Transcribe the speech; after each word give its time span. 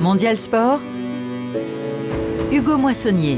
Mondial 0.00 0.36
Sport, 0.36 0.80
Hugo 2.52 2.76
Moissonnier. 2.76 3.36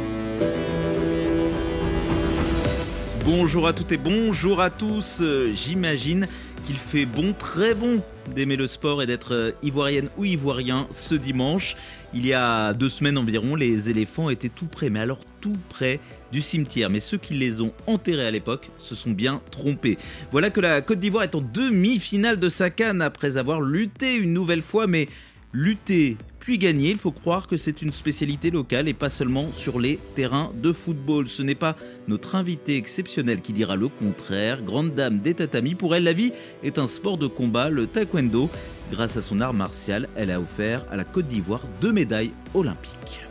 Bonjour 3.24 3.66
à 3.66 3.72
toutes 3.72 3.92
et 3.92 3.96
bonjour 3.96 4.60
à 4.60 4.68
tous. 4.68 5.22
J'imagine 5.54 6.28
qu'il 6.66 6.76
fait 6.76 7.06
bon, 7.06 7.32
très 7.32 7.74
bon, 7.74 8.02
d'aimer 8.34 8.56
le 8.56 8.66
sport 8.66 9.02
et 9.02 9.06
d'être 9.06 9.54
ivoirienne 9.62 10.10
ou 10.18 10.26
ivoirien 10.26 10.86
ce 10.90 11.14
dimanche. 11.14 11.76
Il 12.12 12.26
y 12.26 12.34
a 12.34 12.74
deux 12.74 12.90
semaines 12.90 13.16
environ, 13.16 13.54
les 13.54 13.88
éléphants 13.88 14.28
étaient 14.28 14.50
tout 14.50 14.66
près, 14.66 14.90
mais 14.90 15.00
alors 15.00 15.20
tout 15.40 15.56
près 15.70 15.98
du 16.30 16.42
cimetière. 16.42 16.90
Mais 16.90 17.00
ceux 17.00 17.16
qui 17.16 17.32
les 17.32 17.62
ont 17.62 17.72
enterrés 17.86 18.26
à 18.26 18.30
l'époque 18.30 18.68
se 18.76 18.94
sont 18.94 19.12
bien 19.12 19.40
trompés. 19.50 19.96
Voilà 20.30 20.50
que 20.50 20.60
la 20.60 20.82
Côte 20.82 20.98
d'Ivoire 20.98 21.24
est 21.24 21.34
en 21.34 21.40
demi-finale 21.40 22.38
de 22.38 22.50
sa 22.50 22.68
canne 22.68 23.00
après 23.00 23.38
avoir 23.38 23.62
lutté 23.62 24.14
une 24.14 24.34
nouvelle 24.34 24.62
fois, 24.62 24.86
mais 24.86 25.08
lutter 25.54 26.18
puis 26.40 26.56
gagner, 26.56 26.90
il 26.90 26.98
faut 26.98 27.12
croire 27.12 27.46
que 27.46 27.58
c'est 27.58 27.82
une 27.82 27.92
spécialité 27.92 28.50
locale 28.50 28.88
et 28.88 28.94
pas 28.94 29.10
seulement 29.10 29.52
sur 29.52 29.78
les 29.78 29.98
terrains 30.16 30.50
de 30.54 30.72
football. 30.72 31.28
Ce 31.28 31.42
n'est 31.42 31.54
pas 31.54 31.76
notre 32.08 32.34
invité 32.34 32.76
exceptionnel 32.76 33.42
qui 33.42 33.52
dira 33.52 33.76
le 33.76 33.88
contraire. 33.88 34.62
Grande 34.62 34.94
dame 34.94 35.18
des 35.18 35.34
tatamis, 35.34 35.74
pour 35.74 35.94
elle 35.94 36.04
la 36.04 36.14
vie 36.14 36.32
est 36.62 36.78
un 36.78 36.86
sport 36.86 37.18
de 37.18 37.26
combat, 37.26 37.68
le 37.68 37.86
taekwondo. 37.86 38.48
Grâce 38.90 39.18
à 39.18 39.22
son 39.22 39.40
art 39.40 39.52
martial, 39.52 40.08
elle 40.16 40.30
a 40.30 40.40
offert 40.40 40.86
à 40.90 40.96
la 40.96 41.04
Côte 41.04 41.28
d'Ivoire 41.28 41.62
deux 41.82 41.92
médailles 41.92 42.32
olympiques. 42.54 43.22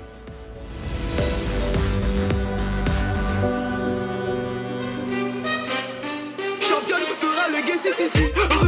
Championne 6.62 7.02
fera 7.20 7.48
le 7.50 8.59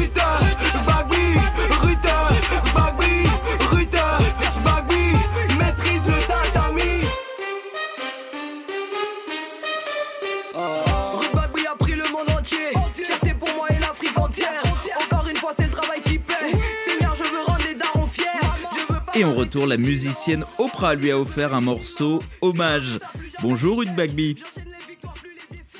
Et 19.13 19.25
en 19.25 19.33
retour, 19.33 19.67
la 19.67 19.75
musicienne 19.75 20.45
Oprah 20.57 20.95
lui 20.95 21.11
a 21.11 21.19
offert 21.19 21.53
un 21.53 21.59
morceau 21.59 22.21
hommage. 22.39 22.97
Bonjour 23.41 23.79
Ruth 23.79 23.93
Bagby. 23.93 24.37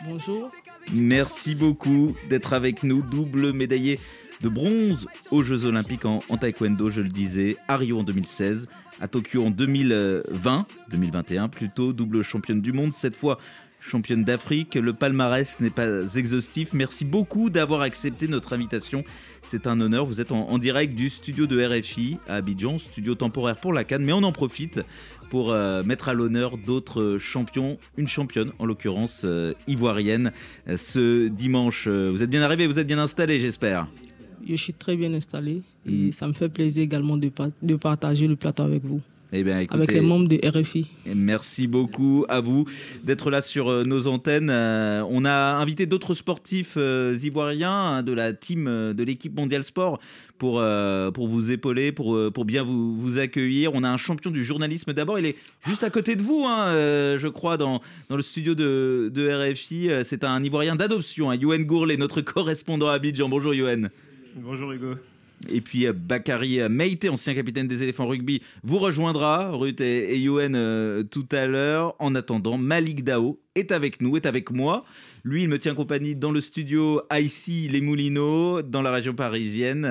Bonjour. 0.06 0.52
Merci 0.94 1.56
beaucoup 1.56 2.14
d'être 2.30 2.52
avec 2.52 2.84
nous, 2.84 3.02
double 3.02 3.54
médaillé 3.54 4.00
de 4.42 4.50
bronze 4.50 5.08
aux 5.30 5.44
Jeux 5.44 5.66
Olympiques 5.66 6.04
en, 6.04 6.20
en 6.28 6.38
taekwondo, 6.38 6.90
je 6.90 7.02
le 7.02 7.08
disais, 7.08 7.56
à 7.70 7.78
Rio 7.78 8.00
en 8.00 8.04
2016, 8.04 8.68
à 9.00 9.08
Tokyo 9.08 9.46
en 9.46 9.50
2020, 9.50 10.66
2021 10.90 11.48
plutôt, 11.48 11.94
double 11.94 12.24
championne 12.24 12.60
du 12.60 12.74
monde, 12.74 12.92
cette 12.92 13.16
fois 13.16 13.38
championne 13.82 14.24
d'Afrique. 14.24 14.76
Le 14.76 14.94
palmarès 14.94 15.60
n'est 15.60 15.70
pas 15.70 16.16
exhaustif. 16.16 16.70
Merci 16.74 17.04
beaucoup 17.04 17.50
d'avoir 17.50 17.82
accepté 17.82 18.28
notre 18.28 18.54
invitation. 18.54 19.04
C'est 19.42 19.68
un 19.68 19.82
honneur. 19.82 20.06
Vous 20.06 20.22
êtes 20.22 20.32
en, 20.32 20.50
en 20.50 20.58
direct 20.58 20.96
du 20.96 21.10
studio 21.10 21.48
de 21.48 21.62
RFI 21.66 22.18
à 22.28 22.36
Abidjan, 22.36 22.78
studio 22.80 23.16
temporaire 23.16 23.58
pour 23.58 23.74
la 23.74 23.84
Cannes, 23.84 24.06
mais 24.06 24.14
on 24.14 24.24
en 24.24 24.32
profite 24.32 24.80
pour 25.30 25.52
euh, 25.52 25.82
mettre 25.84 26.10
à 26.10 26.14
l'honneur 26.14 26.58
d'autres 26.58 27.18
champions, 27.18 27.78
une 27.98 28.08
championne 28.08 28.52
en 28.60 28.66
l'occurrence 28.66 29.24
euh, 29.26 29.54
ivoirienne. 29.68 30.32
Euh, 30.68 30.78
ce 30.78 31.28
dimanche, 31.28 31.88
vous 31.88 32.22
êtes 32.22 32.30
bien 32.30 32.42
arrivé, 32.42 32.68
vous 32.68 32.80
êtes 32.80 32.88
bien 32.88 33.00
installé, 33.00 33.40
j'espère. 33.40 33.88
Je 34.48 34.56
suis 34.56 34.74
très 34.74 34.96
bien 34.96 35.14
installé 35.14 35.62
et 35.88 35.92
Mm. 35.92 36.12
ça 36.12 36.28
me 36.28 36.34
fait 36.34 36.50
plaisir 36.50 36.84
également 36.84 37.18
de 37.18 37.76
partager 37.76 38.28
le 38.28 38.36
plateau 38.36 38.64
avec 38.64 38.84
vous, 38.84 39.02
Eh 39.34 39.44
bien, 39.44 39.60
écoutez, 39.60 39.78
avec 39.78 39.94
les 39.94 40.02
membres 40.02 40.28
de 40.28 40.40
RFI. 40.46 40.88
Merci 41.16 41.66
beaucoup 41.66 42.26
à 42.28 42.42
vous 42.42 42.66
d'être 43.06 43.32
là 43.32 43.42
sur 43.42 43.70
euh, 43.70 43.86
nos 43.86 44.08
antennes. 44.08 44.50
Euh, 44.50 45.06
on 45.10 45.24
a 45.24 45.54
invité 45.56 45.86
d'autres 45.86 46.16
sportifs 46.16 46.74
euh, 46.76 47.18
ivoiriens 47.24 47.72
hein, 47.72 48.04
de 48.04 48.12
la 48.12 48.34
team 48.34 48.68
euh, 48.68 48.94
de 48.94 49.04
l'équipe 49.04 49.34
Mondial 49.34 49.64
Sport 49.64 50.00
pour, 50.38 50.60
euh, 50.60 51.12
pour 51.12 51.30
vous 51.30 51.50
épauler, 51.50 51.94
pour, 51.94 52.20
pour 52.34 52.44
bien 52.44 52.64
vous, 52.64 52.94
vous 52.98 53.20
accueillir. 53.20 53.72
On 53.74 53.84
a 53.86 53.90
un 53.90 53.96
champion 53.96 54.32
du 54.32 54.44
journalisme 54.44 54.92
d'abord. 54.92 55.18
Il 55.18 55.26
est 55.26 55.38
juste 55.66 55.86
à 55.86 55.90
côté 55.90 56.18
de 56.18 56.22
vous, 56.22 56.44
hein, 56.46 56.68
euh, 56.68 57.18
je 57.18 57.30
crois, 57.30 57.56
dans, 57.56 57.82
dans 58.10 58.18
le 58.18 58.24
studio 58.24 58.54
de, 58.54 59.10
de 59.14 59.52
RFI. 59.52 59.92
C'est 60.04 60.26
un 60.26 60.44
Ivoirien 60.44 60.76
d'adoption, 60.76 61.32
hein, 61.32 61.36
Yoann 61.36 61.64
Gourlet, 61.64 61.96
notre 61.96 62.20
correspondant 62.22 62.90
à 62.90 62.94
Abidjan. 62.96 63.30
Bonjour 63.30 63.54
Yoann. 63.54 63.92
Bonjour 64.36 64.74
Hugo. 64.74 64.96
Et 65.50 65.62
puis 65.62 65.88
euh, 65.88 65.94
Bakary 65.94 66.60
euh, 66.60 66.70
Meite, 66.70 67.06
ancien 67.06 67.34
capitaine 67.34 67.68
des 67.68 67.84
éléphants 67.84 68.08
rugby, 68.08 68.42
vous 68.64 68.78
rejoindra, 68.78 69.52
Ruth 69.52 69.82
et, 69.82 70.16
et 70.16 70.28
euh, 70.28 71.04
tout 71.04 71.28
à 71.32 71.46
l'heure. 71.48 71.96
En 72.00 72.16
attendant, 72.16 72.58
Malik 72.58 73.04
Dao 73.04 73.40
est 73.56 73.72
avec 73.72 74.02
nous, 74.02 74.18
est 74.18 74.26
avec 74.26 74.52
moi. 74.52 74.86
Lui, 75.24 75.44
il 75.44 75.50
me 75.50 75.60
tient 75.60 75.76
compagnie 75.76 76.16
dans 76.16 76.32
le 76.32 76.42
studio 76.42 77.02
ici, 77.14 77.68
les 77.70 77.82
Moulineaux, 77.82 78.62
dans 78.62 78.82
la 78.82 78.92
région 78.92 79.14
parisienne, 79.14 79.82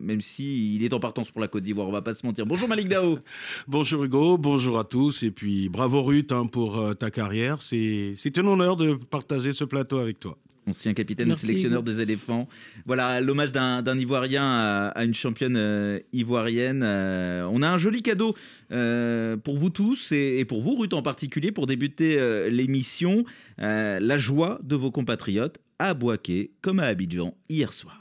même 0.00 0.20
si 0.20 0.74
il 0.74 0.82
est 0.82 0.92
en 0.92 0.98
partance 0.98 1.30
pour 1.30 1.40
la 1.40 1.46
Côte 1.46 1.62
d'Ivoire, 1.62 1.86
on 1.86 1.92
va 1.92 2.02
pas 2.02 2.14
se 2.14 2.26
mentir. 2.26 2.44
Bonjour 2.44 2.68
Malik 2.68 2.88
Dao. 2.88 3.18
Bonjour 3.68 4.02
Hugo, 4.02 4.36
bonjour 4.36 4.78
à 4.78 4.84
tous 4.84 5.22
et 5.22 5.30
puis 5.30 5.68
bravo 5.68 6.02
Ruth 6.02 6.32
hein, 6.32 6.46
pour 6.46 6.96
ta 6.96 7.12
carrière. 7.12 7.62
C'est 7.62 8.38
un 8.38 8.46
honneur 8.46 8.76
de 8.76 8.94
partager 8.94 9.52
ce 9.52 9.62
plateau 9.62 9.98
avec 9.98 10.18
toi. 10.18 10.38
Ancien 10.66 10.94
capitaine 10.94 11.28
Merci, 11.28 11.46
sélectionneur 11.46 11.82
des 11.82 12.00
éléphants. 12.00 12.48
Voilà, 12.86 13.20
l'hommage 13.20 13.52
d'un 13.52 13.82
d'un 13.82 13.98
Ivoirien 13.98 14.42
à, 14.44 14.86
à 14.88 15.04
une 15.04 15.12
championne 15.14 15.56
euh, 15.56 15.98
ivoirienne. 16.12 16.82
Euh, 16.82 17.46
on 17.52 17.60
a 17.62 17.68
un 17.68 17.76
joli 17.78 18.02
cadeau 18.02 18.34
euh, 18.72 19.36
pour 19.36 19.58
vous 19.58 19.70
tous 19.70 20.10
et, 20.12 20.38
et 20.38 20.44
pour 20.44 20.62
vous, 20.62 20.74
Ruth 20.76 20.94
en 20.94 21.02
particulier, 21.02 21.52
pour 21.52 21.66
débuter 21.66 22.18
euh, 22.18 22.48
l'émission. 22.48 23.24
Euh, 23.60 23.98
la 24.00 24.16
joie 24.16 24.58
de 24.62 24.74
vos 24.76 24.90
compatriotes 24.90 25.58
à 25.78 25.92
Boaké, 25.94 26.52
comme 26.62 26.78
à 26.80 26.84
Abidjan, 26.86 27.34
hier 27.48 27.72
soir. 27.72 28.00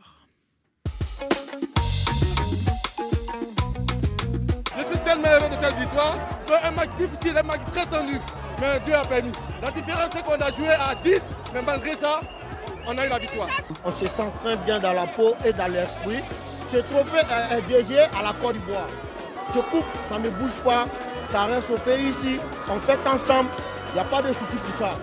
Je 4.78 4.84
suis 4.86 5.04
tellement 5.04 5.28
heureux 5.28 5.50
de 5.50 5.56
cette 5.66 5.78
victoire. 5.80 6.18
C'est 6.48 6.64
un 6.66 6.72
match 6.72 6.90
difficile, 6.98 7.38
un 7.38 7.44
match 7.44 7.62
très 7.72 7.86
tendu. 7.86 8.18
Mais 8.60 8.80
Dieu 8.86 8.94
a 8.94 9.04
permis. 9.06 9.32
La 9.62 9.72
différence, 9.72 10.10
c'est 10.16 10.24
qu'on 10.24 10.34
a 10.36 10.52
joué 10.52 10.68
à 10.70 10.96
10, 11.04 11.20
mais 11.54 11.62
malgré 11.66 11.96
ça, 11.96 12.22
on 12.88 12.98
a 12.98 13.06
eu 13.06 13.10
la 13.10 13.20
victoire. 13.20 13.48
On 13.86 13.92
se 13.92 14.08
sent 14.08 14.32
très 14.44 14.56
bien 14.58 14.80
dans 14.80 14.94
la 14.94 15.08
peau 15.08 15.36
et 15.46 15.54
dans 15.54 15.72
l'esprit. 15.72 16.24
Ce 16.72 16.78
trophée 16.78 17.22
est, 17.52 17.62
dédié 17.62 18.00
à 18.00 18.24
la 18.24 18.34
Côte 18.42 18.54
d'Ivoire. 18.58 18.88
Je 19.54 19.60
coupe, 19.60 19.86
ça 20.10 20.18
ne 20.18 20.30
bouge 20.30 20.58
pas, 20.64 20.86
ça 21.32 21.44
reste 21.46 21.70
au 21.70 21.78
pays 21.78 22.10
ici. 22.10 22.40
On 22.70 22.80
fait 22.80 23.00
ensemble, 23.08 23.50
il 23.90 23.94
n'y 23.96 24.00
a 24.00 24.04
pas 24.04 24.22
de 24.22 24.34
souci 24.34 24.58
pour 24.58 24.78
ça. 24.80 24.98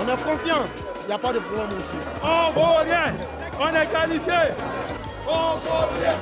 On 0.00 0.08
est 0.08 0.22
confiant, 0.22 0.64
il 1.02 1.06
n'y 1.06 1.12
a 1.12 1.18
pas 1.18 1.32
de 1.32 1.38
problème 1.38 1.68
aussi. 1.68 1.98
On 2.22 2.50
vaut 2.52 2.74
rien 2.82 3.14
On 3.60 3.68
est 3.68 3.86
qualifié 3.86 4.54
On 5.28 5.56
va 5.56 5.88
bien. 6.00 6.14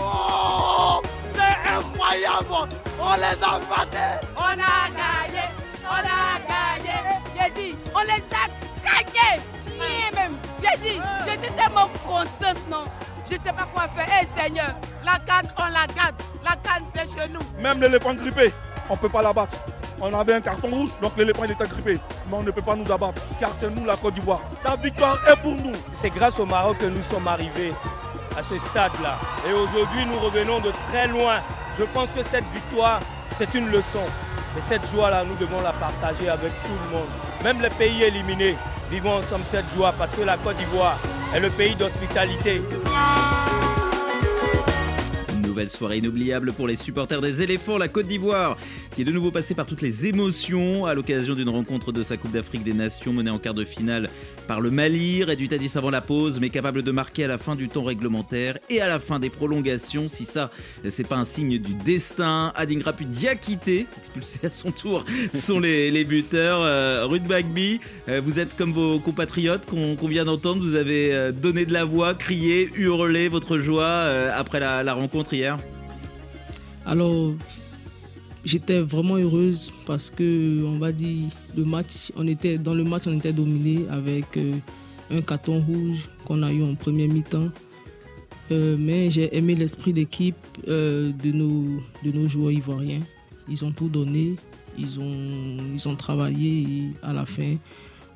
Oh, 0.00 1.02
c'est 1.34 1.70
incroyable 1.70 2.74
On 3.00 3.14
les 3.14 3.44
a 3.44 3.58
battés 3.68 4.26
On 4.36 4.40
a 4.40 4.88
gagné, 4.96 5.44
on 5.84 5.98
a 5.98 6.38
gagné. 6.48 6.98
J'ai 7.36 7.50
dit, 7.60 7.76
on 7.94 8.00
les 8.00 8.22
a 8.32 8.47
J'ai 10.70 10.78
dit, 10.78 11.00
je 11.24 11.30
suis 11.30 11.52
tellement 11.54 11.88
contente, 12.04 12.68
non. 12.70 12.84
Je 13.24 13.36
sais 13.36 13.52
pas 13.52 13.68
quoi 13.74 13.88
faire. 13.96 14.06
Eh 14.22 14.40
Seigneur, 14.40 14.74
la 15.04 15.18
canne, 15.18 15.50
on 15.58 15.64
la 15.64 15.86
garde. 15.94 16.14
La 16.44 16.52
canne, 16.52 16.84
c'est 16.94 17.18
chez 17.20 17.28
nous. 17.28 17.40
Même 17.60 17.80
l'éléphant 17.80 18.14
grippé, 18.14 18.52
on 18.88 18.94
ne 18.94 18.98
peut 18.98 19.08
pas 19.08 19.22
l'abattre. 19.22 19.56
On 20.00 20.14
avait 20.14 20.34
un 20.34 20.40
carton 20.40 20.68
rouge, 20.68 20.90
donc 21.02 21.16
l'éléphant 21.16 21.44
il 21.44 21.50
était 21.50 21.66
grippé. 21.66 21.98
Mais 22.28 22.36
on 22.36 22.42
ne 22.42 22.50
peut 22.50 22.62
pas 22.62 22.76
nous 22.76 22.90
abattre, 22.90 23.20
car 23.40 23.50
c'est 23.58 23.68
nous 23.70 23.84
la 23.84 23.96
Côte 23.96 24.14
d'Ivoire. 24.14 24.40
La 24.64 24.76
victoire 24.76 25.18
est 25.28 25.36
pour 25.36 25.56
nous. 25.56 25.74
C'est 25.92 26.10
grâce 26.10 26.38
au 26.38 26.46
Maroc 26.46 26.78
que 26.78 26.86
nous 26.86 27.02
sommes 27.02 27.26
arrivés 27.26 27.72
à 28.36 28.42
ce 28.42 28.56
stade-là. 28.58 29.18
Et 29.48 29.52
aujourd'hui, 29.52 30.04
nous 30.06 30.18
revenons 30.20 30.60
de 30.60 30.70
très 30.88 31.08
loin. 31.08 31.40
Je 31.76 31.84
pense 31.84 32.08
que 32.10 32.22
cette 32.22 32.44
victoire, 32.54 33.00
c'est 33.36 33.52
une 33.54 33.70
leçon. 33.70 34.04
Et 34.56 34.60
cette 34.60 34.88
joie-là, 34.90 35.24
nous 35.24 35.34
devons 35.34 35.60
la 35.60 35.72
partager 35.72 36.28
avec 36.28 36.52
tout 36.62 36.78
le 36.84 36.96
monde. 36.96 37.08
Même 37.42 37.60
les 37.60 37.70
pays 37.70 38.02
éliminés, 38.04 38.56
vivons 38.90 39.16
ensemble 39.16 39.44
cette 39.46 39.70
joie 39.74 39.94
parce 39.96 40.10
que 40.12 40.22
la 40.22 40.36
Côte 40.36 40.56
d'Ivoire 40.56 40.98
est 41.34 41.40
le 41.40 41.50
pays 41.50 41.74
d'hospitalité. 41.74 42.62
Nouvelle 45.58 45.70
soirée 45.70 45.98
inoubliable 45.98 46.52
pour 46.52 46.68
les 46.68 46.76
supporters 46.76 47.20
des 47.20 47.42
éléphants, 47.42 47.78
la 47.78 47.88
Côte 47.88 48.06
d'Ivoire, 48.06 48.56
qui 48.94 49.02
est 49.02 49.04
de 49.04 49.10
nouveau 49.10 49.32
passée 49.32 49.56
par 49.56 49.66
toutes 49.66 49.82
les 49.82 50.06
émotions 50.06 50.86
à 50.86 50.94
l'occasion 50.94 51.34
d'une 51.34 51.48
rencontre 51.48 51.90
de 51.90 52.04
sa 52.04 52.16
Coupe 52.16 52.30
d'Afrique 52.30 52.62
des 52.62 52.74
Nations 52.74 53.12
menée 53.12 53.32
en 53.32 53.40
quart 53.40 53.54
de 53.54 53.64
finale 53.64 54.08
par 54.46 54.60
le 54.60 54.70
Mali, 54.70 55.24
réduite 55.24 55.52
à 55.52 55.58
10 55.58 55.76
avant 55.76 55.90
la 55.90 56.00
pause, 56.00 56.38
mais 56.40 56.48
capable 56.48 56.82
de 56.82 56.92
marquer 56.92 57.24
à 57.24 57.26
la 57.26 57.38
fin 57.38 57.56
du 57.56 57.68
temps 57.68 57.82
réglementaire 57.82 58.56
et 58.70 58.80
à 58.80 58.86
la 58.86 59.00
fin 59.00 59.18
des 59.18 59.30
prolongations. 59.30 60.08
Si 60.08 60.24
ça, 60.24 60.52
c'est 60.88 61.06
pas 61.06 61.16
un 61.16 61.24
signe 61.24 61.58
du 61.58 61.74
destin, 61.74 62.52
Adingra 62.54 62.92
Diakité, 62.92 63.88
expulsé 63.98 64.38
à 64.44 64.50
son 64.50 64.70
tour, 64.70 65.04
sont 65.34 65.58
les, 65.58 65.90
les 65.90 66.04
buteurs. 66.04 66.60
Euh, 66.62 67.04
Ruth 67.06 67.24
Bagby, 67.24 67.80
euh, 68.08 68.20
vous 68.24 68.38
êtes 68.38 68.56
comme 68.56 68.72
vos 68.72 69.00
compatriotes 69.00 69.66
qu'on 69.66 70.08
vient 70.08 70.24
d'entendre, 70.24 70.62
vous 70.62 70.76
avez 70.76 71.12
euh, 71.12 71.32
donné 71.32 71.66
de 71.66 71.72
la 71.72 71.84
voix, 71.84 72.14
crié, 72.14 72.70
hurlé 72.76 73.28
votre 73.28 73.58
joie 73.58 73.82
euh, 73.82 74.30
après 74.32 74.60
la 74.60 74.94
rencontre 74.94 75.34
hier 75.34 75.47
Alors, 76.84 77.32
j'étais 78.44 78.80
vraiment 78.80 79.16
heureuse 79.16 79.72
parce 79.86 80.10
que, 80.10 80.64
on 80.64 80.78
va 80.78 80.92
dire, 80.92 81.28
le 81.56 81.64
match, 81.64 82.10
on 82.16 82.26
était, 82.26 82.58
dans 82.58 82.74
le 82.74 82.84
match, 82.84 83.02
on 83.06 83.16
était 83.16 83.32
dominé 83.32 83.84
avec 83.90 84.36
euh, 84.36 84.54
un 85.10 85.20
carton 85.20 85.60
rouge 85.60 86.08
qu'on 86.24 86.42
a 86.42 86.52
eu 86.52 86.62
en 86.62 86.74
première 86.74 87.08
mi-temps. 87.08 87.48
Euh, 88.50 88.76
mais 88.78 89.10
j'ai 89.10 89.36
aimé 89.36 89.54
l'esprit 89.54 89.92
d'équipe 89.92 90.36
euh, 90.68 91.12
de, 91.12 91.32
nos, 91.32 92.28
joueurs 92.28 92.52
ivoiriens. 92.52 93.00
Ils 93.50 93.64
ont 93.64 93.72
tout 93.72 93.88
donné, 93.88 94.36
ils 94.78 94.98
ont, 94.98 95.58
ils 95.74 95.88
ont 95.88 95.96
travaillé 95.96 96.62
et 96.62 96.82
à 97.02 97.12
la 97.12 97.26
fin, 97.26 97.56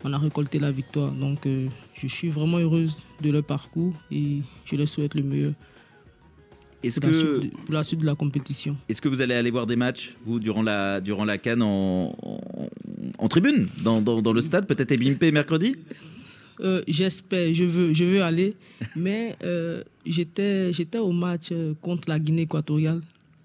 on 0.05 0.13
a 0.15 0.19
récolté 0.19 0.59
la 0.59 0.71
victoire. 0.71 1.11
Donc 1.13 1.47
je 1.47 2.07
suis 2.07 2.29
vraiment 2.29 2.59
heureuse 2.59 3.03
de 3.21 3.31
leur 3.31 3.45
parcours 3.45 3.93
et 4.11 4.39
je 4.65 4.77
leur 4.77 4.89
souhaite 4.89 5.15
le 5.15 5.23
meilleur 5.23 5.53
Est-ce 6.83 7.01
que, 7.01 7.13
suite 7.13 7.53
de- 7.53 7.57
pour 7.65 7.75
la 7.75 7.85
suite 7.85 8.01
de 8.01 8.07
la 8.07 8.15
compétition. 8.15 8.77
est-ce 8.89 9.01
que 9.01 9.09
vous 9.09 9.21
allez 9.21 9.35
aller 9.35 9.51
voir 9.51 9.67
des 9.67 9.77
matchs, 9.77 10.15
vous, 10.27 10.41
durant 10.41 10.63
la, 10.63 11.01
durant 11.01 11.25
la 11.25 11.39
Cannes 11.39 11.63
en, 11.63 12.15
en, 12.23 12.41
en 13.19 13.29
tribune, 13.29 13.69
dans, 13.85 14.01
dans, 14.01 14.21
dans 14.23 14.33
le 14.33 14.41
stade, 14.43 14.67
peut-être 14.67 14.91
Ebimpe 14.93 15.23
mercredi? 15.33 15.77
Euh, 16.61 16.83
J'espère, 16.87 17.53
je 17.55 17.65
veux, 17.65 17.93
je 17.93 18.05
veux 18.05 18.23
aller, 18.23 18.55
mais 18.95 19.37
euh, 19.43 19.83
j'étais 20.07 20.73
j'étais 20.73 20.99
au 20.99 21.11
match 21.13 21.49
euh, 21.51 21.73
contre 21.81 22.09
la 22.09 22.19
Guinée 22.19 22.43
équatoriale 22.43 23.01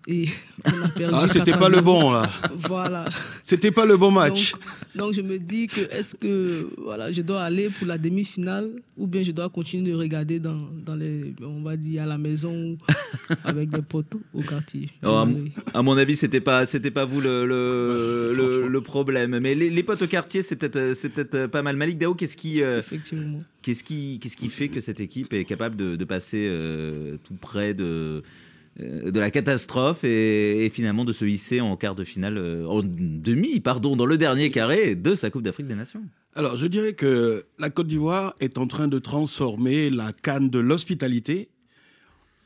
et 0.08 0.28
on 0.66 0.82
a 0.84 0.88
perdu. 0.88 1.14
Ah, 1.16 1.28
c'était 1.28 1.52
4 1.52 1.56
à 1.58 1.60
pas 1.60 1.70
le 1.70 1.76
0. 1.78 1.84
bon, 1.86 2.12
là. 2.12 2.30
Voilà. 2.60 3.06
C'était 3.44 3.72
pas 3.72 3.86
le 3.86 3.98
bon 3.98 4.10
match. 4.12 4.52
Donc, 4.54 4.62
donc 4.96 5.14
je 5.14 5.22
me 5.22 5.38
dis 5.38 5.68
que 5.68 5.82
est-ce 5.94 6.16
que 6.16 6.70
voilà, 6.78 7.12
je 7.12 7.22
dois 7.22 7.42
aller 7.44 7.70
pour 7.70 7.86
la 7.88 7.98
demi-finale 7.98 8.70
ou 8.98 9.06
bien 9.06 9.22
je 9.22 9.32
dois 9.32 9.50
continuer 9.50 9.92
de 9.92 9.96
regarder 9.98 10.40
dans, 10.40 10.58
dans 10.86 10.96
les, 10.96 11.34
on 11.42 11.62
va 11.62 11.76
dire 11.78 12.04
à 12.04 12.06
la 12.06 12.18
maison 12.18 12.54
ou 12.54 12.78
avec 13.44 13.70
des 13.70 13.82
potes 13.82 14.16
au 14.34 14.42
quartier. 14.42 14.88
Alors, 15.04 15.28
à, 15.74 15.82
mon 15.84 15.98
avis, 15.98 16.16
c'était 16.16 16.42
pas, 16.42 16.66
c'était 16.66 16.92
pas 16.92 17.06
vous 17.06 17.20
le, 17.22 17.46
le, 17.46 18.34
le, 18.36 18.68
le 18.68 18.82
problème. 18.82 19.38
Mais 19.40 19.56
les, 19.56 19.70
les 19.70 19.84
potes 19.84 20.02
au 20.02 20.08
quartier, 20.08 20.42
c'est 20.42 20.56
peut-être, 20.56 20.78
euh, 20.78 20.96
c'est 20.96 21.10
peut-être 21.10 21.36
euh, 21.36 21.48
pas 21.48 21.62
mal. 21.62 21.76
Malik 21.76 21.98
Dao, 21.98 22.16
qu'est-ce 22.16 22.38
qui, 22.38 22.62
euh, 22.62 22.80
Effectivement. 22.80 23.42
qu'est-ce 23.62 23.84
qui, 23.84 24.20
qu'est-ce 24.22 24.38
qui 24.38 24.48
fait 24.50 24.70
que 24.70 24.80
cette 24.80 25.00
équipe 25.02 25.34
est 25.34 25.44
capable 25.46 25.76
de, 25.76 25.96
de 25.96 26.06
passer 26.06 26.48
euh, 26.50 27.18
tout 27.26 27.36
près 27.36 27.74
de, 27.74 27.84
euh, 27.84 28.22
de 28.80 29.20
la 29.20 29.32
catastrophe 29.32 30.04
et, 30.04 30.66
et 30.66 30.70
finalement 30.70 31.04
de 31.06 31.14
se 31.14 31.26
hisser 31.26 31.62
en 31.62 31.76
quart 31.78 31.96
de 31.96 32.04
finale, 32.04 32.38
euh, 32.38 32.66
en 32.68 32.82
demi, 32.84 33.60
pardon, 33.60 33.96
dans 33.96 34.06
le 34.06 34.18
dernier 34.18 34.52
carré 34.52 34.96
de 34.96 35.16
sa 35.16 35.30
Coupe 35.30 35.42
d'Afrique 35.44 35.68
des 35.68 35.76
Nations. 35.76 36.04
Alors, 36.36 36.58
je 36.58 36.68
dirais 36.68 36.94
que 36.94 37.46
la 37.58 37.70
Côte 37.72 37.88
d'Ivoire 37.88 38.36
est 38.40 38.58
en 38.60 38.68
train 38.68 38.88
de 38.88 39.00
transformer 39.00 39.90
la 39.90 40.14
canne 40.14 40.50
de 40.50 40.60
l'hospitalité 40.60 41.50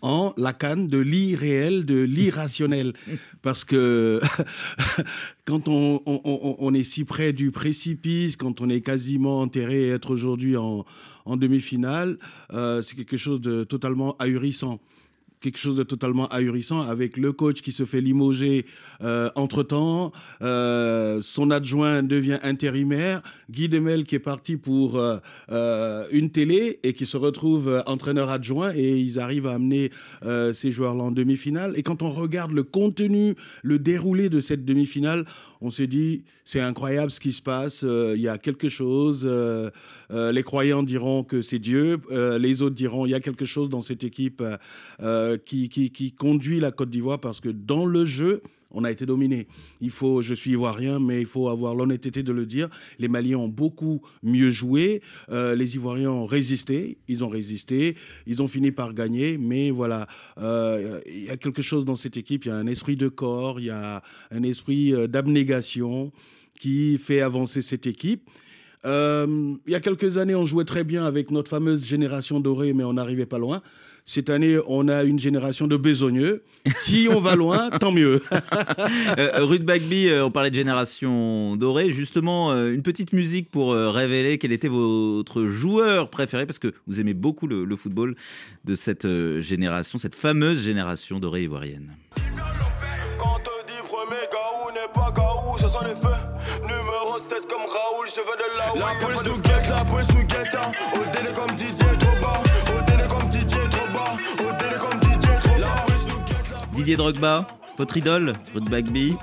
en 0.03 0.33
la 0.37 0.51
canne 0.53 0.87
de 0.87 0.97
l'irréel, 0.97 1.85
de 1.85 1.99
l'irrationnel. 2.01 2.93
Parce 3.43 3.63
que 3.63 4.19
quand 5.45 5.67
on, 5.67 6.01
on- 6.05 6.21
on- 6.23 6.55
on 6.59 6.73
est 6.73 6.83
si 6.83 7.03
près 7.03 7.33
du 7.33 7.51
précipice, 7.51 8.35
quand 8.37 8.61
on 8.61 8.69
est 8.69 8.81
quasiment 8.81 9.41
enterré 9.41 9.83
et 9.83 9.89
être 9.89 10.11
aujourd'hui 10.11 10.57
en, 10.57 10.85
en 11.25 11.37
demi-finale, 11.37 12.17
euh, 12.53 12.81
c'est 12.81 12.95
quelque 12.95 13.17
chose 13.17 13.41
de 13.41 13.63
totalement 13.63 14.15
ahurissant 14.17 14.79
quelque 15.41 15.57
chose 15.57 15.75
de 15.75 15.83
totalement 15.83 16.27
ahurissant 16.27 16.81
avec 16.81 17.17
le 17.17 17.33
coach 17.33 17.61
qui 17.61 17.71
se 17.71 17.83
fait 17.83 17.99
limoger 17.99 18.65
euh, 19.03 19.29
entre-temps, 19.35 20.11
euh, 20.41 21.19
son 21.21 21.49
adjoint 21.49 22.03
devient 22.03 22.37
intérimaire, 22.43 23.21
Guy 23.49 23.67
Demel 23.67 24.03
qui 24.03 24.15
est 24.15 24.19
parti 24.19 24.55
pour 24.55 24.97
euh, 24.99 26.05
une 26.11 26.29
télé 26.29 26.79
et 26.83 26.93
qui 26.93 27.07
se 27.07 27.17
retrouve 27.17 27.83
entraîneur 27.87 28.29
adjoint 28.29 28.71
et 28.75 28.99
ils 28.99 29.19
arrivent 29.19 29.47
à 29.47 29.53
amener 29.53 29.91
ces 30.53 30.71
joueurs-là 30.71 31.03
en 31.05 31.11
demi-finale. 31.11 31.73
Et 31.75 31.83
quand 31.83 32.03
on 32.03 32.11
regarde 32.11 32.51
le 32.51 32.63
contenu, 32.63 33.35
le 33.63 33.79
déroulé 33.79 34.29
de 34.29 34.39
cette 34.39 34.63
demi-finale, 34.63 35.25
on 35.61 35.71
s'est 35.71 35.87
dit 35.87 36.23
c'est 36.45 36.59
incroyable 36.59 37.11
ce 37.11 37.19
qui 37.19 37.33
se 37.33 37.41
passe, 37.41 37.83
il 37.83 38.21
y 38.21 38.27
a 38.27 38.37
quelque 38.37 38.69
chose, 38.69 39.27
les 40.11 40.43
croyants 40.43 40.83
diront 40.83 41.23
que 41.23 41.41
c'est 41.41 41.59
Dieu, 41.59 41.99
les 42.11 42.61
autres 42.61 42.75
diront 42.75 43.05
il 43.05 43.11
y 43.11 43.15
a 43.15 43.19
quelque 43.19 43.45
chose 43.45 43.69
dans 43.69 43.81
cette 43.81 44.03
équipe 44.03 44.43
euh, 45.31 45.37
qui, 45.37 46.13
conduit 46.17 46.59
la 46.59 46.71
Côte 46.71 46.89
d'Ivoire 46.89 47.19
parce 47.19 47.39
que 47.39 47.49
dans 47.49 47.85
le 47.85 48.05
jeu, 48.05 48.41
on 48.73 48.83
a 48.83 48.91
été 48.91 49.05
dominé. 49.05 49.47
Il 49.81 49.89
faut, 49.89 50.21
je 50.21 50.33
suis 50.33 50.51
ivoirien, 50.51 50.99
mais 50.99 51.19
il 51.19 51.25
faut 51.27 51.49
avoir 51.49 51.75
l'honnêteté 51.75 52.23
de 52.23 52.31
le 52.31 52.45
dire. 52.45 52.69
Les 52.99 53.09
Maliens 53.09 53.37
ont 53.37 53.49
beaucoup 53.49 54.01
mieux 54.23 54.49
joué. 54.49 55.01
Euh, 55.29 55.55
les 55.55 55.75
Ivoiriens 55.75 56.11
ont 56.11 56.25
résisté. 56.25 56.97
Ils 57.09 57.23
ont 57.23 57.27
résisté. 57.27 57.97
Ils 58.27 58.41
ont 58.41 58.47
fini 58.47 58.71
par 58.71 58.93
gagner. 58.93 59.37
Mais 59.37 59.71
voilà, 59.71 60.07
euh, 60.37 61.01
il 61.05 61.25
y 61.25 61.29
a 61.29 61.37
quelque 61.37 61.61
chose 61.61 61.83
dans 61.83 61.97
cette 61.97 62.15
équipe. 62.15 62.45
Il 62.45 62.47
y 62.47 62.51
a 62.51 62.55
un 62.55 62.67
esprit 62.67 62.95
de 62.95 63.09
corps. 63.09 63.59
Il 63.59 63.65
y 63.65 63.71
a 63.71 64.01
un 64.31 64.43
esprit 64.43 64.93
d'abnégation 65.09 66.13
qui 66.57 66.97
fait 66.97 67.21
avancer 67.21 67.61
cette 67.61 67.87
équipe. 67.87 68.29
Il 68.85 69.59
y 69.67 69.75
a 69.75 69.79
quelques 69.79 70.17
années, 70.17 70.33
on 70.33 70.45
jouait 70.45 70.65
très 70.65 70.83
bien 70.83 71.03
avec 71.03 71.29
notre 71.29 71.49
fameuse 71.49 71.85
génération 71.85 72.39
dorée, 72.39 72.73
mais 72.73 72.83
on 72.83 72.93
n'arrivait 72.93 73.25
pas 73.25 73.37
loin. 73.37 73.61
Cette 74.13 74.29
année, 74.29 74.57
on 74.67 74.89
a 74.89 75.03
une 75.03 75.19
génération 75.19 75.67
de 75.67 75.77
besogneux. 75.77 76.43
Si 76.73 77.07
on 77.09 77.21
va 77.21 77.37
loin, 77.37 77.69
tant 77.79 77.93
mieux. 77.93 78.21
Euh, 79.17 79.45
Ruth 79.45 79.63
Bagby, 79.63 80.09
euh, 80.09 80.25
on 80.25 80.31
parlait 80.31 80.49
de 80.49 80.55
génération 80.55 81.55
dorée. 81.55 81.91
Justement, 81.91 82.51
euh, 82.51 82.73
une 82.73 82.81
petite 82.83 83.13
musique 83.13 83.49
pour 83.49 83.71
euh, 83.71 83.89
révéler 83.89 84.37
quel 84.37 84.51
était 84.51 84.67
votre 84.67 85.45
joueur 85.45 86.09
préféré, 86.09 86.45
parce 86.45 86.59
que 86.59 86.73
vous 86.87 86.99
aimez 86.99 87.13
beaucoup 87.13 87.47
le, 87.47 87.63
le 87.63 87.75
football 87.77 88.15
de 88.65 88.75
cette 88.75 89.05
euh, 89.05 89.41
génération, 89.41 89.97
cette 89.97 90.15
fameuse 90.15 90.61
génération 90.61 91.21
dorée 91.21 91.43
ivoirienne. 91.43 91.93
Quand 93.17 93.35
on 93.35 93.39
te 93.39 93.67
dit 93.71 93.79
premier 93.87 94.27
Gaou 94.29 94.73
n'est 94.73 94.91
pas 94.93 95.09
Gaou, 95.15 95.57
ce 95.57 95.69
sont 95.69 95.85
les 95.85 95.95
feux. 95.95 96.19
Numéro 96.63 97.17
7 97.17 97.47
comme 97.47 97.61
Raoul, 97.61 98.07
je 98.07 98.19
veux 98.19 98.35
de 98.35 98.57
là 98.57 98.73
où 98.75 98.77
La 98.77 99.05
police 99.07 99.23
nous 99.23 99.41
guette, 99.41 99.69
la 99.69 99.85
police 99.85 100.09
nous 100.13 100.23
guette. 100.25 100.53
hein. 100.55 100.71
Au 100.95 101.17
délai 101.17 101.33
comme 101.33 101.55
Didier, 101.55 101.85
Didier 106.81 106.95
Drogba, 106.97 107.45
votre 107.77 107.95
idole, 107.95 108.33
Ruth 108.55 108.67
Bagby. 108.69 109.13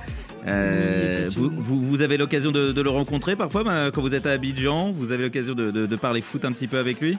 Euh, 0.46 1.26
Oui, 1.26 1.34
vous, 1.34 1.46
effectivement. 1.46 1.62
vous- 1.62 1.84
vous 1.88 2.02
avez 2.02 2.16
l'occasion 2.16 2.52
de, 2.52 2.70
de 2.70 2.80
le 2.80 2.88
rencontrer 2.88 3.34
parfois 3.34 3.64
bah, 3.64 3.90
quand 3.92 4.00
vous 4.00 4.14
êtes 4.14 4.26
à 4.26 4.30
Abidjan. 4.32 4.92
Vous 4.92 5.10
avez 5.10 5.24
l'occasion 5.24 5.54
de, 5.54 5.72
de- 5.72 5.86
de 5.86 5.96
parler 5.96 6.20
foot 6.20 6.44
un 6.44 6.52
petit 6.52 6.68
peu 6.68 6.78
avec 6.78 7.00
lui? 7.00 7.16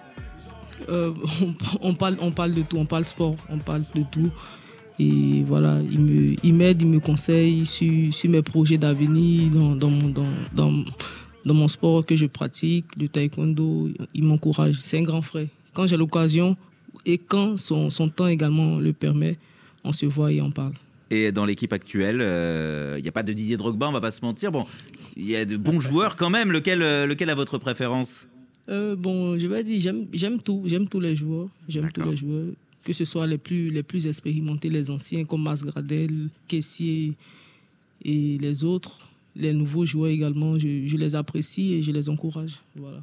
Euh, 0.88 1.12
on, 1.42 1.54
on 1.90 1.94
parle, 1.94 2.16
on 2.22 2.32
parle 2.32 2.54
de 2.54 2.62
tout, 2.62 2.78
on 2.78 2.86
parle 2.86 3.04
sport, 3.04 3.36
on 3.50 3.58
parle 3.58 3.84
de 3.94 4.04
tout. 4.10 4.32
Et 4.98 5.44
voilà, 5.46 5.80
il 5.92 6.00
me- 6.00 6.36
il 6.42 6.54
m'aide, 6.54 6.82
il, 6.82 6.88
me 6.88 7.00
conseille 7.02 7.66
sur, 7.66 8.14
sur 8.14 8.30
mes 8.30 8.42
projets 8.42 8.78
d'avenir, 8.78 9.50
dans, 9.50 9.76
dans, 9.76 9.90
mon, 9.90 10.08
dans, 10.08 10.24
dans, 10.54 10.72
dans 11.46 11.54
mon 11.54 11.68
sport 11.68 12.06
que 12.06 12.16
je 12.16 12.28
pratique, 12.28 12.86
le 12.98 13.10
taekwondo. 13.10 13.90
Il 14.14 14.24
m'encourage. 14.24 14.78
C'est 14.84 14.98
un 15.00 15.04
grand 15.04 15.22
frère. 15.22 15.48
Quand 15.74 15.86
j'ai 15.86 15.98
l'occasion 15.98 16.56
et 17.06 17.18
quand 17.18 17.58
son, 17.58 17.90
son 17.90 18.08
temps 18.08 18.28
également 18.28 18.78
le 18.80 18.94
permet, 18.94 19.38
on 19.84 19.92
se 19.92 20.06
voit 20.06 20.32
et 20.32 20.42
on 20.42 20.52
parle. 20.52 20.74
Et 21.12 21.32
dans 21.32 21.46
l'équipe 21.46 21.74
actuelle, 21.74 22.20
euh, 22.22 22.96
il 23.00 23.02
n'y 23.02 23.08
a 23.10 23.12
pas 23.12 23.24
de 23.24 23.34
Didier 23.34 23.58
Drogba, 23.58 23.90
on 23.90 23.92
va 23.92 24.02
pas 24.02 24.12
se 24.12 24.22
mentir. 24.22 24.52
Bon, 24.52 24.66
il 25.18 25.28
y 25.28 25.36
a 25.36 25.44
de 25.44 25.58
bons 25.58 25.80
joueurs 25.80 26.16
quand 26.16 26.30
même. 26.30 26.52
Lequel, 26.52 26.84
euh, 26.84 27.08
lequel 27.08 27.30
a 27.32 27.36
votre 27.36 27.58
préférence? 27.58 28.28
Euh, 28.70 28.96
bon, 28.96 29.38
je 29.40 29.48
vais 29.48 29.64
dire, 29.64 29.80
j'aime, 29.80 30.06
j'aime 30.14 30.40
tout, 30.40 30.64
j'aime 30.66 30.88
tous 30.88 31.00
les 31.00 31.16
joueurs, 31.16 31.50
j'aime 31.68 31.92
tous 31.92 32.04
les 32.04 32.16
joueurs, 32.16 32.54
que 32.84 32.94
ce 32.94 33.06
soit 33.06 33.26
les 33.26 33.40
plus, 33.40 33.72
les 33.72 33.82
plus 33.82 34.06
expérimentés, 34.06 34.70
les 34.70 34.92
anciens 34.92 35.26
comme 35.26 35.42
Masgradel, 35.42 36.30
Kessier 36.48 37.14
et 38.06 38.38
les 38.38 38.64
autres, 38.64 39.10
les 39.36 39.54
nouveaux 39.54 39.88
joueurs 39.88 40.12
également, 40.12 40.60
je, 40.60 40.86
je 40.86 40.98
les 40.98 41.16
apprécie 41.16 41.74
et 41.74 41.82
je 41.84 41.92
les 41.92 42.10
encourage. 42.10 42.60
Voilà. 42.76 43.02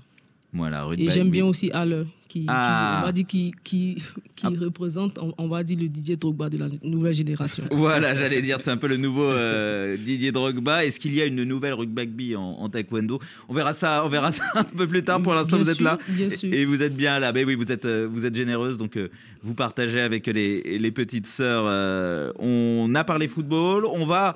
Voilà, 0.53 0.89
Et 0.97 1.11
j'aime 1.11 1.31
bien 1.31 1.45
aussi 1.45 1.71
Haller, 1.73 2.05
qui, 2.29 2.41
qui- 2.41 2.47
Ah. 2.49 3.01
on 3.03 3.07
va 3.07 3.13
dire, 3.13 3.27
qui, 3.27 3.55
qui, 3.65 4.03
qui 4.35 4.47
représente, 4.57 5.19
on, 5.19 5.33
on 5.39 5.49
va 5.49 5.63
dire, 5.63 5.79
le 5.81 5.89
Didier 5.89 6.17
Drogba 6.17 6.49
de 6.51 6.59
la 6.59 6.67
nouvelle 6.83 7.15
génération. 7.15 7.65
Voilà, 7.71 8.15
j'allais 8.15 8.43
dire, 8.43 8.61
c'est 8.61 8.71
un 8.71 8.77
peu 8.77 8.89
le 8.89 8.97
nouveau 8.97 9.25
euh, 9.25 9.97
Didier 9.97 10.33
Drogba. 10.33 10.85
Est-ce 10.85 10.99
qu'il 11.01 11.15
y 11.15 11.21
a 11.23 11.25
une 11.27 11.45
nouvelle 11.45 11.75
Ruth 11.75 11.93
Bagby 11.93 12.37
en, 12.37 12.43
en 12.43 12.69
taekwondo? 12.69 13.19
On 13.49 13.55
verra 13.55 13.73
ça, 13.75 14.03
on 14.05 14.09
verra 14.09 14.33
ça 14.33 14.45
un 14.55 14.65
peu 14.65 14.87
plus 14.87 15.03
tard. 15.05 15.23
Pour 15.23 15.35
l'instant, 15.35 15.59
vous 15.59 15.71
êtes 15.71 15.81
là 15.81 15.99
et 16.43 16.65
vous 16.65 16.83
êtes 16.83 16.97
bien 16.97 17.19
là. 17.19 17.33
Mais 17.33 17.45
oui, 17.45 17.55
vous 17.55 17.71
êtes, 17.71 17.85
euh, 17.87 18.09
vous 18.11 18.27
êtes 18.27 18.35
généreuse, 18.35 18.77
donc 18.79 18.97
euh, 18.97 19.09
vous 19.43 19.55
partagez 19.55 20.01
avec 20.01 20.27
les, 20.27 20.79
les 20.79 20.91
petites 20.91 21.27
sœurs. 21.27 21.65
euh, 21.67 22.33
on 22.39 22.93
a 22.95 23.05
parlé 23.05 23.29
football, 23.29 23.85
on 23.87 24.05
va 24.07 24.35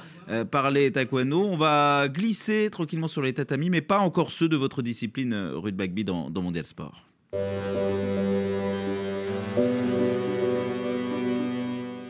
parler 0.52 0.92
taekwondo, 0.92 1.40
on 1.42 1.56
va 1.56 2.06
glisser 2.08 2.68
tranquillement 2.70 3.08
sur 3.08 3.20
les 3.20 3.32
tatamis, 3.32 3.68
mais 3.68 3.80
pas 3.80 3.98
encore 3.98 4.30
ceux 4.30 4.48
de 4.48 4.56
votre 4.56 4.80
discipline, 4.80 5.52
Bagby, 5.74 6.04
dans, 6.04 6.30
dans 6.30 6.42
Mondial 6.42 6.64
Sport. 6.66 7.06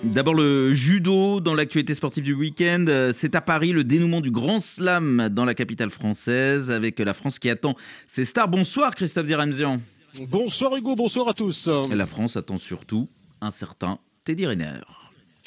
D'abord 0.03 0.35
le 0.35 0.75
judo 0.75 1.41
dans 1.41 1.55
l'actualité 1.55 1.95
sportive 1.95 2.25
du 2.25 2.33
week-end. 2.33 2.87
Euh, 2.89 3.13
C'est 3.15 3.35
à 3.35 3.41
Paris 3.41 3.73
le 3.73 3.85
dénouement 3.85 4.21
du 4.21 4.31
Grand 4.31 4.59
Slam 4.59 5.29
dans 5.31 5.45
la 5.45 5.55
capitale 5.55 5.91
française 5.91 6.71
avec 6.71 6.99
la 6.99 7.15
France 7.15 7.39
qui 7.39 7.51
attend 7.51 7.77
ses 8.09 8.25
stars. 8.25 8.49
Bonsoir 8.49 8.95
Christophe 8.95 9.27
Diramzian. 9.27 9.81
Bonsoir 10.29 10.75
Hugo, 10.77 10.97
bonsoir 10.97 11.29
à 11.29 11.35
tous. 11.35 11.69
La 11.91 12.07
France 12.07 12.37
attend 12.37 12.59
surtout 12.59 13.09
un 13.41 13.51
certain 13.51 13.99
Teddy 14.25 14.47
Riner. 14.47 14.81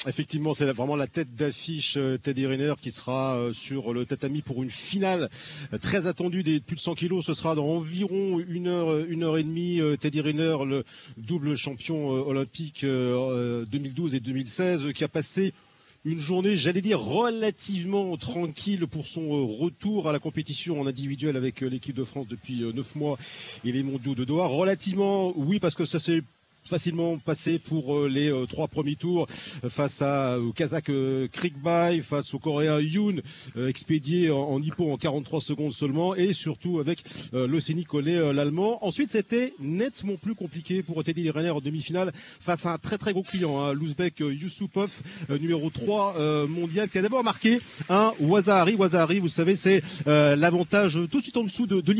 Effectivement, 0.06 0.52
c'est 0.52 0.70
vraiment 0.70 0.96
la 0.96 1.06
tête 1.06 1.34
d'affiche 1.34 1.96
euh, 1.96 2.18
Teddy 2.18 2.46
Riner 2.46 2.74
qui 2.80 2.90
sera 2.90 3.36
euh, 3.36 3.52
sur 3.54 3.94
le 3.94 4.04
tatami 4.04 4.42
pour 4.42 4.62
une 4.62 4.68
finale 4.68 5.30
euh, 5.72 5.78
très 5.78 6.06
attendue 6.06 6.42
des 6.42 6.60
plus 6.60 6.76
de 6.76 6.80
100 6.80 6.94
kilos. 6.94 7.24
Ce 7.24 7.32
sera 7.32 7.54
dans 7.54 7.64
environ 7.64 8.38
une 8.38 8.66
heure, 8.66 8.98
une 9.06 9.22
heure 9.22 9.38
et 9.38 9.42
demie. 9.42 9.80
Teddy 9.98 10.20
Riner, 10.20 10.58
le 10.66 10.84
double 11.16 11.56
champion 11.56 12.08
olympique 12.08 12.84
2012 12.84 14.14
et 14.14 14.20
2016, 14.20 14.92
qui 14.92 15.04
a 15.04 15.08
passé 15.08 15.52
une 16.04 16.18
journée, 16.18 16.56
j'allais 16.56 16.82
dire, 16.82 17.00
relativement 17.00 18.16
tranquille 18.16 18.86
pour 18.86 19.06
son 19.06 19.46
retour 19.46 20.08
à 20.08 20.12
la 20.12 20.18
compétition 20.18 20.80
en 20.80 20.86
individuel 20.86 21.36
avec 21.36 21.62
l'équipe 21.62 21.96
de 21.96 22.04
France 22.04 22.26
depuis 22.28 22.60
neuf 22.74 22.94
mois 22.94 23.18
et 23.64 23.72
les 23.72 23.82
mondiaux 23.82 24.14
de 24.14 24.24
Doha. 24.24 24.46
Relativement, 24.46 25.32
oui, 25.36 25.60
parce 25.60 25.74
que 25.74 25.86
ça 25.86 25.98
s'est 25.98 26.22
facilement 26.66 27.18
passé 27.18 27.58
pour 27.58 27.94
euh, 27.94 28.08
les 28.08 28.32
euh, 28.32 28.46
trois 28.46 28.68
premiers 28.68 28.96
tours 28.96 29.26
face 29.68 30.00
à, 30.00 30.38
au 30.40 30.52
Kazakh 30.52 30.88
euh, 30.88 31.28
Krikbay, 31.28 32.00
face 32.00 32.32
au 32.32 32.38
Coréen 32.38 32.80
Yoon, 32.80 33.16
expédié 33.68 34.30
en, 34.30 34.38
en 34.38 34.60
en 34.64 34.96
43 34.96 35.40
secondes 35.40 35.72
seulement, 35.72 36.14
et 36.14 36.32
surtout 36.32 36.78
avec 36.78 37.02
l'Océanie 37.32 37.84
collé 37.84 38.32
l'Allemand. 38.32 38.84
Ensuite, 38.84 39.10
c'était 39.10 39.54
nettement 39.60 40.16
plus 40.16 40.34
compliqué 40.34 40.82
pour 40.82 41.02
Teddy 41.04 41.30
Renner 41.30 41.50
en 41.50 41.60
demi-finale 41.60 42.12
face 42.40 42.66
à 42.66 42.72
un 42.72 42.78
très 42.78 42.98
très 42.98 43.12
gros 43.12 43.22
client, 43.22 43.60
hein, 43.60 43.72
l'Ouzbek 43.72 44.20
Yusupov, 44.20 44.90
numéro 45.40 45.70
3 45.70 46.46
mondial, 46.48 46.88
qui 46.88 46.98
a 46.98 47.02
d'abord 47.02 47.22
marqué 47.22 47.60
un 47.88 48.12
Wazahari. 48.20 48.74
Wazahari, 48.74 49.18
vous 49.18 49.28
savez, 49.28 49.54
c'est 49.54 49.82
l'avantage 50.06 50.98
tout 51.10 51.18
de 51.18 51.22
suite 51.22 51.36
en 51.36 51.44
dessous 51.44 51.66
de, 51.66 51.80
de 51.80 51.92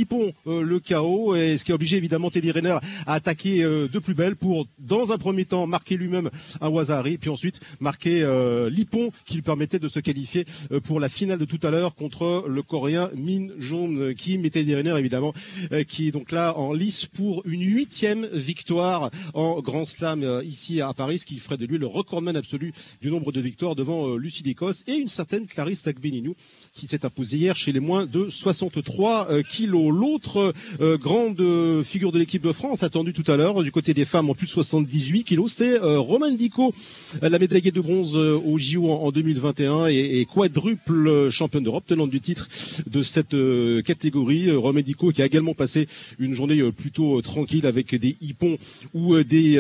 le 0.46 0.78
KO, 0.80 1.36
et 1.36 1.56
ce 1.56 1.64
qui 1.64 1.72
a 1.72 1.74
obligé 1.74 1.96
évidemment 1.96 2.30
Teddy 2.30 2.50
Renner 2.50 2.78
à 3.06 3.14
attaquer 3.14 3.62
de 3.62 3.98
plus 3.98 4.14
belle 4.14 4.36
pour 4.36 4.53
dans 4.78 5.12
un 5.12 5.18
premier 5.18 5.44
temps, 5.44 5.66
marquer 5.66 5.96
lui-même 5.96 6.30
un 6.60 6.68
Wazari, 6.68 7.18
puis 7.18 7.30
ensuite 7.30 7.60
marquer 7.80 8.22
euh, 8.22 8.70
Lipon, 8.70 9.10
qui 9.24 9.34
lui 9.34 9.42
permettait 9.42 9.78
de 9.78 9.88
se 9.88 10.00
qualifier 10.00 10.44
euh, 10.72 10.80
pour 10.80 11.00
la 11.00 11.08
finale 11.08 11.38
de 11.38 11.44
tout 11.44 11.60
à 11.62 11.70
l'heure 11.70 11.94
contre 11.94 12.44
le 12.46 12.62
Coréen 12.62 13.10
Min 13.16 13.48
Jong 13.58 14.14
Kim, 14.14 14.44
était 14.44 14.64
dernier 14.64 14.96
évidemment, 14.98 15.32
euh, 15.72 15.84
qui 15.84 16.08
est 16.08 16.10
donc 16.10 16.32
là 16.32 16.56
en 16.56 16.72
lice 16.72 17.06
pour 17.06 17.42
une 17.46 17.62
huitième 17.62 18.26
victoire 18.32 19.10
en 19.32 19.60
Grand 19.60 19.84
Slam 19.84 20.22
euh, 20.22 20.44
ici 20.44 20.80
à 20.80 20.92
Paris, 20.92 21.18
ce 21.18 21.26
qui 21.26 21.36
ferait 21.36 21.56
de 21.56 21.66
lui 21.66 21.78
le 21.78 21.86
recordman 21.86 22.36
absolu 22.36 22.72
du 23.00 23.10
nombre 23.10 23.32
de 23.32 23.40
victoires 23.40 23.74
devant 23.74 24.16
Lucie 24.16 24.42
d'Écosse 24.42 24.84
et 24.86 24.94
une 24.94 25.08
certaine 25.08 25.46
Clarisse 25.46 25.86
Agbenienou 25.86 26.34
qui 26.72 26.86
s'est 26.86 27.04
imposée 27.04 27.38
hier 27.38 27.56
chez 27.56 27.72
les 27.72 27.80
moins 27.80 28.06
de 28.06 28.28
63 28.28 29.42
kilos. 29.48 29.92
L'autre 29.92 30.52
grande 30.96 31.82
figure 31.84 32.12
de 32.12 32.18
l'équipe 32.18 32.42
de 32.42 32.52
France 32.52 32.82
attendue 32.82 33.12
tout 33.12 33.30
à 33.30 33.36
l'heure 33.36 33.62
du 33.62 33.72
côté 33.72 33.94
des 33.94 34.04
femmes 34.04 34.30
en 34.30 34.34
plus 34.44 34.52
78 34.52 35.24
kilos. 35.24 35.52
C'est 35.52 35.82
euh, 35.82 35.98
Romain 35.98 36.32
Dico, 36.32 36.74
euh, 37.22 37.28
la 37.28 37.38
médaillée 37.38 37.70
de 37.70 37.80
bronze 37.80 38.16
euh, 38.16 38.38
au 38.44 38.58
JO 38.58 38.90
en, 38.90 39.10
2021 39.10 39.86
et, 39.86 40.26
quadruple 40.32 41.30
championne 41.30 41.64
d'Europe, 41.64 41.84
tenante 41.86 42.10
du 42.10 42.20
titre 42.20 42.48
de 42.86 43.02
cette 43.02 43.36
catégorie. 43.84 44.50
Romain 44.50 44.82
Dico 44.82 45.12
qui 45.12 45.22
a 45.22 45.26
également 45.26 45.54
passé 45.54 45.88
une 46.18 46.32
journée 46.32 46.60
plutôt 46.72 47.20
tranquille 47.22 47.66
avec 47.66 47.94
des 47.94 48.16
hippons 48.20 48.56
ou 48.94 49.16
des, 49.22 49.52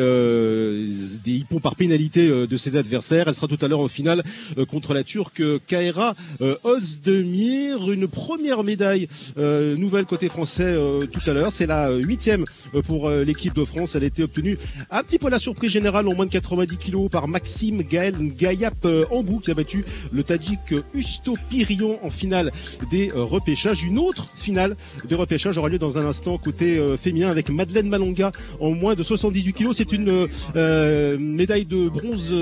des 1.24 1.32
hippons 1.32 1.60
par 1.60 1.76
pénalité 1.76 2.26
de 2.28 2.56
ses 2.56 2.76
adversaires. 2.76 3.28
Elle 3.28 3.34
sera 3.34 3.46
tout 3.46 3.58
à 3.60 3.68
l'heure 3.68 3.80
en 3.80 3.88
finale 3.88 4.22
contre 4.68 4.94
la 4.94 5.04
Turque 5.04 5.42
Kaira 5.66 6.16
Ozdemir. 6.62 7.90
Une 7.90 8.08
première 8.08 8.64
médaille 8.64 9.08
nouvelle 9.36 10.06
côté 10.06 10.28
français 10.28 10.76
tout 11.12 11.30
à 11.30 11.32
l'heure. 11.32 11.52
C'est 11.52 11.66
la 11.66 11.92
huitième 11.92 12.44
pour 12.86 13.10
l'équipe 13.10 13.54
de 13.54 13.64
France. 13.64 13.94
Elle 13.94 14.04
a 14.04 14.06
été 14.06 14.22
obtenue 14.22 14.58
un 14.90 15.02
petit 15.02 15.18
peu 15.18 15.28
la 15.28 15.38
surprise 15.38 15.70
générale 15.70 16.08
en 16.08 16.14
moins 16.14 16.26
de 16.26 16.30
90 16.30 16.76
kilos 16.76 17.08
par 17.10 17.28
Maxime 17.28 17.82
Gaël 17.82 18.14
Gayap 18.36 18.86
Ambou 19.10 19.38
qui 19.38 19.50
a 19.50 19.54
battu 19.54 19.84
le 20.12 20.22
Tadjik 20.22 20.74
Usto 20.94 21.34
Pirion 21.48 21.98
en 22.04 22.10
finale 22.10 22.52
des 22.90 23.10
euh, 23.10 23.22
repêchages. 23.22 23.84
Une 23.84 23.98
autre 23.98 24.30
finale 24.34 24.76
des 25.08 25.14
repêchages 25.14 25.58
aura 25.58 25.68
lieu 25.68 25.78
dans 25.78 25.98
un 25.98 26.06
instant 26.06 26.38
côté 26.38 26.78
euh, 26.78 26.96
féminin 26.96 27.30
avec 27.30 27.50
Madeleine 27.50 27.88
Malonga 27.88 28.32
en 28.60 28.70
moins 28.70 28.94
de 28.94 29.02
78 29.02 29.52
kilos. 29.52 29.76
C'est 29.76 29.92
une 29.92 30.28
euh, 30.56 31.18
médaille 31.18 31.66
de 31.66 31.88
bronze 31.88 32.32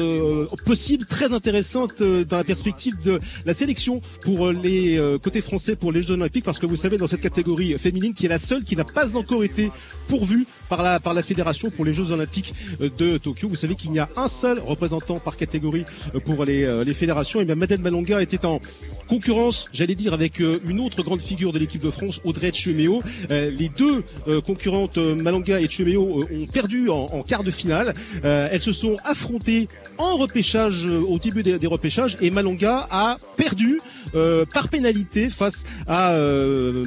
possible, 0.65 1.07
très 1.07 1.33
intéressante 1.33 2.03
dans 2.03 2.37
la 2.37 2.45
perspective 2.45 3.01
de 3.03 3.21
la 3.45 3.55
sélection 3.55 4.01
pour 4.23 4.51
les 4.51 4.99
côtés 5.23 5.41
français 5.41 5.77
pour 5.77 5.93
les 5.93 6.03
Jeux 6.03 6.15
Olympiques 6.15 6.45
parce 6.45 6.59
que 6.59 6.67
vous 6.67 6.77
savez 6.77 6.97
dans 6.97 7.07
cette 7.07 7.21
catégorie 7.21 7.77
féminine 7.79 8.15
qui 8.15 8.27
est 8.27 8.29
la 8.29 8.39
seule 8.39 8.65
qui 8.65 8.77
n'a 8.77 8.85
pas 8.85 9.17
encore 9.17 9.45
été 9.45 9.71
pourvue 10.09 10.47
par 10.69 10.83
la 10.83 11.01
par 11.01 11.15
la 11.15 11.23
fédération 11.23 11.71
pour 11.71 11.85
les 11.85 11.93
Jeux 11.93 12.13
Olympiques 12.13 12.22
Olympiques 12.23 12.55
euh, 12.81 12.89
de 12.97 13.19
Tokyo. 13.19 13.49
Vous 13.49 13.57
savez 13.57 13.75
qu'il 13.75 13.91
n'y 13.91 13.99
a 13.99 14.09
un 14.17 14.29
seul 14.29 14.61
représentant 14.61 15.19
par 15.19 15.37
catégorie 15.37 15.85
euh, 16.15 16.21
pour 16.21 16.45
les, 16.45 16.65
euh, 16.65 16.85
les 16.85 16.95
fédérations. 16.95 17.41
Et 17.41 17.45
bien 17.45 17.57
Madeleine 17.57 17.83
Malonga 17.83 18.23
était 18.23 18.47
en 18.47 18.61
concurrence, 19.09 19.67
j'allais 19.73 19.95
dire, 19.95 20.15
avec 20.15 20.39
une 20.39 20.81
autre 20.81 21.03
grande 21.03 21.21
figure 21.21 21.53
de 21.53 21.59
l'équipe 21.59 21.83
de 21.83 21.91
France, 21.91 22.21
Audrey 22.25 22.53
Chemeo. 22.53 23.03
Les 23.29 23.71
deux 23.77 24.05
concurrentes, 24.47 24.97
Malonga 24.97 25.61
et 25.61 25.69
Chemeo, 25.69 26.25
ont 26.31 26.47
perdu 26.47 26.89
en, 26.89 27.23
quart 27.23 27.45
de 27.45 27.51
finale. 27.51 27.93
Elles 28.23 28.61
se 28.61 28.73
sont 28.73 28.97
affrontées 29.05 29.69
en 29.99 30.17
repêchage, 30.17 30.87
au 30.87 31.19
début 31.19 31.43
des, 31.43 31.67
repêchages, 31.67 32.17
et 32.23 32.31
Malonga 32.31 32.89
a 32.91 33.19
perdu 33.37 33.81
par 34.53 34.69
pénalité 34.69 35.31
face 35.31 35.65
à 35.87 36.13
euh, 36.13 36.85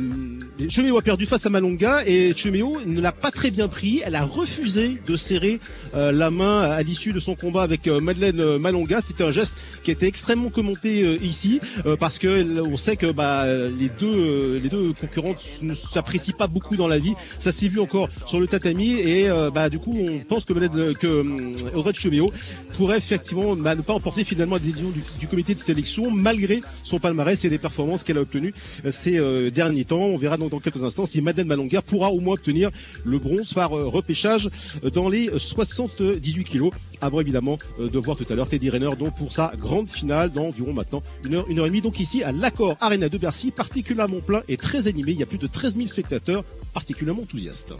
Chemeo 0.69 0.97
a 0.97 1.01
perdu 1.01 1.25
face 1.25 1.45
à 1.45 1.49
Malonga 1.49 2.03
et 2.05 2.33
Chemeo 2.35 2.77
ne 2.85 3.01
l'a 3.01 3.11
pas 3.11 3.31
très 3.31 3.51
bien 3.51 3.67
pris. 3.67 4.01
Elle 4.05 4.15
a 4.15 4.23
refusé 4.23 4.97
de 5.05 5.15
serrer 5.15 5.59
euh, 5.95 6.11
la 6.11 6.31
main 6.31 6.61
à 6.61 6.81
l'issue 6.81 7.13
de 7.13 7.19
son 7.19 7.35
combat 7.35 7.61
avec 7.61 7.87
euh, 7.87 7.99
Madeleine 7.99 8.39
euh, 8.39 8.59
Malonga. 8.59 9.01
C'était 9.01 9.23
un 9.23 9.31
geste 9.31 9.57
qui 9.83 9.91
était 9.91 10.07
extrêmement 10.07 10.49
commenté 10.49 11.15
ici 11.21 11.59
parce 11.99 12.19
que 12.19 12.61
on 12.61 12.77
sait 12.77 12.95
que 12.95 13.11
bah, 13.11 13.45
les 13.47 13.89
deux 13.89 14.57
les 14.57 14.69
deux 14.69 14.93
concurrentes 14.93 15.43
ne 15.61 15.73
s'apprécient 15.73 16.35
pas 16.35 16.47
beaucoup 16.47 16.75
dans 16.75 16.87
la 16.87 16.99
vie. 16.99 17.13
Ça 17.39 17.51
s'est 17.51 17.67
vu 17.67 17.79
encore 17.79 18.09
sur 18.25 18.39
le 18.39 18.47
tatami 18.47 18.93
et 18.93 19.29
bah, 19.53 19.69
du 19.69 19.79
coup 19.79 19.95
on 19.97 20.19
pense 20.19 20.45
que 20.45 20.53
que 20.93 21.75
Audrey 21.75 21.93
Cheméo 21.93 22.31
pourrait 22.73 22.97
effectivement 22.97 23.55
bah, 23.55 23.75
ne 23.75 23.81
pas 23.81 23.93
emporter 23.93 24.23
finalement 24.23 24.55
la 24.55 24.61
décision 24.61 24.91
du, 25.19 25.27
comité 25.27 25.53
de 25.53 25.59
sélection 25.59 26.11
malgré 26.11 26.61
son 26.83 26.99
palmarès 26.99 27.14
et 27.43 27.49
les 27.49 27.57
performances 27.57 28.03
qu'elle 28.03 28.17
a 28.17 28.21
obtenues 28.21 28.53
ces 28.89 29.51
derniers 29.51 29.85
temps. 29.85 29.97
On 29.97 30.17
verra 30.17 30.37
donc 30.37 30.51
dans 30.51 30.59
quelques 30.59 30.83
instants 30.83 31.05
si 31.05 31.21
Madeleine 31.21 31.47
Malonga 31.47 31.81
pourra 31.81 32.11
au 32.11 32.19
moins 32.19 32.35
obtenir 32.35 32.69
le 33.03 33.19
bronze 33.19 33.53
par 33.53 33.71
repêchage 33.71 34.49
dans 34.93 35.09
les 35.09 35.29
78 35.37 36.43
kilos. 36.43 36.71
Avant 37.01 37.19
évidemment 37.19 37.57
euh, 37.79 37.89
de 37.89 37.99
voir 37.99 38.17
tout 38.17 38.25
à 38.29 38.35
l'heure 38.35 38.49
Teddy 38.49 38.69
Rayner 38.69 38.89
donc 38.97 39.15
pour 39.15 39.31
sa 39.31 39.53
grande 39.57 39.89
finale 39.89 40.31
dans 40.31 40.45
environ 40.45 40.73
maintenant 40.73 41.03
une 41.25 41.35
heure, 41.35 41.45
une 41.49 41.59
heure 41.59 41.65
et 41.65 41.69
demie. 41.69 41.81
Donc 41.81 41.99
ici 41.99 42.23
à 42.23 42.31
l'accord 42.31 42.77
Arena 42.79 43.09
de 43.09 43.17
Bercy, 43.17 43.51
particulièrement 43.51 44.21
plein 44.21 44.43
et 44.47 44.57
très 44.57 44.87
animé. 44.87 45.11
Il 45.11 45.19
y 45.19 45.23
a 45.23 45.25
plus 45.25 45.37
de 45.37 45.47
13 45.47 45.75
000 45.75 45.87
spectateurs 45.87 46.43
particulièrement 46.73 47.23
enthousiastes. 47.23 47.73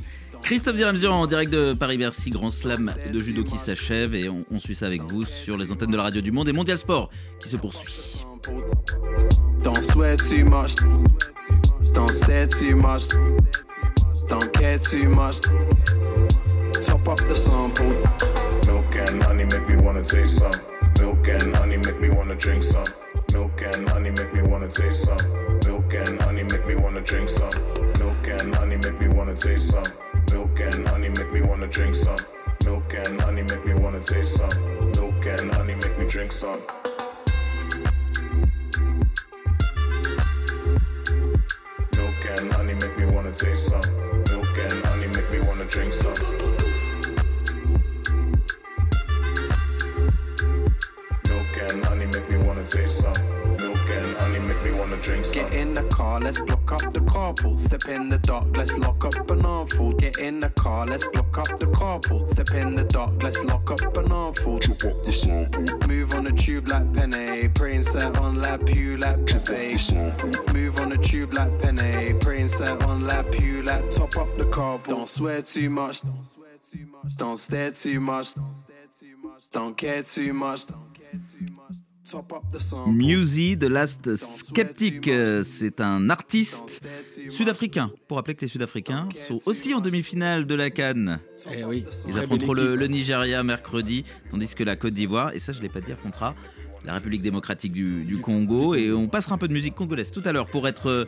Christophe 0.45 0.75
Diramzian 0.75 1.11
en 1.11 1.25
direct 1.25 1.51
de 1.51 1.73
Paris-Bercy, 1.73 2.29
Grand 2.29 2.51
Slam 2.51 2.93
de 3.11 3.17
judo 3.17 3.43
qui 3.43 3.57
s'achève 3.57 4.13
et 4.13 4.29
on, 4.29 4.45
on, 4.51 4.59
suit 4.59 4.75
ça 4.75 4.85
avec 4.85 5.01
vous 5.01 5.23
sur 5.25 5.57
les 5.57 5.71
antennes 5.71 5.89
de 5.89 5.97
la 5.97 6.03
radio 6.03 6.21
du 6.21 6.31
Monde 6.31 6.47
et 6.47 6.53
Mondial 6.53 6.77
Sport 6.77 7.09
qui 7.39 7.49
se 7.49 7.57
poursuit. 7.57 8.23
Don't 9.63 9.81
sweat 9.81 10.19
too 10.19 10.45
much, 10.45 10.75
don't 11.95 12.11
stare 12.11 12.47
too 12.47 12.75
much, 12.75 13.07
don't 14.29 14.51
care 14.51 14.77
too 14.77 15.09
much. 15.09 15.37
top 16.83 17.07
up 17.07 17.17
the 17.27 17.35
sample. 17.35 17.89
Milk 18.67 18.95
and 18.95 19.23
honey 19.23 19.45
make 19.45 19.67
me 19.67 19.77
wanna 19.77 20.03
taste 20.03 20.39
some. 20.39 20.51
Milk 21.01 21.27
and 21.27 21.55
honey 21.55 21.77
make 21.77 21.99
me 21.99 22.09
wanna 22.09 22.35
drink 22.35 22.61
some. 22.61 22.85
Milk 23.33 23.61
and 23.63 23.89
honey 23.89 24.11
make 24.11 24.31
me 24.31 24.43
wanna 24.43 24.67
taste 24.67 25.05
some. 25.05 25.17
Milk 25.65 25.91
and 25.95 26.21
honey 26.21 26.43
make 26.43 26.67
me 26.67 26.75
wanna 26.75 27.01
drink 27.01 27.29
some. 27.29 27.49
Milk 27.99 28.27
and 28.27 28.53
honey 28.53 28.77
make 28.77 29.01
me 29.01 29.07
wanna 29.07 29.33
taste 29.33 29.71
some. 29.71 30.14
Milk 30.36 30.60
and 30.60 30.86
honey 30.89 31.08
make 31.08 31.32
me 31.32 31.39
wanna 31.39 31.65
drink 31.65 31.96
some. 31.96 32.18
Milk 32.65 32.94
and 32.94 33.22
honey 33.22 33.44
make 33.44 33.65
me 33.65 33.74
wanna 33.74 34.01
taste 34.01 34.34
some. 34.36 34.50
Milk 34.92 35.25
and 35.25 35.54
honey 35.54 35.75
make 35.75 35.98
me 35.98 36.10
drink 36.10 36.34
some. 36.34 36.60
Milk 41.96 42.25
and 42.36 42.54
honey 42.54 42.74
make 42.74 42.98
me 42.98 43.06
wanna 43.06 43.32
taste 43.32 43.68
some. 43.70 43.82
Milk 44.30 44.58
and 44.60 44.86
honey 44.88 45.08
make 45.08 45.32
me 45.32 45.39
wanna 45.39 45.63
drink 45.70 45.94
some. 45.94 46.13
Milk 51.30 51.56
and 51.70 51.86
honey 51.86 52.08
make 52.08 52.30
me 52.30 52.38
wanna 52.39 52.65
taste 52.68 52.98
some. 53.04 53.54
Milk 54.95 55.07
and 55.07 55.25
honey 55.25 55.25
make 55.25 55.25
me 55.25 55.25
wanna 55.25 55.25
drink. 55.25 55.33
Get 55.33 55.53
in 55.53 55.73
the 55.73 55.83
car, 55.83 56.19
let's 56.19 56.39
block 56.41 56.71
up 56.71 56.93
the 56.93 56.99
carpool. 56.99 57.57
Step 57.57 57.85
in 57.87 58.09
the 58.09 58.17
dark, 58.17 58.57
let's 58.57 58.77
lock 58.77 59.05
up 59.05 59.29
an 59.31 59.67
food. 59.67 59.97
Get 59.99 60.17
in 60.17 60.39
the 60.39 60.49
car, 60.49 60.85
let's 60.85 61.07
block 61.07 61.37
up 61.37 61.59
the 61.59 61.67
carpool. 61.67 62.27
Step 62.27 62.51
in 62.51 62.75
the 62.75 62.83
dark, 62.83 63.21
let's 63.23 63.43
lock 63.43 63.71
up 63.71 63.97
an 63.97 64.33
food. 64.33 64.61
Chop 64.61 64.83
up 64.85 65.03
the 65.03 65.11
sample. 65.11 65.87
Move 65.87 66.13
on 66.13 66.23
the 66.23 66.31
tube 66.31 66.69
like 66.69 66.93
penne. 66.93 67.51
Praying 67.53 67.83
set 67.83 68.17
on 68.19 68.41
lap 68.41 68.65
pew 68.65 68.97
like 68.97 69.25
Pepe. 69.25 69.77
Move 70.53 70.79
on 70.79 70.89
the 70.89 70.97
tube 70.97 71.33
like 71.33 71.59
penne. 71.59 72.19
Praying 72.19 72.47
set 72.47 72.83
on 72.83 73.07
lap 73.07 73.25
pew 73.31 73.61
like 73.63 73.91
top 73.91 74.17
up 74.17 74.37
the 74.37 74.45
carpool. 74.45 74.87
Don't 74.87 75.09
swear 75.09 75.41
too 75.41 75.69
much. 75.69 76.01
Don't 76.01 76.23
swear 76.23 76.57
too 76.71 76.85
much. 76.85 77.17
Don't 77.17 77.37
stare 77.37 77.71
too 77.71 77.99
much. 77.99 78.33
Don't 79.51 79.77
care 79.77 80.03
too 80.03 80.33
much. 80.33 80.65
Top 80.65 80.77
up 80.77 80.93
the 81.13 81.25
song. 81.25 81.85
Musi 82.88 83.57
The 83.57 83.63
Last 83.63 84.15
Skeptic, 84.15 85.07
euh, 85.07 85.43
c'est 85.43 85.81
un 85.81 86.09
artiste 86.09 86.85
sud-africain. 87.29 87.91
Pour 88.07 88.17
rappeler 88.17 88.35
que 88.35 88.41
les 88.41 88.47
Sud-Africains 88.47 89.09
sont 89.27 89.39
aussi 89.45 89.74
en 89.74 89.81
demi-finale 89.81 90.45
de 90.45 90.55
la 90.55 90.69
Cannes. 90.69 91.19
Eh 91.51 91.63
oui. 91.63 91.83
Ils 92.07 92.17
affronteront 92.17 92.53
le, 92.53 92.88
Nigeria 92.88 93.43
mercredi, 93.43 94.03
tandis 94.29 94.53
que 94.53 94.63
la 94.63 94.75
Côte 94.75 94.93
d'Ivoire, 94.93 95.33
et 95.33 95.39
ça 95.39 95.51
je 95.53 95.57
ne 95.57 95.63
l'ai 95.63 95.69
pas 95.69 95.81
dit, 95.81 95.91
affrontera 95.91 96.35
la 96.85 96.93
République 96.93 97.21
démocratique 97.21 97.71
du, 97.71 98.03
du 98.03 98.17
Congo. 98.17 98.75
Et 98.75 98.91
on 98.91 99.07
passera 99.07 99.35
un 99.35 99.38
peu 99.38 99.47
de 99.47 99.53
musique 99.53 99.75
congolaise 99.75 100.12
tout 100.12 100.21
à 100.25 100.31
l'heure 100.31 100.47
pour 100.47 100.67
être 100.67 100.88
euh, 100.88 101.05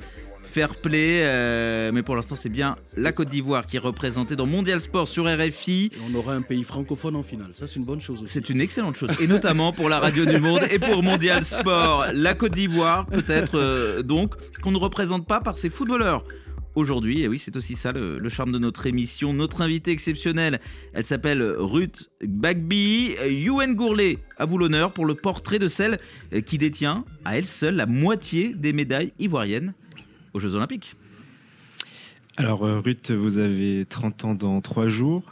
fair 0.47 0.73
play. 0.75 1.21
euh, 1.23 1.91
mais 1.93 2.03
pour 2.03 2.15
l'instant, 2.15 2.35
c'est 2.35 2.49
bien 2.49 2.75
la 2.95 3.11
Côte 3.11 3.29
d'Ivoire 3.29 3.65
qui 3.65 3.75
est 3.77 3.79
représentée 3.79 4.35
dans 4.35 4.45
Mondial 4.45 4.79
Sport 4.81 5.07
sur 5.07 5.25
RFI. 5.25 5.91
Et 5.93 5.97
on 6.11 6.15
aura 6.15 6.33
un 6.33 6.41
pays 6.41 6.63
francophone 6.63 7.15
en 7.15 7.23
finale. 7.23 7.51
Ça, 7.53 7.67
c'est 7.67 7.75
une 7.77 7.85
bonne 7.85 8.01
chose. 8.01 8.23
C'est 8.25 8.49
une 8.49 8.61
excellente 8.61 8.95
chose, 8.95 9.11
et 9.21 9.27
notamment 9.27 9.71
pour 9.73 9.89
la 9.89 9.99
radio 9.99 10.25
du 10.25 10.39
monde 10.39 10.61
et 10.71 10.79
pour 10.79 11.03
Mondial 11.03 11.43
Sport. 11.43 12.07
La 12.13 12.33
Côte 12.33 12.53
d'Ivoire, 12.53 13.05
peut-être 13.05 13.55
euh, 13.57 14.01
donc, 14.01 14.33
qu'on 14.61 14.71
ne 14.71 14.77
représente 14.77 15.27
pas 15.27 15.41
par 15.41 15.57
ses 15.57 15.69
footballeurs. 15.69 16.23
Aujourd'hui, 16.75 17.23
et 17.23 17.27
oui, 17.27 17.39
c'est 17.39 17.55
aussi 17.57 17.75
ça 17.75 17.91
le, 17.91 18.19
le 18.19 18.29
charme 18.29 18.51
de 18.51 18.59
notre 18.59 18.85
émission. 18.85 19.33
Notre 19.33 19.61
invitée 19.61 19.89
exceptionnelle, 19.89 20.59
elle 20.93 21.05
s'appelle 21.05 21.41
Ruth 21.41 22.11
Bagby. 22.23 23.15
Youen 23.27 23.73
Gourlet, 23.73 24.19
à 24.37 24.45
vous 24.45 24.59
l'honneur 24.59 24.91
pour 24.91 25.05
le 25.05 25.15
portrait 25.15 25.57
de 25.57 25.69
celle 25.69 25.97
qui 26.45 26.59
détient 26.59 27.03
à 27.25 27.35
elle 27.35 27.47
seule 27.47 27.77
la 27.77 27.87
moitié 27.87 28.53
des 28.53 28.73
médailles 28.73 29.11
ivoiriennes 29.17 29.73
aux 30.33 30.39
Jeux 30.39 30.55
Olympiques. 30.55 30.95
Alors 32.37 32.63
euh, 32.63 32.79
Ruth, 32.79 33.11
vous 33.11 33.39
avez 33.39 33.85
30 33.89 34.25
ans 34.25 34.33
dans 34.35 34.61
3 34.61 34.87
jours. 34.87 35.23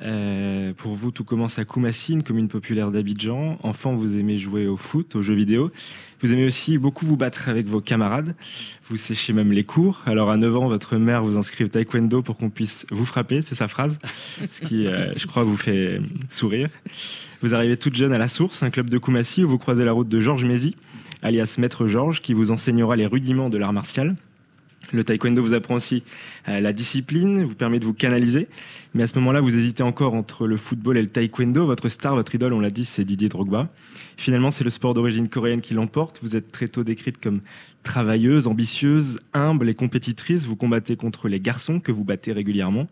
Euh, 0.00 0.72
pour 0.72 0.94
vous, 0.94 1.12
tout 1.12 1.22
commence 1.22 1.58
à 1.58 1.64
Koumassi, 1.64 2.12
une 2.12 2.24
commune 2.24 2.48
populaire 2.48 2.90
d'Abidjan. 2.90 3.58
Enfant, 3.62 3.94
vous 3.94 4.18
aimez 4.18 4.38
jouer 4.38 4.66
au 4.66 4.76
foot, 4.76 5.14
aux 5.14 5.22
jeux 5.22 5.34
vidéo. 5.34 5.70
Vous 6.20 6.32
aimez 6.32 6.44
aussi 6.44 6.78
beaucoup 6.78 7.06
vous 7.06 7.16
battre 7.16 7.48
avec 7.48 7.66
vos 7.66 7.80
camarades. 7.80 8.34
Vous 8.88 8.96
séchez 8.96 9.32
même 9.32 9.52
les 9.52 9.62
cours. 9.62 10.02
Alors 10.06 10.30
à 10.30 10.36
9 10.36 10.56
ans, 10.56 10.66
votre 10.66 10.96
mère 10.96 11.22
vous 11.22 11.36
inscrit 11.36 11.64
au 11.64 11.68
taekwondo 11.68 12.22
pour 12.22 12.36
qu'on 12.36 12.50
puisse 12.50 12.86
vous 12.90 13.04
frapper, 13.04 13.42
c'est 13.42 13.54
sa 13.54 13.68
phrase. 13.68 14.00
Ce 14.50 14.60
qui, 14.62 14.86
euh, 14.86 15.12
je 15.16 15.26
crois, 15.26 15.44
vous 15.44 15.56
fait 15.56 16.00
sourire. 16.28 16.68
Vous 17.40 17.54
arrivez 17.54 17.76
toute 17.76 17.94
jeune 17.94 18.12
à 18.12 18.18
La 18.18 18.28
Source, 18.28 18.62
un 18.62 18.70
club 18.70 18.90
de 18.90 18.98
Koumassi 18.98 19.44
où 19.44 19.48
vous 19.48 19.58
croisez 19.58 19.84
la 19.84 19.92
route 19.92 20.08
de 20.08 20.20
Georges 20.20 20.44
Mézy, 20.44 20.76
alias 21.22 21.56
Maître 21.58 21.86
Georges, 21.86 22.20
qui 22.20 22.34
vous 22.34 22.50
enseignera 22.50 22.96
les 22.96 23.06
rudiments 23.06 23.48
de 23.48 23.58
l'art 23.58 23.72
martial. 23.72 24.16
Le 24.92 25.04
taekwondo 25.04 25.42
vous 25.42 25.54
apprend 25.54 25.76
aussi 25.76 26.02
euh, 26.48 26.60
la 26.60 26.72
discipline, 26.72 27.44
vous 27.44 27.54
permet 27.54 27.80
de 27.80 27.84
vous 27.84 27.94
canaliser. 27.94 28.48
Mais 28.94 29.02
à 29.02 29.06
ce 29.06 29.14
moment-là, 29.18 29.40
vous 29.40 29.56
hésitez 29.56 29.82
encore 29.82 30.14
entre 30.14 30.46
le 30.46 30.56
football 30.56 30.98
et 30.98 31.02
le 31.02 31.08
taekwondo. 31.08 31.64
Votre 31.64 31.88
star, 31.88 32.14
votre 32.14 32.34
idole, 32.34 32.52
on 32.52 32.60
l'a 32.60 32.70
dit, 32.70 32.84
c'est 32.84 33.04
Didier 33.04 33.28
Drogba. 33.28 33.68
Finalement, 34.18 34.50
c'est 34.50 34.64
le 34.64 34.70
sport 34.70 34.92
d'origine 34.92 35.28
coréenne 35.28 35.62
qui 35.62 35.72
l'emporte. 35.72 36.20
Vous 36.22 36.36
êtes 36.36 36.52
très 36.52 36.68
tôt 36.68 36.84
décrite 36.84 37.18
comme 37.18 37.40
travailleuse, 37.82 38.46
ambitieuse, 38.46 39.18
humble 39.32 39.68
et 39.70 39.74
compétitrice. 39.74 40.44
Vous 40.44 40.56
combattez 40.56 40.96
contre 40.96 41.28
les 41.28 41.40
garçons 41.40 41.80
que 41.80 41.90
vous 41.90 42.04
battez 42.04 42.32
régulièrement. 42.32 42.86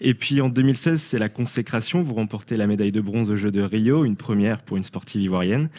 Et 0.00 0.14
puis 0.14 0.40
en 0.40 0.48
2016, 0.50 1.00
c'est 1.00 1.18
la 1.18 1.28
consécration. 1.28 2.02
Vous 2.02 2.14
remportez 2.14 2.56
la 2.56 2.66
médaille 2.66 2.92
de 2.92 3.00
bronze 3.00 3.30
aux 3.30 3.36
Jeux 3.36 3.50
de 3.50 3.62
Rio, 3.62 4.04
une 4.04 4.16
première 4.16 4.62
pour 4.62 4.76
une 4.76 4.84
sportive 4.84 5.22
ivoirienne. 5.22 5.70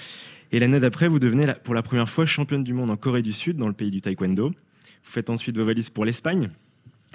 Et 0.52 0.60
l'année 0.60 0.80
d'après, 0.80 1.08
vous 1.08 1.20
devenez 1.20 1.46
pour 1.64 1.74
la 1.74 1.82
première 1.82 2.10
fois 2.10 2.26
championne 2.26 2.64
du 2.64 2.74
monde 2.74 2.90
en 2.92 2.98
Corée 2.98 3.22
du 3.22 3.32
Sud, 3.32 3.58
dans 3.58 3.68
le 3.68 3.74
pays 3.74 3.92
du 3.92 4.02
taekwondo. 4.02 4.52
Vous 5.04 5.12
faites 5.12 5.30
ensuite 5.30 5.58
vos 5.58 5.66
valises 5.66 5.90
pour 5.90 6.06
l'Espagne, 6.06 6.50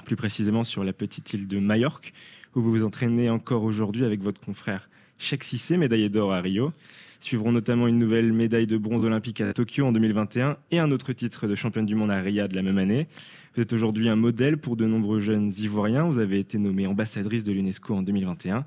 plus 0.05 0.17
précisément 0.17 0.65
sur 0.65 0.85
la 0.85 0.93
petite 0.93 1.33
île 1.33 1.49
de 1.49 1.59
Majorque, 1.59 2.13
où 2.55 2.61
vous 2.61 2.71
vous 2.71 2.85
entraînez 2.85 3.31
encore 3.31 3.63
aujourd'hui 3.63 4.05
avec 4.05 4.23
votre 4.23 4.41
confrère 4.41 4.89
Cheikh 5.19 5.45
Cissé, 5.45 5.77
médaillé 5.77 6.09
d'or 6.09 6.33
à 6.33 6.41
Rio. 6.41 6.73
Suivront 7.21 7.51
notamment 7.51 7.87
une 7.87 7.99
nouvelle 7.99 8.33
médaille 8.33 8.67
de 8.67 8.77
bronze 8.77 9.05
olympique 9.05 9.41
à 9.41 9.53
Tokyo 9.53 9.87
en 9.87 9.93
2021 9.93 10.59
et 10.71 10.79
un 10.79 10.91
autre 10.91 11.13
titre 11.13 11.47
de 11.47 11.55
championne 11.55 11.87
du 11.87 11.95
monde 11.95 12.11
à 12.11 12.21
Riyad 12.21 12.53
la 12.53 12.63
même 12.63 12.77
année. 12.77 13.09
Vous 13.55 13.63
êtes 13.63 13.73
aujourd'hui 13.73 14.09
un 14.09 14.17
modèle 14.17 14.59
pour 14.59 14.77
de 14.77 14.85
nombreux 14.85 15.21
jeunes 15.21 15.51
ivoiriens. 15.59 16.05
Vous 16.05 16.19
avez 16.19 16.39
été 16.39 16.59
nommée 16.59 16.87
ambassadrice 16.87 17.45
de 17.45 17.53
l'UNESCO 17.53 17.95
en 17.95 18.03
2021. 18.03 18.67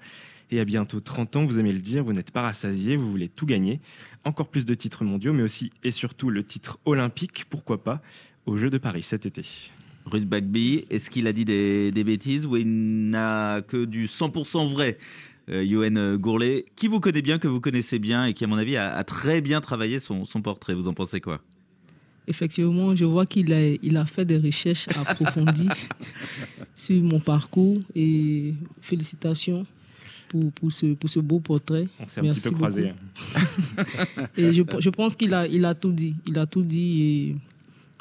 Et 0.51 0.59
à 0.59 0.65
bientôt 0.65 0.99
30 0.99 1.35
ans, 1.35 1.45
vous 1.45 1.59
aimez 1.59 1.71
le 1.71 1.79
dire, 1.79 2.03
vous 2.03 2.13
n'êtes 2.13 2.31
pas 2.31 2.41
rassasié, 2.41 2.95
vous 2.95 3.09
voulez 3.09 3.29
tout 3.29 3.45
gagner. 3.45 3.79
Encore 4.25 4.47
plus 4.47 4.65
de 4.65 4.73
titres 4.73 5.03
mondiaux, 5.03 5.31
mais 5.31 5.43
aussi 5.43 5.71
et 5.83 5.91
surtout 5.91 6.31
le 6.31 6.43
titre 6.43 6.79
olympique, 6.85 7.45
pourquoi 7.51 7.83
pas, 7.83 8.01
aux 8.49 8.57
Jeux 8.57 8.69
de 8.69 8.77
Paris 8.77 9.03
cet 9.03 9.25
été. 9.25 9.43
Ruth 10.05 10.27
Bagby, 10.27 10.85
est-ce 10.89 11.09
qu'il 11.09 11.27
a 11.27 11.33
dit 11.33 11.45
des, 11.45 11.91
des 11.91 12.03
bêtises 12.03 12.45
ou 12.45 12.57
il 12.57 13.09
n'a 13.09 13.61
que 13.61 13.85
du 13.85 14.07
100% 14.07 14.69
vrai 14.71 14.97
euh, 15.49 15.63
Yoann 15.63 16.17
Gourlet, 16.17 16.65
qui 16.75 16.87
vous 16.87 16.99
connaît 16.99 17.21
bien, 17.21 17.37
que 17.37 17.47
vous 17.47 17.61
connaissez 17.61 17.99
bien 17.99 18.25
et 18.25 18.33
qui, 18.33 18.43
à 18.43 18.47
mon 18.47 18.57
avis, 18.57 18.75
a, 18.75 18.95
a 18.95 19.03
très 19.03 19.41
bien 19.41 19.61
travaillé 19.61 19.99
son, 19.99 20.25
son 20.25 20.41
portrait. 20.41 20.73
Vous 20.73 20.87
en 20.87 20.93
pensez 20.93 21.21
quoi? 21.21 21.41
Effectivement, 22.27 22.95
je 22.95 23.05
vois 23.05 23.25
qu'il 23.25 23.51
a, 23.53 23.67
il 23.67 23.97
a 23.97 24.05
fait 24.05 24.25
des 24.25 24.37
recherches 24.37 24.87
approfondies 24.89 25.69
sur 26.75 27.01
mon 27.03 27.19
parcours 27.19 27.79
et 27.95 28.53
félicitations 28.81 29.65
pour, 30.27 30.51
pour, 30.51 30.71
ce, 30.71 30.93
pour 30.93 31.09
ce 31.09 31.19
beau 31.19 31.39
portrait. 31.39 31.87
On 31.99 32.07
s'est 32.07 32.21
un 32.21 32.33
petit 32.33 32.49
peu 32.49 32.55
croisés. 32.55 32.93
Et 34.37 34.53
je, 34.53 34.61
je 34.79 34.89
pense 34.89 35.15
qu'il 35.15 35.33
a, 35.33 35.47
il 35.47 35.65
a 35.65 35.73
tout 35.73 35.91
dit. 35.91 36.15
Il 36.27 36.37
a 36.37 36.45
tout 36.45 36.61
dit 36.61 37.01
et 37.01 37.35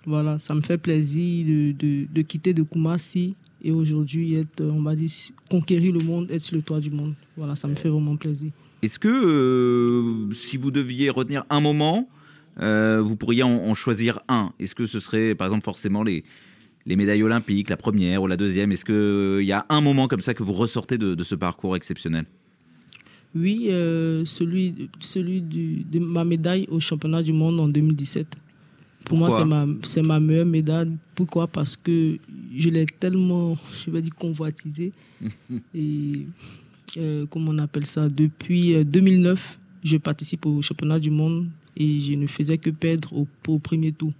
voilà, 0.08 0.38
ça 0.38 0.54
me 0.54 0.62
fait 0.62 0.78
plaisir 0.78 1.46
de, 1.46 1.72
de, 1.72 2.06
de 2.12 2.22
quitter 2.22 2.54
de 2.54 2.62
Koumassi 2.62 3.36
et 3.62 3.72
aujourd'hui 3.72 4.34
être, 4.34 4.64
on 4.64 4.82
va 4.82 4.94
dire, 4.94 5.10
conquérir 5.50 5.92
le 5.92 6.00
monde, 6.00 6.30
être 6.30 6.40
sur 6.40 6.56
le 6.56 6.62
toit 6.62 6.80
du 6.80 6.90
monde. 6.90 7.14
Voilà, 7.36 7.54
ça 7.54 7.68
me 7.68 7.74
fait 7.74 7.88
vraiment 7.88 8.16
plaisir. 8.16 8.50
Est-ce 8.82 8.98
que 8.98 9.08
euh, 9.08 10.32
si 10.32 10.56
vous 10.56 10.70
deviez 10.70 11.10
retenir 11.10 11.44
un 11.50 11.60
moment, 11.60 12.08
euh, 12.60 13.02
vous 13.02 13.16
pourriez 13.16 13.42
en, 13.42 13.50
en 13.50 13.74
choisir 13.74 14.20
un? 14.28 14.52
Est-ce 14.58 14.74
que 14.74 14.86
ce 14.86 15.00
serait, 15.00 15.34
par 15.34 15.46
exemple, 15.48 15.64
forcément 15.64 16.02
les, 16.02 16.24
les 16.86 16.96
médailles 16.96 17.22
olympiques, 17.22 17.68
la 17.68 17.76
première 17.76 18.22
ou 18.22 18.26
la 18.26 18.36
deuxième? 18.36 18.72
Est-ce 18.72 18.84
qu'il 18.84 19.46
y 19.46 19.52
a 19.52 19.66
un 19.68 19.80
moment 19.80 20.08
comme 20.08 20.22
ça 20.22 20.32
que 20.32 20.42
vous 20.42 20.52
ressortez 20.54 20.96
de, 20.96 21.14
de 21.14 21.22
ce 21.24 21.34
parcours 21.34 21.76
exceptionnel? 21.76 22.24
Oui, 23.34 23.66
euh, 23.68 24.24
celui, 24.24 24.88
celui 25.00 25.42
du, 25.42 25.84
de 25.84 25.98
ma 25.98 26.24
médaille 26.24 26.66
au 26.70 26.80
championnat 26.80 27.22
du 27.22 27.32
monde 27.32 27.60
en 27.60 27.68
2017. 27.68 28.26
Pour 29.08 29.18
moi, 29.18 29.30
c'est 29.82 30.02
ma, 30.02 30.20
meilleure 30.20 30.46
médaille. 30.46 30.92
Pourquoi? 31.14 31.46
Parce 31.46 31.76
que 31.76 32.18
je 32.54 32.68
l'ai 32.68 32.86
tellement, 32.86 33.56
je 33.84 33.90
vais 33.90 34.02
dire, 34.02 34.14
convoitisée. 34.14 34.92
Et 35.74 36.26
euh, 36.98 37.26
comment 37.26 37.50
on 37.52 37.58
appelle 37.58 37.86
ça? 37.86 38.08
Depuis 38.08 38.74
euh, 38.74 38.84
2009, 38.84 39.58
je 39.82 39.96
participe 39.96 40.44
au 40.46 40.60
championnat 40.62 40.98
du 40.98 41.10
monde 41.10 41.46
et 41.76 42.00
je 42.00 42.12
ne 42.12 42.26
faisais 42.26 42.58
que 42.58 42.70
perdre 42.70 43.12
au, 43.12 43.26
au 43.46 43.58
premier 43.58 43.92
tour. 43.92 44.12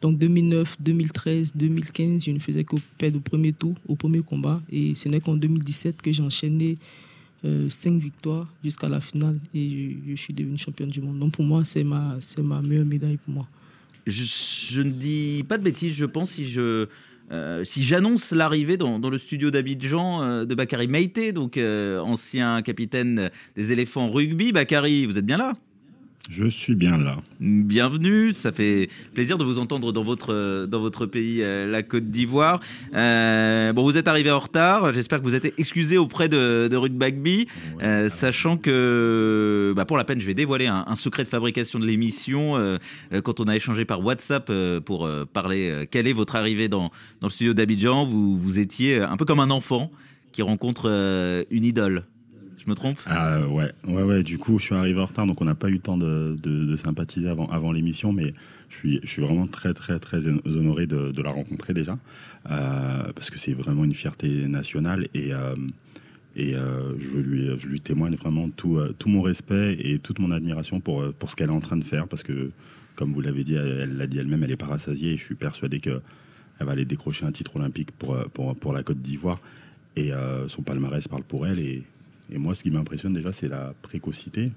Donc 0.00 0.18
2009, 0.18 0.76
2013, 0.80 1.52
2015, 1.56 2.24
je 2.24 2.30
ne 2.30 2.38
faisais 2.38 2.62
que 2.62 2.76
perdre 2.96 3.18
au 3.18 3.20
premier 3.20 3.52
tour, 3.52 3.74
au 3.88 3.96
premier 3.96 4.20
combat. 4.20 4.60
Et 4.70 4.94
ce 4.94 5.08
n'est 5.08 5.20
qu'en 5.20 5.34
2017 5.34 6.00
que 6.00 6.12
j'ai 6.12 6.22
enchaîné 6.22 6.78
euh, 7.44 7.68
cinq 7.70 8.00
victoires 8.00 8.46
jusqu'à 8.62 8.88
la 8.88 9.00
finale 9.00 9.38
et 9.54 9.70
je, 9.70 10.10
je 10.10 10.16
suis 10.16 10.34
devenu 10.34 10.58
championne 10.58 10.90
du 10.90 11.00
monde. 11.00 11.18
Donc 11.18 11.32
pour 11.32 11.44
moi, 11.44 11.64
c'est 11.64 11.84
ma, 11.84 12.16
c'est 12.20 12.42
ma 12.42 12.62
meilleure 12.62 12.86
médaille 12.86 13.16
pour 13.16 13.34
moi. 13.34 13.48
Je, 14.08 14.80
ne 14.80 14.90
dis 14.90 15.44
pas 15.48 15.58
de 15.58 15.62
bêtises, 15.62 15.94
je 15.94 16.04
pense, 16.04 16.32
si 16.32 16.48
je. 16.48 16.88
euh, 17.30 17.64
si 17.64 17.84
j'annonce 17.84 18.32
l'arrivée 18.32 18.76
dans, 18.76 18.98
le 18.98 19.18
studio 19.18 19.50
d'Abidjan 19.50 20.22
euh, 20.22 20.44
de 20.44 20.54
Bakary 20.54 20.88
Meïté, 20.88 21.32
donc 21.32 21.56
euh, 21.56 22.00
ancien 22.00 22.62
capitaine 22.62 23.30
des 23.54 23.72
éléphants 23.72 24.10
rugby. 24.10 24.52
Bakary, 24.52 25.06
vous 25.06 25.18
êtes 25.18 25.26
bien 25.26 25.36
là? 25.36 25.54
Je 26.28 26.46
suis 26.46 26.74
bien 26.74 26.98
là. 26.98 27.16
Bienvenue, 27.40 28.34
ça 28.34 28.52
fait 28.52 28.90
plaisir 29.14 29.38
de 29.38 29.44
vous 29.44 29.58
entendre 29.58 29.92
dans 29.94 30.02
votre, 30.02 30.34
euh, 30.34 30.66
dans 30.66 30.78
votre 30.78 31.06
pays, 31.06 31.42
euh, 31.42 31.66
la 31.66 31.82
Côte 31.82 32.04
d'Ivoire. 32.04 32.60
Euh, 32.94 33.72
bon, 33.72 33.82
vous 33.82 33.96
êtes 33.96 34.08
arrivé 34.08 34.30
en 34.30 34.38
retard, 34.38 34.92
j'espère 34.92 35.20
que 35.20 35.24
vous 35.24 35.34
êtes 35.34 35.58
excusé 35.58 35.96
auprès 35.96 36.28
de, 36.28 36.68
de 36.70 36.76
Ruth 36.76 36.92
Bagby, 36.92 37.48
euh, 37.82 38.10
sachant 38.10 38.58
que, 38.58 39.72
bah, 39.74 39.86
pour 39.86 39.96
la 39.96 40.04
peine, 40.04 40.20
je 40.20 40.26
vais 40.26 40.34
dévoiler 40.34 40.66
un, 40.66 40.84
un 40.86 40.96
secret 40.96 41.24
de 41.24 41.28
fabrication 41.28 41.78
de 41.78 41.86
l'émission. 41.86 42.56
euh, 42.58 42.76
quand 43.24 43.40
on 43.40 43.48
a 43.48 43.56
échangé 43.56 43.86
par 43.86 44.04
WhatsApp 44.04 44.52
pour 44.84 45.08
parler, 45.32 45.88
quelle 45.90 46.06
est 46.06 46.12
votre 46.12 46.36
arrivée 46.36 46.68
dans, 46.68 46.90
dans 47.22 47.28
le 47.28 47.32
studio 47.32 47.54
d'Abidjan, 47.54 48.04
vous, 48.04 48.36
vous 48.36 48.58
étiez 48.58 49.00
un 49.00 49.16
peu 49.16 49.24
comme 49.24 49.40
un 49.40 49.50
enfant 49.50 49.90
qui 50.32 50.42
rencontre 50.42 50.90
une 51.50 51.64
idole. 51.64 52.04
Me 52.68 52.74
trompe? 52.74 52.98
Ah 53.06 53.48
ouais, 53.48 53.72
ouais, 53.86 54.02
ouais. 54.02 54.22
Du 54.22 54.36
coup, 54.36 54.58
je 54.58 54.64
suis 54.64 54.74
arrivé 54.74 55.00
en 55.00 55.06
retard, 55.06 55.26
donc 55.26 55.40
on 55.40 55.46
n'a 55.46 55.54
pas 55.54 55.68
eu 55.68 55.72
le 55.72 55.78
temps 55.78 55.96
de, 55.96 56.36
de- 56.38 56.76
sympathiser 56.76 57.30
avant, 57.30 57.72
l'émission, 57.72 58.12
mais 58.12 58.34
je 58.68 58.76
suis, 58.76 59.00
je 59.02 59.08
suis 59.08 59.22
vraiment 59.22 59.46
très, 59.46 59.72
très, 59.72 59.98
très 59.98 60.26
honoré 60.26 60.86
de, 60.86 61.22
la 61.22 61.30
rencontrer 61.30 61.72
déjà, 61.72 61.98
euh, 62.50 63.10
parce 63.14 63.30
que 63.30 63.38
c'est 63.38 63.54
vraiment 63.54 63.84
une 63.84 63.94
fierté 63.94 64.46
nationale 64.48 65.08
et 65.14 65.32
euh, 65.32 65.56
et 66.36 66.54
euh, 66.54 66.96
je 67.00 67.18
lui, 67.18 67.48
je 67.58 67.66
lui 67.68 67.80
témoigne 67.80 68.14
vraiment 68.16 68.50
tout, 68.50 68.76
euh, 68.76 68.94
tout 68.96 69.08
mon 69.08 69.22
respect 69.22 69.76
et 69.80 69.98
toute 69.98 70.18
mon 70.20 70.30
admiration 70.30 70.78
pour, 70.78 71.02
pour 71.14 71.30
ce 71.30 71.36
qu'elle 71.36 71.48
est 71.48 71.52
en 71.52 71.60
train 71.60 71.78
de 71.78 71.84
faire, 71.84 72.06
parce 72.06 72.22
que, 72.22 72.50
comme 72.96 73.12
vous 73.14 73.22
l'avez 73.22 73.44
dit, 73.44 73.54
elle 73.54 73.96
l'a 73.96 74.06
dit 74.06 74.18
elle-même, 74.18 74.44
elle 74.44 74.52
est 74.52 74.56
pas 74.56 74.66
rassasiée 74.66 75.12
et 75.12 75.16
je 75.16 75.24
suis 75.24 75.36
persuadé 75.36 75.80
que 75.80 76.02
elle 76.60 76.66
va 76.66 76.72
aller 76.72 76.84
décrocher 76.84 77.24
un 77.24 77.32
titre 77.32 77.56
olympique 77.56 77.92
pour, 77.92 78.16
pour, 78.30 78.72
la 78.72 78.82
Côte 78.82 79.00
d'Ivoire 79.00 79.40
et 79.96 80.10
son 80.48 80.62
palmarès 80.62 81.06
parle 81.06 81.22
pour 81.22 81.46
elle 81.46 81.60
et 81.60 81.84
Et 82.30 82.38
moi, 82.38 82.54
ce 82.54 82.62
qui 82.62 82.70
m'impressionne 82.70 83.12
déjà, 83.12 83.32
c'est 83.32 83.48
la 83.48 83.74
précocité. 83.82 84.52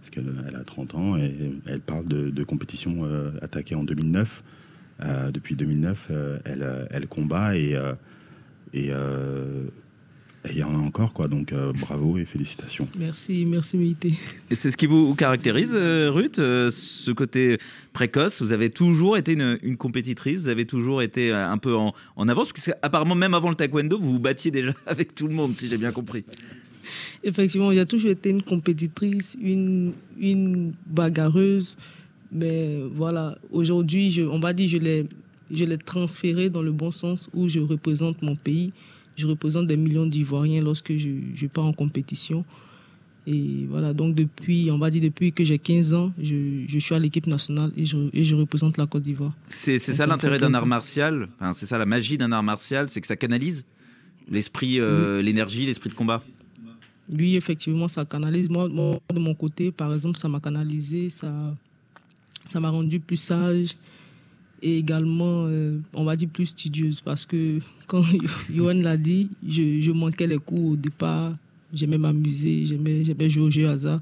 Parce 0.00 0.10
qu'elle 0.10 0.32
elle 0.46 0.56
a 0.56 0.62
30 0.62 0.94
ans 0.94 1.16
et 1.16 1.32
elle 1.66 1.80
parle 1.80 2.06
de, 2.06 2.30
de 2.30 2.44
compétition 2.44 3.04
euh, 3.04 3.30
attaquée 3.42 3.74
en 3.74 3.82
2009. 3.82 4.44
Euh, 5.02 5.30
depuis 5.30 5.56
2009, 5.56 6.06
euh, 6.10 6.38
elle, 6.44 6.88
elle 6.90 7.06
combat 7.08 7.56
et 7.56 7.74
euh, 7.74 7.92
et 8.72 8.88
euh, 8.90 9.64
et 10.48 10.52
il 10.52 10.58
y 10.58 10.62
en 10.62 10.74
a 10.74 10.78
encore 10.78 11.12
quoi. 11.12 11.26
Donc 11.28 11.52
euh, 11.52 11.72
bravo 11.72 12.18
et 12.18 12.24
félicitations. 12.24 12.88
Merci, 12.98 13.44
merci 13.44 13.76
Méité. 13.76 14.12
Et 14.48 14.54
c'est 14.54 14.70
ce 14.70 14.76
qui 14.76 14.86
vous 14.86 15.14
caractérise, 15.14 15.74
Ruth, 15.74 16.38
euh, 16.38 16.70
ce 16.70 17.10
côté 17.10 17.58
précoce? 17.92 18.40
Vous 18.40 18.52
avez 18.52 18.70
toujours 18.70 19.16
été 19.16 19.32
une, 19.32 19.58
une 19.62 19.76
compétitrice, 19.76 20.42
vous 20.42 20.48
avez 20.48 20.64
toujours 20.66 21.02
été 21.02 21.32
un 21.32 21.58
peu 21.58 21.74
en, 21.74 21.94
en 22.14 22.28
avance, 22.28 22.52
parce 22.52 22.66
qu'apparemment, 22.66 23.16
même 23.16 23.34
avant 23.34 23.50
le 23.50 23.56
taekwondo, 23.56 23.98
vous 23.98 24.12
vous 24.12 24.20
battiez 24.20 24.52
déjà 24.52 24.72
avec 24.86 25.14
tout 25.14 25.26
le 25.26 25.34
monde, 25.34 25.56
si 25.56 25.68
j'ai 25.68 25.78
bien 25.78 25.90
compris. 25.90 26.24
Effectivement, 27.22 27.72
j'ai 27.72 27.86
toujours 27.86 28.10
été 28.10 28.30
une 28.30 28.42
compétitrice, 28.42 29.36
une, 29.40 29.92
une 30.18 30.72
bagarreuse. 30.86 31.76
Mais 32.32 32.80
voilà, 32.94 33.38
aujourd'hui, 33.50 34.20
on 34.30 34.38
va 34.38 34.52
dire, 34.52 34.68
je 34.68 34.78
l'ai, 34.78 35.06
je 35.50 35.64
l'ai 35.64 35.78
transféré 35.78 36.50
dans 36.50 36.62
le 36.62 36.72
bon 36.72 36.90
sens 36.90 37.28
où 37.34 37.48
je 37.48 37.60
représente 37.60 38.22
mon 38.22 38.36
pays. 38.36 38.72
Je 39.16 39.26
représente 39.26 39.66
des 39.66 39.76
millions 39.76 40.06
d'Ivoiriens 40.06 40.60
lorsque 40.60 40.96
je, 40.96 41.08
je 41.34 41.46
pars 41.46 41.64
en 41.64 41.72
compétition. 41.72 42.44
Et 43.26 43.66
voilà, 43.68 43.92
donc 43.92 44.14
depuis, 44.14 44.68
on 44.70 44.78
va 44.78 44.88
dire, 44.88 45.02
depuis 45.02 45.32
que 45.32 45.42
j'ai 45.42 45.58
15 45.58 45.94
ans, 45.94 46.12
je, 46.22 46.64
je 46.68 46.78
suis 46.78 46.94
à 46.94 46.98
l'équipe 46.98 47.26
nationale 47.26 47.72
et 47.76 47.84
je, 47.84 47.96
et 48.12 48.24
je 48.24 48.36
représente 48.36 48.78
la 48.78 48.86
Côte 48.86 49.02
d'Ivoire. 49.02 49.32
C'est 49.48 49.80
ça 49.80 50.06
l'intérêt 50.06 50.38
d'un 50.38 50.54
art 50.54 50.66
martial, 50.66 51.28
enfin, 51.40 51.52
c'est 51.52 51.66
ça 51.66 51.76
la 51.76 51.86
magie 51.86 52.18
d'un 52.18 52.30
art 52.30 52.44
martial, 52.44 52.88
c'est 52.88 53.00
que 53.00 53.06
ça 53.08 53.16
canalise 53.16 53.64
l'esprit, 54.30 54.78
euh, 54.80 55.22
l'énergie, 55.22 55.66
l'esprit 55.66 55.90
de 55.90 55.94
combat. 55.94 56.22
Oui, 57.12 57.36
effectivement, 57.36 57.88
ça 57.88 58.04
canalise. 58.04 58.48
Moi, 58.48 58.68
de 58.68 59.18
mon 59.18 59.34
côté, 59.34 59.70
par 59.70 59.94
exemple, 59.94 60.18
ça 60.18 60.28
m'a 60.28 60.40
canalisé, 60.40 61.10
ça 61.10 61.54
ça 62.46 62.60
m'a 62.60 62.70
rendu 62.70 63.00
plus 63.00 63.16
sage 63.16 63.76
et 64.62 64.78
également, 64.78 65.46
euh, 65.46 65.78
on 65.92 66.04
va 66.04 66.16
dire, 66.16 66.28
plus 66.28 66.46
studieuse 66.46 67.00
parce 67.00 67.26
que 67.26 67.60
quand 67.86 68.02
Johan 68.54 68.74
l'a 68.74 68.96
dit, 68.96 69.28
je, 69.46 69.80
je 69.80 69.90
manquais 69.90 70.26
les 70.26 70.38
cours 70.38 70.72
au 70.72 70.76
départ. 70.76 71.36
J'aimais 71.72 71.98
m'amuser, 71.98 72.64
j'aimais 72.64 73.04
j'aimais 73.04 73.28
jouer 73.28 73.42
au 73.42 73.50
jeu 73.50 73.68
hasard. 73.68 74.00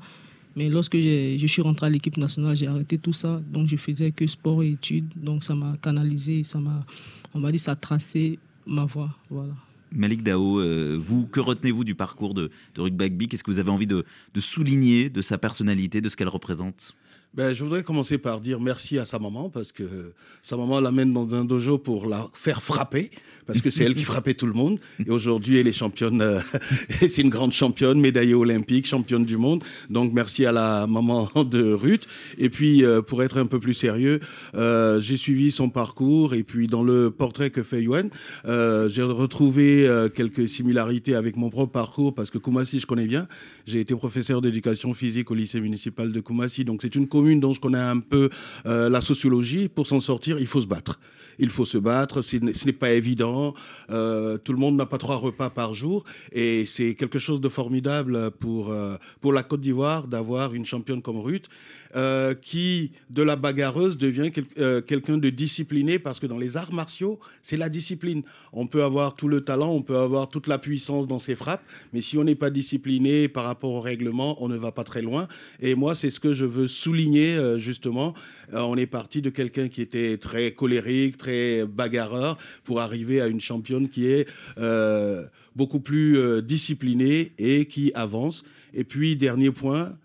Mais 0.54 0.68
lorsque 0.68 0.96
je 0.96 1.46
suis 1.46 1.62
rentré 1.62 1.86
à 1.86 1.90
l'équipe 1.90 2.16
nationale, 2.16 2.54
j'ai 2.54 2.68
arrêté 2.68 2.98
tout 2.98 3.12
ça. 3.12 3.42
Donc, 3.52 3.68
je 3.68 3.76
faisais 3.76 4.12
que 4.12 4.26
sport 4.26 4.62
et 4.62 4.70
études. 4.72 5.08
Donc, 5.16 5.42
ça 5.42 5.54
m'a 5.54 5.76
canalisé, 5.82 6.44
ça 6.44 6.60
m'a, 6.60 6.86
on 7.34 7.40
va 7.40 7.50
dire, 7.50 7.58
ça 7.58 7.72
a 7.72 7.76
tracé 7.76 8.38
ma 8.66 8.84
voie. 8.84 9.10
Voilà. 9.30 9.54
Malik 9.94 10.22
Dao, 10.22 10.61
euh, 10.61 10.98
vous, 11.00 11.26
que 11.26 11.40
retenez-vous 11.40 11.85
du 11.85 11.94
parcours 11.94 12.35
de, 12.35 12.50
de 12.74 12.80
Ruth 12.80 12.96
Bagby 12.96 13.28
Qu'est-ce 13.28 13.44
que 13.44 13.50
vous 13.50 13.59
avez 13.59 13.70
envie 13.70 13.87
de 13.87 14.04
souligner 14.38 15.11
de 15.11 15.22
sa 15.22 15.38
personnalité, 15.38 16.00
de 16.00 16.09
ce 16.09 16.16
qu'elle 16.16 16.28
représente? 16.28 16.94
Ben, 17.34 17.52
je 17.52 17.64
voudrais 17.64 17.82
commencer 17.82 18.16
par 18.16 18.40
dire 18.40 18.60
merci 18.60 18.96
à 18.96 19.04
sa 19.04 19.18
maman 19.18 19.50
parce 19.50 19.72
que 19.72 20.12
sa 20.40 20.56
maman 20.56 20.78
l'amène 20.78 21.12
dans 21.12 21.34
un 21.34 21.44
dojo 21.44 21.78
pour 21.78 22.06
la 22.06 22.28
faire 22.32 22.62
frapper 22.62 23.10
parce 23.44 23.60
que 23.60 23.70
c'est 23.70 23.82
elle 23.82 23.94
qui 23.94 24.04
frappait 24.04 24.34
tout 24.34 24.46
le 24.46 24.52
monde. 24.52 24.78
Et 25.04 25.10
aujourd'hui, 25.10 25.58
elle 25.58 25.66
est 25.66 25.72
championne, 25.72 26.22
euh, 26.22 26.40
c'est 27.00 27.22
une 27.22 27.30
grande 27.30 27.52
championne, 27.52 28.00
médaillée 28.00 28.34
olympique, 28.34 28.86
championne 28.86 29.24
du 29.24 29.36
monde. 29.36 29.64
Donc 29.90 30.12
merci 30.12 30.46
à 30.46 30.52
la 30.52 30.86
maman 30.86 31.28
de 31.34 31.72
Ruth. 31.72 32.06
Et 32.38 32.50
puis, 32.50 32.84
euh, 32.84 33.02
pour 33.02 33.20
être 33.24 33.36
un 33.36 33.46
peu 33.46 33.58
plus 33.58 33.74
sérieux, 33.74 34.20
euh, 34.54 35.00
j'ai 35.00 35.16
suivi 35.16 35.50
son 35.50 35.70
parcours 35.70 36.34
et 36.34 36.44
puis 36.44 36.68
dans 36.68 36.84
le 36.84 37.10
portrait 37.10 37.50
que 37.50 37.64
fait 37.64 37.82
Yuan, 37.82 38.10
euh, 38.44 38.88
j'ai 38.88 39.02
retrouvé 39.02 39.88
euh, 39.88 40.08
quelques 40.08 40.48
similarités 40.48 41.16
avec 41.16 41.36
mon 41.36 41.50
propre 41.50 41.72
parcours 41.72 42.14
parce 42.14 42.30
que 42.30 42.38
Koumassi, 42.38 42.78
je 42.78 42.86
connais 42.86 43.06
bien. 43.06 43.26
J'ai 43.66 43.80
été 43.80 43.96
professeur 43.96 44.40
d'éducation 44.40 44.94
physique 44.94 45.32
au 45.32 45.34
lycée 45.34 45.60
municipal 45.60 46.12
de 46.12 46.20
Koumassi. 46.20 46.64
Donc 46.64 46.80
c'est 46.82 46.94
une 46.94 47.08
commune 47.08 47.23
dont 47.34 47.52
je 47.52 47.60
connais 47.60 47.78
un 47.78 48.00
peu 48.00 48.28
euh, 48.66 48.88
la 48.88 49.00
sociologie. 49.00 49.68
Pour 49.68 49.87
s'en 49.87 50.00
sortir, 50.00 50.38
il 50.38 50.46
faut 50.46 50.60
se 50.60 50.66
battre. 50.66 51.00
Il 51.38 51.50
faut 51.50 51.64
se 51.64 51.78
battre, 51.78 52.22
ce 52.22 52.36
n'est 52.36 52.72
pas 52.72 52.92
évident. 52.92 53.54
Euh, 53.90 54.38
tout 54.38 54.52
le 54.52 54.58
monde 54.58 54.76
n'a 54.76 54.86
pas 54.86 54.98
trois 54.98 55.16
repas 55.16 55.50
par 55.50 55.74
jour. 55.74 56.04
Et 56.32 56.64
c'est 56.66 56.94
quelque 56.94 57.18
chose 57.18 57.40
de 57.40 57.48
formidable 57.48 58.30
pour, 58.32 58.70
euh, 58.70 58.96
pour 59.20 59.32
la 59.32 59.42
Côte 59.42 59.60
d'Ivoire 59.60 60.06
d'avoir 60.06 60.54
une 60.54 60.64
championne 60.64 61.02
comme 61.02 61.18
Ruth, 61.18 61.48
euh, 61.96 62.34
qui, 62.34 62.92
de 63.10 63.22
la 63.22 63.36
bagarreuse, 63.36 63.98
devient 63.98 64.30
quel- 64.32 64.82
quelqu'un 64.84 65.18
de 65.18 65.30
discipliné, 65.30 65.98
parce 65.98 66.20
que 66.20 66.26
dans 66.26 66.38
les 66.38 66.56
arts 66.56 66.72
martiaux, 66.72 67.18
c'est 67.42 67.56
la 67.56 67.68
discipline. 67.68 68.22
On 68.52 68.66
peut 68.66 68.82
avoir 68.84 69.14
tout 69.14 69.28
le 69.28 69.40
talent, 69.42 69.70
on 69.70 69.82
peut 69.82 69.98
avoir 69.98 70.28
toute 70.28 70.46
la 70.46 70.58
puissance 70.58 71.06
dans 71.06 71.18
ses 71.18 71.34
frappes, 71.34 71.64
mais 71.92 72.00
si 72.00 72.18
on 72.18 72.24
n'est 72.24 72.34
pas 72.34 72.50
discipliné 72.50 73.28
par 73.28 73.44
rapport 73.44 73.70
au 73.70 73.80
règlement, 73.80 74.42
on 74.42 74.48
ne 74.48 74.56
va 74.56 74.72
pas 74.72 74.84
très 74.84 75.02
loin. 75.02 75.28
Et 75.60 75.74
moi, 75.74 75.94
c'est 75.94 76.10
ce 76.10 76.20
que 76.20 76.32
je 76.32 76.44
veux 76.44 76.68
souligner, 76.68 77.38
justement. 77.58 78.14
Euh, 78.52 78.61
on 78.61 78.76
est 78.76 78.87
parti 78.87 79.22
de 79.22 79.30
quelqu'un 79.30 79.68
qui 79.68 79.83
était 79.83 80.18
très 80.18 80.52
colérique, 80.52 81.16
très 81.16 81.64
bagarreur, 81.64 82.37
pour 82.64 82.80
arriver 82.80 83.20
à 83.20 83.26
une 83.26 83.40
championne 83.40 83.88
qui 83.88 84.07
est 84.07 84.28
euh, 84.59 85.24
beaucoup 85.57 85.80
plus 85.80 86.18
euh, 86.18 86.42
disciplinée 86.42 87.33
et 87.38 87.66
qui 87.66 87.92
avance. 87.94 88.44
Et 88.72 88.85
puis, 88.85 89.16
dernier 89.16 89.50
point, 89.50 89.96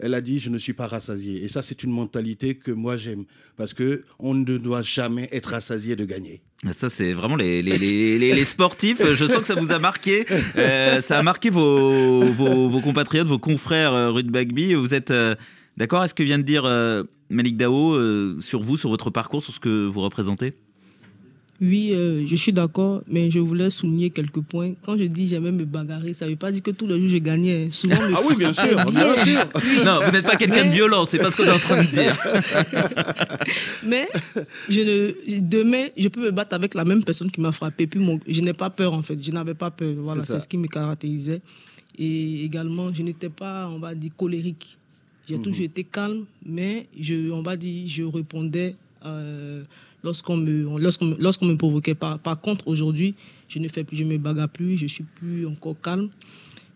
elle 0.00 0.14
a 0.14 0.20
dit 0.20 0.38
je 0.38 0.50
ne 0.50 0.58
suis 0.58 0.72
pas 0.72 0.86
rassasié. 0.86 1.44
Et 1.44 1.48
ça, 1.48 1.62
c'est 1.62 1.82
une 1.82 1.90
mentalité 1.90 2.54
que 2.56 2.70
moi 2.70 2.96
j'aime 2.96 3.24
parce 3.56 3.74
que 3.74 4.04
on 4.18 4.34
ne 4.34 4.58
doit 4.58 4.82
jamais 4.82 5.28
être 5.32 5.50
rassasié 5.50 5.96
de 5.96 6.04
gagner. 6.04 6.42
Ça, 6.78 6.88
c'est 6.88 7.12
vraiment 7.12 7.36
les, 7.36 8.44
sportifs. 8.44 9.02
Je 9.14 9.26
sens 9.26 9.40
que 9.40 9.46
ça 9.46 9.54
vous 9.54 9.72
a 9.72 9.78
marqué. 9.78 10.24
Ça 11.00 11.18
a 11.18 11.22
marqué 11.22 11.50
vos, 11.50 12.24
compatriotes, 12.82 13.28
vos 13.28 13.38
confrères 13.38 13.92
euh, 13.92 14.10
Ruth 14.10 14.28
Bagby. 14.28 14.74
Vous 14.74 14.94
êtes 14.94 15.12
d'accord 15.76 16.00
avec 16.00 16.10
ce 16.10 16.14
que 16.14 16.22
vient 16.22 16.38
de 16.38 16.44
dire 16.44 16.64
euh, 16.64 17.04
Malik 17.30 17.56
Dao 17.56 17.94
euh, 17.94 18.38
sur 18.40 18.62
vous, 18.62 18.76
sur 18.76 18.90
votre 18.90 19.10
parcours, 19.10 19.42
sur 19.42 19.52
ce 19.52 19.60
que 19.60 19.86
vous 19.86 20.00
représentez? 20.00 20.54
Oui, 21.60 21.92
euh, 21.94 22.26
je 22.26 22.34
suis 22.34 22.52
d'accord, 22.52 23.02
mais 23.06 23.30
je 23.30 23.38
voulais 23.38 23.70
souligner 23.70 24.10
quelques 24.10 24.40
points. 24.40 24.72
Quand 24.84 24.98
je 24.98 25.04
dis 25.04 25.28
j'aimais 25.28 25.52
me 25.52 25.64
bagarrer, 25.64 26.12
ça 26.12 26.24
ne 26.24 26.30
veut 26.30 26.36
pas 26.36 26.50
dire 26.50 26.62
que 26.62 26.72
tous 26.72 26.86
les 26.86 26.98
jours 26.98 27.08
je 27.08 27.16
gagnais. 27.18 27.68
Souvent, 27.70 27.96
Ah 28.12 28.20
oui, 28.26 28.34
bien 28.34 28.52
sûr, 28.52 28.74
bien 28.92 29.16
sûr. 29.24 29.48
Oui. 29.54 29.84
Non, 29.84 30.00
vous 30.04 30.10
n'êtes 30.10 30.26
pas 30.26 30.36
quelqu'un 30.36 30.64
de 30.66 30.72
violent, 30.72 31.06
c'est 31.06 31.18
pas 31.18 31.30
ce 31.30 31.36
qu'on 31.36 31.44
est 31.44 31.52
en 31.52 31.58
train 31.58 31.82
de 31.82 31.88
dire. 31.88 32.16
Mais 33.86 34.08
je 34.68 34.80
ne, 34.80 35.40
demain, 35.40 35.86
je 35.96 36.08
peux 36.08 36.22
me 36.22 36.30
battre 36.32 36.56
avec 36.56 36.74
la 36.74 36.84
même 36.84 37.04
personne 37.04 37.30
qui 37.30 37.40
m'a 37.40 37.52
frappé. 37.52 37.86
Puis 37.86 38.00
mon, 38.00 38.18
je 38.26 38.40
n'ai 38.40 38.52
pas 38.52 38.70
peur, 38.70 38.92
en 38.92 39.02
fait. 39.02 39.22
Je 39.22 39.30
n'avais 39.30 39.54
pas 39.54 39.70
peur. 39.70 39.94
Voilà, 39.98 40.24
c'est 40.24 40.40
ce 40.40 40.48
qui 40.48 40.58
me 40.58 40.66
caractérisait. 40.66 41.40
Et 41.96 42.44
également, 42.44 42.92
je 42.92 43.02
n'étais 43.02 43.28
pas, 43.28 43.68
on 43.68 43.78
va 43.78 43.94
dire, 43.94 44.10
colérique. 44.16 44.76
J'ai 45.28 45.36
Mhm. 45.36 45.42
toujours 45.42 45.64
été 45.64 45.84
calme, 45.84 46.24
mais 46.44 46.86
je, 46.98 47.30
on 47.30 47.42
va 47.42 47.56
dire, 47.56 47.88
je 47.88 48.02
répondais 48.02 48.76
euh, 49.06 49.62
lorsqu'on 50.02 50.36
me, 50.36 50.78
lorsqu'on 50.78 51.16
lorsqu'on 51.18 51.46
me 51.46 51.56
provoquait. 51.56 51.94
Par, 51.94 52.18
par 52.18 52.40
contre, 52.40 52.68
aujourd'hui, 52.68 53.14
je 53.48 53.58
ne 53.58 53.68
fais 53.68 53.84
plus, 53.84 53.96
je 53.96 54.04
me 54.04 54.18
bagarre 54.18 54.48
plus, 54.48 54.76
je 54.76 54.86
suis 54.86 55.04
plus 55.04 55.46
encore 55.46 55.80
calme. 55.80 56.10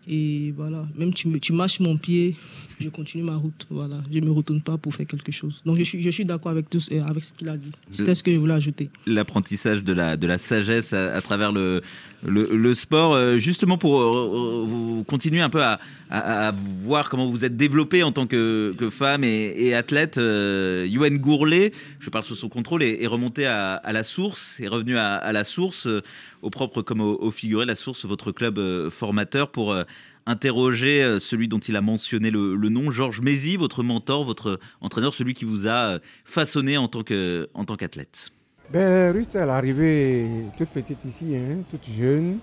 Et 0.07 0.51
voilà, 0.57 0.87
même 0.95 1.13
tu, 1.13 1.27
me, 1.27 1.39
tu 1.39 1.53
marches 1.53 1.79
mon 1.79 1.95
pied, 1.97 2.35
je 2.79 2.89
continue 2.89 3.23
ma 3.23 3.35
route. 3.35 3.65
Voilà, 3.69 3.95
je 4.11 4.19
ne 4.19 4.25
me 4.25 4.31
retourne 4.31 4.61
pas 4.61 4.77
pour 4.77 4.93
faire 4.95 5.05
quelque 5.05 5.31
chose. 5.31 5.61
Donc 5.65 5.77
je 5.77 5.83
suis, 5.83 6.01
je 6.01 6.09
suis 6.09 6.25
d'accord 6.25 6.51
avec, 6.51 6.69
tout, 6.69 6.79
ce- 6.79 6.93
avec 7.01 7.23
ce 7.23 7.33
qu'il 7.33 7.49
a 7.49 7.57
dit. 7.57 7.71
C'était 7.91 8.15
ce 8.15 8.23
que 8.23 8.31
je 8.31 8.37
voulais 8.37 8.53
ajouter. 8.53 8.89
L'apprentissage 9.05 9.83
de 9.83 9.93
la, 9.93 10.15
de 10.17 10.27
la 10.27 10.37
sagesse 10.37 10.93
à, 10.93 11.13
à 11.15 11.21
travers 11.21 11.51
le, 11.51 11.81
le, 12.25 12.47
le 12.51 12.73
sport, 12.73 13.13
euh, 13.13 13.37
justement 13.37 13.77
pour 13.77 13.99
euh, 13.99 14.05
euh, 14.05 14.65
vous 14.67 15.03
continuer 15.05 15.41
un 15.41 15.49
peu 15.49 15.61
à, 15.61 15.79
à, 16.09 16.47
à 16.49 16.51
voir 16.83 17.09
comment 17.09 17.29
vous 17.29 17.43
êtes 17.45 17.57
développé 17.57 18.01
en 18.03 18.11
tant 18.11 18.27
que, 18.27 18.73
que 18.77 18.89
femme 18.89 19.23
et, 19.23 19.53
et 19.57 19.75
athlète. 19.75 20.17
Euh, 20.17 20.85
Yoann 20.89 21.17
Gourlet, 21.17 21.71
je 21.99 22.09
parle 22.09 22.23
sous 22.23 22.35
son 22.35 22.49
contrôle, 22.49 22.83
est, 22.83 23.03
est 23.03 23.07
remonté 23.07 23.45
à, 23.45 23.81
la 23.91 24.03
source, 24.03 24.59
est 24.59 24.67
revenu 24.67 24.97
à, 24.97 25.31
la 25.31 25.43
source, 25.43 25.87
euh, 25.87 26.01
au 26.41 26.49
propre 26.49 26.81
comme 26.81 27.01
au, 27.01 27.17
au 27.21 27.31
figuré, 27.31 27.65
la 27.65 27.75
source, 27.75 28.05
votre 28.05 28.31
club 28.31 28.57
euh, 28.57 28.89
formateur, 28.89 29.49
pour 29.51 29.71
euh, 29.73 29.83
interroger 30.29 31.01
euh, 31.01 31.19
celui 31.19 31.47
dont 31.47 31.59
il 31.59 31.75
a 31.75 31.81
mentionné 31.81 32.29
le, 32.31 32.55
nom, 32.69 32.91
Georges 32.91 33.21
Mézy, 33.21 33.57
votre 33.57 33.83
mentor, 33.83 34.23
votre 34.23 34.59
entraîneur, 34.79 35.13
celui 35.13 35.33
qui 35.33 35.43
vous 35.45 35.67
a 35.67 35.95
euh, 35.95 35.99
façonné 36.23 36.77
en 36.77 36.87
tant 36.87 37.03
qu'athlète. 37.03 38.29
Ben, 38.71 39.11
Ruth, 39.11 39.33
elle 39.33 39.47
est 39.47 39.51
arrivée 39.51 40.27
toute 40.57 40.69
petite 40.69 41.03
ici, 41.03 41.35
hein, 41.35 41.63
toute 41.71 41.85
jeune. 41.99 42.37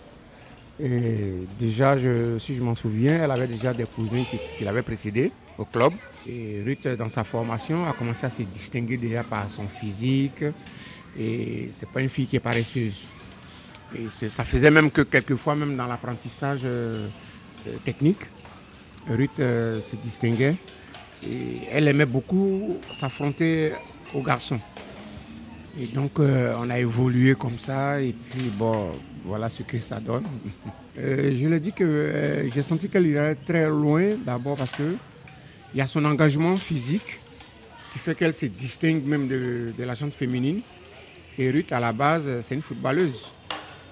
Et 0.81 1.35
déjà, 1.59 1.96
si 2.38 2.57
je 2.57 2.62
m'en 2.62 2.75
souviens, 2.75 3.22
elle 3.22 3.31
avait 3.31 3.46
déjà 3.46 3.72
des 3.72 3.85
cousins 3.85 4.25
qui, 4.59 4.64
l'avaient 4.64 4.83
précédée 4.83 5.31
au 5.57 5.64
club. 5.64 5.92
Et 6.29 6.62
Ruth, 6.64 6.87
dans 6.99 7.09
sa 7.09 7.22
formation, 7.22 7.88
a 7.88 7.92
commencé 7.92 8.27
à 8.27 8.31
se 8.31 8.42
distinguer 8.42 8.96
déjà 8.96 9.22
par 9.22 9.49
son 9.51 9.68
physique. 9.68 10.44
Et 11.18 11.70
c'est 11.79 11.88
pas 11.88 12.03
une 12.03 12.11
fille 12.11 12.27
qui 12.27 12.37
est 12.37 12.40
paresseuse. 12.40 13.07
Et 13.94 14.09
ça 14.09 14.44
faisait 14.44 14.70
même 14.70 14.90
que 14.90 15.03
quelquefois, 15.03 15.55
même 15.55 15.77
dans 15.77 15.87
l'apprentissage 15.87 16.62
euh, 16.64 17.07
technique, 17.85 18.20
Ruth 19.09 19.31
euh, 19.40 19.81
se 19.81 19.96
distinguait. 19.96 20.57
Et 21.22 21.61
elle 21.72 21.88
aimait 21.88 22.07
beaucoup 22.07 22.79
s'affronter 22.92 23.72
aux 24.14 24.22
garçons. 24.22 24.61
Et 25.79 25.87
donc, 25.87 26.18
euh, 26.18 26.55
on 26.59 26.70
a 26.70 26.79
évolué 26.79 27.35
comme 27.35 27.59
ça. 27.59 28.00
Et 28.00 28.12
puis, 28.31 28.50
bon, 28.57 28.92
voilà 29.24 29.48
ce 29.50 29.62
que 29.62 29.79
ça 29.79 30.00
donne. 30.00 30.24
Euh, 30.98 31.37
je 31.38 31.46
l'ai 31.46 31.61
dit 31.61 31.74
que 31.74 31.85
euh, 31.85 32.48
j'ai 32.48 32.62
senti 32.62 32.88
qu'elle 32.88 33.07
irait 33.07 33.35
très 33.35 33.68
loin, 33.68 34.14
d'abord 34.24 34.57
parce 34.57 34.70
que 34.70 34.96
il 35.74 35.79
y 35.79 35.83
a 35.83 35.87
son 35.87 36.02
engagement 36.07 36.57
physique 36.57 37.20
qui 37.92 37.98
fait 37.98 38.14
qu'elle 38.14 38.33
se 38.33 38.46
distingue 38.46 39.05
même 39.05 39.29
de, 39.29 39.74
de 39.76 39.85
la 39.85 39.94
chante 39.94 40.14
féminine. 40.14 40.62
Et 41.37 41.50
Ruth, 41.50 41.70
à 41.70 41.81
la 41.81 41.92
base, 41.92 42.40
c'est 42.40 42.55
une 42.55 42.62
footballeuse. 42.62 43.26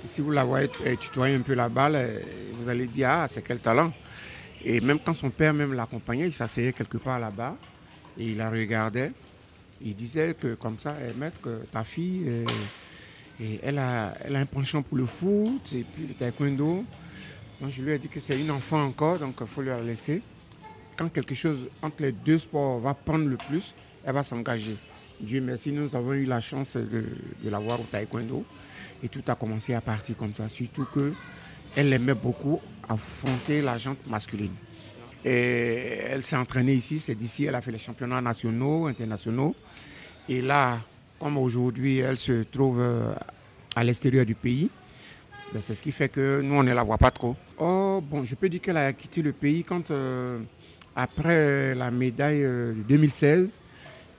Si 0.07 0.21
vous 0.21 0.31
la 0.33 0.45
voyez 0.45 0.71
euh, 0.87 0.97
tutoyer 0.97 1.35
un 1.35 1.41
peu 1.41 1.55
la 1.55 1.69
balle, 1.69 1.95
euh, 1.97 2.21
vous 2.55 2.69
allez 2.69 2.87
dire, 2.87 3.09
ah, 3.11 3.27
c'est 3.29 3.43
quel 3.43 3.59
talent. 3.59 3.93
Et 4.63 4.81
même 4.81 4.99
quand 4.99 5.15
son 5.15 5.31
père 5.31 5.55
même 5.55 5.73
l'accompagnait, 5.73 6.27
il 6.27 6.33
s'asseyait 6.33 6.73
quelque 6.73 6.99
part 6.99 7.19
là-bas 7.19 7.57
et 8.19 8.27
il 8.27 8.37
la 8.37 8.51
regardait. 8.51 9.13
Il 9.83 9.95
disait 9.95 10.35
que 10.35 10.55
comme 10.55 10.79
ça, 10.79 10.95
eh, 11.03 11.19
maître, 11.19 11.49
ta 11.73 11.85
fille, 11.85 12.25
euh, 12.29 12.45
et 13.41 13.61
elle, 13.63 13.79
a, 13.79 14.15
elle 14.25 14.37
a 14.37 14.41
un 14.41 14.47
penchant 14.47 14.83
pour 14.83 14.97
le 14.97 15.07
foot 15.07 15.63
et 15.75 15.85
puis 15.85 16.07
le 16.07 16.15
taekwondo. 16.15 16.85
Donc 17.61 17.71
je 17.71 17.83
lui 17.83 17.93
ai 17.93 17.99
dit 17.99 18.09
que 18.09 18.21
c'est 18.21 18.39
une 18.39 18.51
enfant 18.51 18.83
encore, 18.83 19.19
donc 19.19 19.37
il 19.41 19.47
faut 19.47 19.63
lui 19.63 19.71
la 19.71 19.81
laisser. 19.83 20.23
Quand 20.97 21.09
quelque 21.09 21.35
chose 21.35 21.69
entre 21.83 22.03
les 22.03 22.13
deux 22.13 22.39
sports 22.39 22.79
va 22.79 22.95
prendre 22.95 23.27
le 23.27 23.37
plus, 23.37 23.75
elle 24.05 24.15
va 24.15 24.23
s'engager. 24.23 24.77
Dieu 25.21 25.41
merci, 25.41 25.73
nous 25.73 25.95
avons 25.97 26.13
eu 26.13 26.25
la 26.25 26.41
chance 26.41 26.77
de, 26.77 27.05
de 27.43 27.51
la 27.51 27.59
voir 27.59 27.81
au 27.81 27.85
taekwondo. 27.85 28.45
Et 29.05 29.09
tout 29.09 29.23
a 29.29 29.37
commencé 29.37 29.75
à 29.75 29.81
partir 29.81 30.17
comme 30.17 30.35
ça. 30.35 30.49
Surtout 30.49 30.87
que 30.93 31.13
elle 31.77 31.93
aimait 31.93 32.15
beaucoup 32.15 32.61
affronter 32.89 33.61
la 33.61 33.79
jante 33.79 34.07
masculine. 34.07 34.55
Et 35.25 36.01
elle 36.09 36.23
s'est 36.23 36.37
entraînée 36.37 36.75
ici, 36.75 36.99
c'est 36.99 37.15
d'ici, 37.15 37.45
elle 37.45 37.55
a 37.55 37.61
fait 37.61 37.73
les 37.73 37.79
championnats 37.79 38.21
nationaux, 38.21 38.87
internationaux. 38.87 39.55
Et 40.29 40.43
là, 40.43 40.79
comme 41.19 41.39
aujourd'hui, 41.39 41.99
elle 41.99 42.19
se 42.19 42.43
trouve 42.45 42.81
euh, 42.81 43.15
à 43.75 43.85
l'extérieur 43.85 44.27
du 44.27 44.35
pays, 44.35 44.71
ben, 45.53 45.63
c'est 45.63 45.75
ce 45.75 45.83
qui 45.83 45.93
fait 45.93 46.09
que 46.09 46.41
nous, 46.43 46.55
on 46.55 46.63
ne 46.63 46.73
la 46.73 46.83
voit 46.83 46.99
pas 46.99 47.11
trop. 47.11 47.37
Oh, 47.59 48.03
bon, 48.03 48.25
je 48.25 48.35
peux 48.35 48.49
dire 48.49 48.61
qu'elle 48.61 48.77
a 48.77 48.93
quitté 48.93 49.23
le 49.23 49.33
pays 49.33 49.65
quand, 49.65 49.91
euh, 49.91 50.41
après 50.95 51.75
la 51.75 51.91
médaille 51.91 52.45
euh, 52.45 52.73
de 52.75 52.83
2016, 52.83 53.63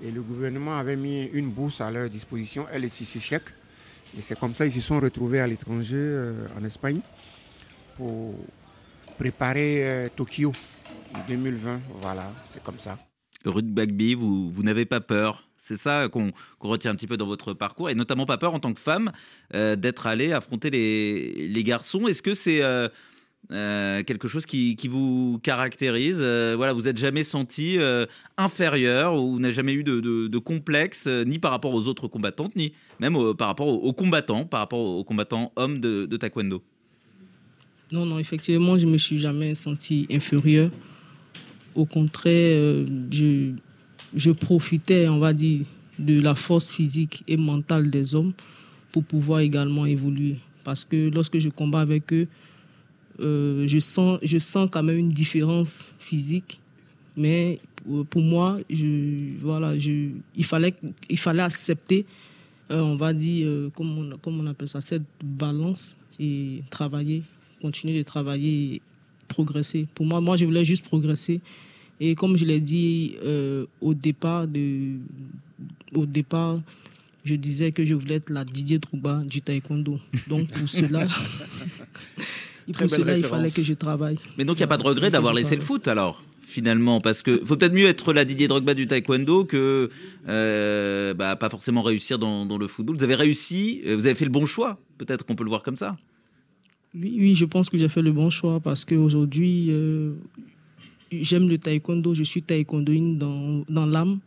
et 0.04 0.12
le 0.12 0.22
gouvernement 0.22 0.78
avait 0.78 0.96
mis 0.96 1.26
une 1.34 1.50
bourse 1.50 1.82
à 1.82 1.92
leur 1.92 2.10
disposition, 2.10 2.66
elle 2.72 2.86
et 2.86 2.90
Sissi 2.90 3.20
Chèque. 3.20 3.50
Et 4.18 4.22
c'est 4.22 4.40
comme 4.40 4.54
ça 4.54 4.66
qu'ils 4.66 4.82
se 4.82 4.88
sont 4.88 5.00
retrouvés 5.00 5.42
à 5.42 5.48
l'étranger, 5.48 5.96
euh, 5.98 6.48
en 6.58 6.64
Espagne, 6.64 7.00
pour 7.98 8.34
préparer 9.18 9.84
euh, 9.84 10.10
Tokyo 10.16 10.52
2020. 11.28 11.82
Voilà, 12.02 12.32
c'est 12.46 12.64
comme 12.64 12.80
ça. 12.80 12.98
Ruth 13.44 13.68
Bagby, 13.68 14.16
vous, 14.16 14.50
vous 14.52 14.64
n'avez 14.64 14.86
pas 14.86 15.02
peur? 15.02 15.48
C'est 15.58 15.78
ça 15.78 16.08
qu'on 16.10 16.32
retient 16.60 16.92
un 16.92 16.96
petit 16.96 17.08
peu 17.08 17.18
dans 17.18 17.26
votre 17.26 17.54
parcours, 17.54 17.90
et 17.90 17.96
notamment 17.96 18.26
pas 18.26 18.38
peur 18.38 18.54
en 18.54 18.60
tant 18.60 18.74
que 18.74 18.80
femme 18.80 19.12
euh, 19.54 19.76
d'être 19.76 20.08
allée 20.08 20.32
affronter 20.32 20.70
les, 20.70 21.64
garçons. 21.64 22.08
Est-ce 22.08 22.22
que 22.22 22.34
c'est 22.34 22.62
euh, 23.52 24.04
quelque 24.04 24.28
chose 24.28 24.46
qui, 24.46 24.76
vous 24.88 25.40
caractérise 25.44 26.18
Euh, 26.20 26.56
Voilà, 26.58 26.74
vous 26.74 26.84
n'êtes 26.84 26.98
jamais 26.98 27.24
senti 27.24 27.78
euh, 27.78 28.06
inférieur 28.38 29.22
ou 29.22 29.40
n'avez 29.40 29.54
jamais 29.54 29.74
eu 29.74 29.84
de, 29.84 30.38
complexe, 30.40 31.08
ni 31.08 31.40
par 31.40 31.52
rapport 31.52 31.74
aux 31.74 31.88
autres 31.88 32.08
combattantes, 32.08 32.56
ni 32.56 32.74
même 33.00 33.18
par 33.36 33.48
rapport 33.48 33.68
aux, 33.68 33.94
combattants, 33.94 34.46
par 34.46 34.62
rapport 34.62 34.80
aux 34.80 35.04
combattants 35.04 35.52
hommes 35.56 35.80
de, 35.80 36.18
taekwondo? 36.18 36.62
Non, 37.92 38.06
non, 38.06 38.20
effectivement, 38.20 38.78
je 38.80 38.88
me 38.88 38.98
suis 38.98 39.18
jamais 39.20 39.54
senti 39.54 40.08
inférieur. 40.12 40.72
Au 41.76 41.86
contraire, 41.86 42.86
je, 43.12 43.52
je 44.16 44.32
profitais, 44.32 45.08
on 45.08 45.20
va 45.20 45.34
dire, 45.34 45.66
de 46.00 46.22
la 46.22 46.36
force 46.36 46.72
physique 46.72 47.24
et 47.28 47.38
mentale 47.38 47.90
des 47.90 48.16
hommes 48.16 48.34
pour 48.92 49.04
pouvoir 49.04 49.42
également 49.42 49.86
évoluer. 49.86 50.38
Parce 50.64 50.84
que 50.84 51.10
lorsque 51.14 51.38
je 51.40 51.50
combats 51.50 51.82
avec 51.82 52.12
eux, 52.12 52.28
euh, 53.20 53.68
je, 53.68 53.80
sens, 53.80 54.20
je 54.22 54.38
sens 54.38 54.70
quand 54.72 54.84
même 54.84 54.98
une 54.98 55.12
différence 55.12 55.88
physique. 56.00 56.60
Mais 57.18 57.60
pour, 58.10 58.22
moi, 58.22 58.58
voilà, 59.42 59.74
il, 59.76 60.46
fallait, 60.46 60.74
il 61.10 61.18
fallait 61.18 61.44
accepter, 61.44 62.06
euh, 62.72 62.82
on 62.82 62.96
va 62.96 63.14
dire, 63.14 63.48
euh, 63.48 63.70
comment, 63.74 64.02
on, 64.26 64.46
appelle 64.48 64.68
ça, 64.68 64.82
cette 64.82 65.04
balance 65.24 65.96
et 66.20 66.62
travailler, 66.70 67.24
continuer 67.62 67.98
de 68.00 68.04
travailler 68.04 68.76
et 68.76 68.82
progresser. 69.28 69.88
Pour 69.94 70.06
moi, 70.06 70.20
moi, 70.20 70.36
je 70.38 70.46
voulais 70.46 70.66
juste 70.66 70.84
progresser. 70.84 71.42
Et 72.00 72.16
comme 72.16 72.38
je 72.38 72.46
l'ai 72.46 72.60
dit 72.60 73.16
euh, 73.24 73.66
au 73.80 73.94
départ, 73.94 74.46
au 75.94 76.06
départ, 76.06 76.60
je 77.24 77.36
disais 77.36 77.72
que 77.72 77.86
je 77.86 77.94
voulais 77.94 78.16
être 78.16 78.30
la 78.30 78.44
Didier 78.44 78.80
Drogba 78.80 79.24
du 79.24 79.42
taekwondo. 79.42 80.00
Donc 80.28 80.50
pour 80.50 80.70
cela, 80.70 81.08
et 82.68 82.72
Très 82.72 82.88
pour 82.88 82.98
belle 82.98 83.06
cela 83.06 83.18
il 83.18 83.24
fallait 83.24 83.52
que 83.52 83.62
je 83.62 83.74
travaille. 83.74 84.18
Mais 84.38 84.46
donc 84.46 84.58
il 84.58 84.60
n'y 84.60 84.66
a 84.66 84.68
pas 84.68 84.78
de 84.78 84.84
regret 84.84 85.12
d'avoir 85.12 85.34
laissé 85.34 85.56
le 85.56 85.62
foot 85.62 85.88
alors 85.88 86.24
finalement 86.56 87.02
parce 87.02 87.22
que 87.22 87.44
faut 87.44 87.58
peut-être 87.58 87.74
mieux 87.74 87.88
être 87.88 88.14
la 88.14 88.24
Didier 88.24 88.48
Drogba 88.48 88.74
du 88.74 88.88
taekwondo 88.88 89.44
que 89.46 89.90
euh, 90.30 91.14
bah, 91.14 91.36
pas 91.36 91.50
forcément 91.50 91.82
réussir 91.82 92.18
dans, 92.18 92.46
dans 92.46 92.58
le 92.58 92.68
football. 92.68 92.96
Vous 92.96 93.04
avez 93.04 93.16
réussi, 93.16 93.82
euh, 93.86 93.96
vous 93.96 94.06
avez 94.06 94.16
fait 94.16 94.26
le 94.26 94.32
bon 94.32 94.46
choix. 94.46 94.80
Peut-être 94.98 95.26
qu'on 95.26 95.36
peut 95.36 95.44
le 95.44 95.50
voir 95.50 95.64
comme 95.64 95.76
ça. 95.76 95.98
Oui, 96.94 97.18
oui, 97.20 97.36
je 97.36 97.44
pense 97.44 97.70
que 97.70 97.78
j'ai 97.78 97.90
fait 97.90 98.02
le 98.02 98.14
bon 98.14 98.30
choix 98.30 98.62
parce 98.62 98.86
qu'aujourd'hui, 98.86 99.68
euh, 99.70 100.14
j'aime 101.12 101.50
le 101.50 101.58
taekwondo, 101.58 102.16
je 102.16 102.24
suis 102.24 102.42
taekwondoïne 102.42 103.18
dans, 103.18 103.66
dans 103.68 103.86
l'âme. 103.86 104.20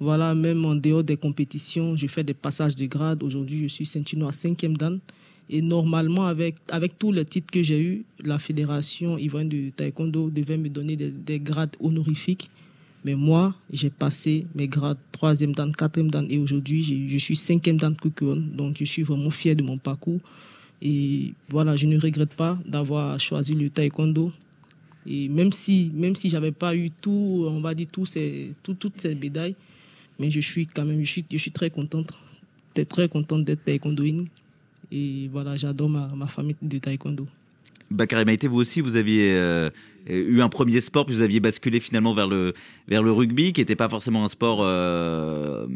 Voilà, 0.00 0.34
même 0.34 0.64
en 0.64 0.74
dehors 0.74 1.04
des 1.04 1.16
compétitions, 1.16 1.94
je 1.94 2.08
fais 2.08 2.24
des 2.24 2.34
passages 2.34 2.74
de 2.74 2.86
grade. 2.86 3.22
Aujourd'hui, 3.22 3.60
je 3.62 3.68
suis 3.68 3.86
ceinture 3.86 4.18
noire 4.18 4.32
5e 4.32 4.76
dan. 4.76 4.98
Et 5.50 5.60
normalement, 5.60 6.24
avec, 6.26 6.56
avec 6.70 6.98
tous 6.98 7.12
les 7.12 7.24
titres 7.24 7.50
que 7.52 7.62
j'ai 7.62 7.80
eus, 7.80 8.04
la 8.24 8.38
fédération 8.38 9.18
ivoirienne 9.18 9.50
de 9.50 9.70
taekwondo 9.70 10.30
devait 10.30 10.56
me 10.56 10.68
donner 10.68 10.96
des, 10.96 11.10
des 11.10 11.38
grades 11.38 11.76
honorifiques. 11.80 12.50
Mais 13.04 13.14
moi, 13.14 13.54
j'ai 13.70 13.90
passé 13.90 14.46
mes 14.54 14.66
grades 14.68 14.96
3e 15.12 15.52
dan, 15.54 15.70
4e 15.72 16.08
dan 16.10 16.26
et 16.30 16.38
aujourd'hui, 16.38 16.82
je 17.10 17.18
suis 17.18 17.34
5e 17.36 17.76
dan 17.76 17.94
Kukuon. 17.94 18.36
Donc, 18.56 18.76
je 18.78 18.84
suis 18.84 19.02
vraiment 19.02 19.28
fier 19.30 19.54
de 19.54 19.62
mon 19.62 19.76
parcours. 19.76 20.20
Et 20.80 21.34
voilà, 21.50 21.76
je 21.76 21.84
ne 21.86 21.98
regrette 22.00 22.32
pas 22.34 22.58
d'avoir 22.66 23.20
choisi 23.20 23.52
le 23.54 23.68
taekwondo. 23.68 24.32
Et 25.06 25.28
même 25.28 25.52
si, 25.52 25.90
même 25.94 26.16
si 26.16 26.30
j'avais 26.30 26.52
pas 26.52 26.74
eu 26.74 26.90
tout, 26.90 27.44
on 27.46 27.60
va 27.60 27.74
dire 27.74 27.88
tous 27.92 28.06
ces, 28.06 28.54
tout- 28.62 28.72
toutes 28.72 28.98
ces 28.98 29.14
médailles, 29.14 29.54
mais 30.18 30.30
je 30.30 30.40
suis 30.40 30.66
quand 30.66 30.86
même, 30.86 31.00
je 31.04 31.10
suis, 31.10 31.24
je 31.30 31.36
suis 31.36 31.50
très 31.50 31.68
contente, 31.68 32.10
très 32.88 33.08
contente 33.10 33.44
d'être 33.44 33.64
taekwondoïne. 33.64 34.26
Et 34.92 35.28
voilà, 35.32 35.56
j'adore 35.56 35.88
ma, 35.88 36.08
ma 36.14 36.26
famille 36.26 36.56
de 36.62 36.78
taekwondo. 36.78 37.26
Bakary 37.90 38.24
Maïté, 38.24 38.48
vous 38.48 38.58
aussi, 38.58 38.80
vous 38.80 38.96
aviez 38.96 39.34
euh, 39.34 39.70
eu 40.08 40.40
un 40.40 40.48
premier 40.48 40.80
sport, 40.80 41.06
puis 41.06 41.14
vous 41.14 41.20
aviez 41.20 41.38
basculé 41.38 41.80
finalement 41.80 42.14
vers 42.14 42.26
le, 42.26 42.54
vers 42.88 43.02
le 43.02 43.12
rugby, 43.12 43.52
qui 43.52 43.60
n'était 43.60 43.76
pas 43.76 43.88
forcément 43.88 44.24
un 44.24 44.28
sport 44.28 44.60
euh, 44.62 45.66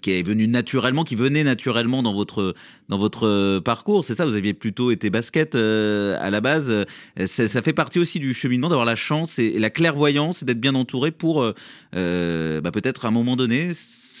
qui 0.00 0.12
est 0.12 0.22
venu 0.22 0.46
naturellement, 0.46 1.04
qui 1.04 1.16
venait 1.16 1.44
naturellement 1.44 2.02
dans 2.02 2.14
votre, 2.14 2.54
dans 2.88 2.98
votre 2.98 3.58
parcours. 3.58 4.04
C'est 4.04 4.14
ça, 4.14 4.24
vous 4.24 4.36
aviez 4.36 4.54
plutôt 4.54 4.90
été 4.90 5.10
basket 5.10 5.54
euh, 5.54 6.16
à 6.20 6.30
la 6.30 6.40
base. 6.40 6.70
Euh, 6.70 6.84
Ça 7.26 7.62
fait 7.62 7.72
partie 7.72 7.98
aussi 7.98 8.20
du 8.20 8.32
cheminement 8.32 8.68
d'avoir 8.68 8.86
la 8.86 8.94
chance 8.94 9.38
et, 9.38 9.58
la 9.58 9.70
clairvoyance 9.70 10.42
et 10.42 10.44
d'être 10.44 10.60
bien 10.60 10.74
entouré 10.76 11.10
pour 11.10 11.42
euh, 11.42 11.52
euh, 11.94 12.60
bah, 12.60 12.70
peut-être 12.70 13.04
à 13.04 13.08
un 13.08 13.12
moment 13.12 13.36
donné 13.36 13.72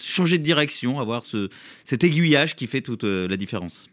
changer 0.02 0.38
de 0.38 0.42
direction, 0.44 1.00
avoir 1.00 1.24
ce, 1.24 1.48
cet 1.84 2.04
aiguillage 2.04 2.54
qui 2.54 2.66
fait 2.66 2.80
toute 2.80 3.04
euh, 3.04 3.26
la 3.28 3.36
différence. 3.36 3.88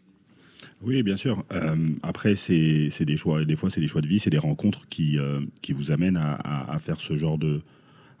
Oui, 0.86 1.02
bien 1.02 1.16
sûr. 1.16 1.42
Euh, 1.52 1.76
après, 2.02 2.36
c'est 2.36 3.04
des 3.04 3.16
choix. 3.16 3.44
Des 3.44 3.56
fois, 3.56 3.70
c'est 3.70 3.80
des 3.80 3.88
choix 3.88 4.02
de 4.02 4.06
vie, 4.06 4.18
c'est 4.18 4.30
des 4.30 4.38
rencontres 4.38 4.86
qui 4.88 5.18
euh, 5.18 5.40
qui 5.62 5.72
vous 5.72 5.90
amènent 5.90 6.18
à, 6.18 6.34
à, 6.70 6.78
faire 6.78 7.00
ce 7.00 7.16
genre 7.16 7.38
de 7.38 7.62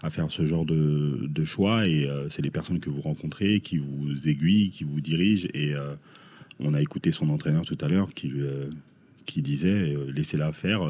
à 0.02 0.10
faire 0.10 0.30
ce 0.30 0.46
genre 0.46 0.64
de, 0.64 1.26
de 1.28 1.44
choix. 1.44 1.86
Et 1.86 2.06
euh, 2.06 2.28
c'est 2.30 2.42
les 2.42 2.50
personnes 2.50 2.80
que 2.80 2.88
vous 2.88 3.02
rencontrez 3.02 3.60
qui 3.60 3.76
vous 3.78 4.28
aiguillent, 4.28 4.70
qui 4.70 4.84
vous 4.84 5.00
dirigent. 5.00 5.48
Et 5.52 5.74
on 6.58 6.72
a 6.72 6.80
écouté 6.80 7.12
son 7.12 7.28
entraîneur 7.28 7.64
tout 7.64 7.78
à 7.80 7.88
l'heure 7.88 8.14
qui 8.14 8.32
qui 9.26 9.42
disait 9.42 9.94
laissez-la 10.14 10.52
faire. 10.52 10.80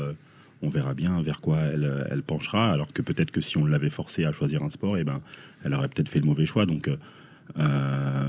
on 0.63 0.69
verra 0.69 0.95
bien 0.95 1.23
vers 1.23 1.41
quoi 1.41 1.59
elle, 1.59 2.07
elle 2.11 2.23
penchera. 2.23 2.71
Alors 2.71 2.93
que 2.93 3.03
peut-être 3.03 3.33
que 3.33 3.41
si 3.41 3.59
on 3.59 3.67
l'avait 3.67 3.91
forcée 3.91 4.25
à 4.25 4.33
choisir 4.33 4.63
un 4.63 4.71
sport, 4.71 4.97
et 4.97 5.03
ben, 5.03 5.21
elle 5.65 5.75
aurait 5.75 5.89
peut-être 5.89 6.09
fait 6.09 6.21
le 6.21 6.27
mauvais 6.27 6.47
choix. 6.47 6.67
Donc, 6.67 6.89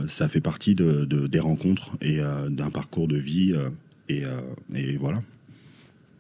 ça 0.07 0.27
fait 0.29 0.41
partie 0.41 0.75
de, 0.75 1.05
de- 1.05 1.27
des 1.27 1.39
rencontres 1.39 1.97
et 2.01 2.19
euh, 2.21 2.49
d'un 2.49 2.69
parcours 2.69 3.07
de 3.07 3.17
vie. 3.17 3.53
euh, 3.53 3.69
euh, 4.23 4.41
et 4.73 4.97
voilà. 4.97 5.21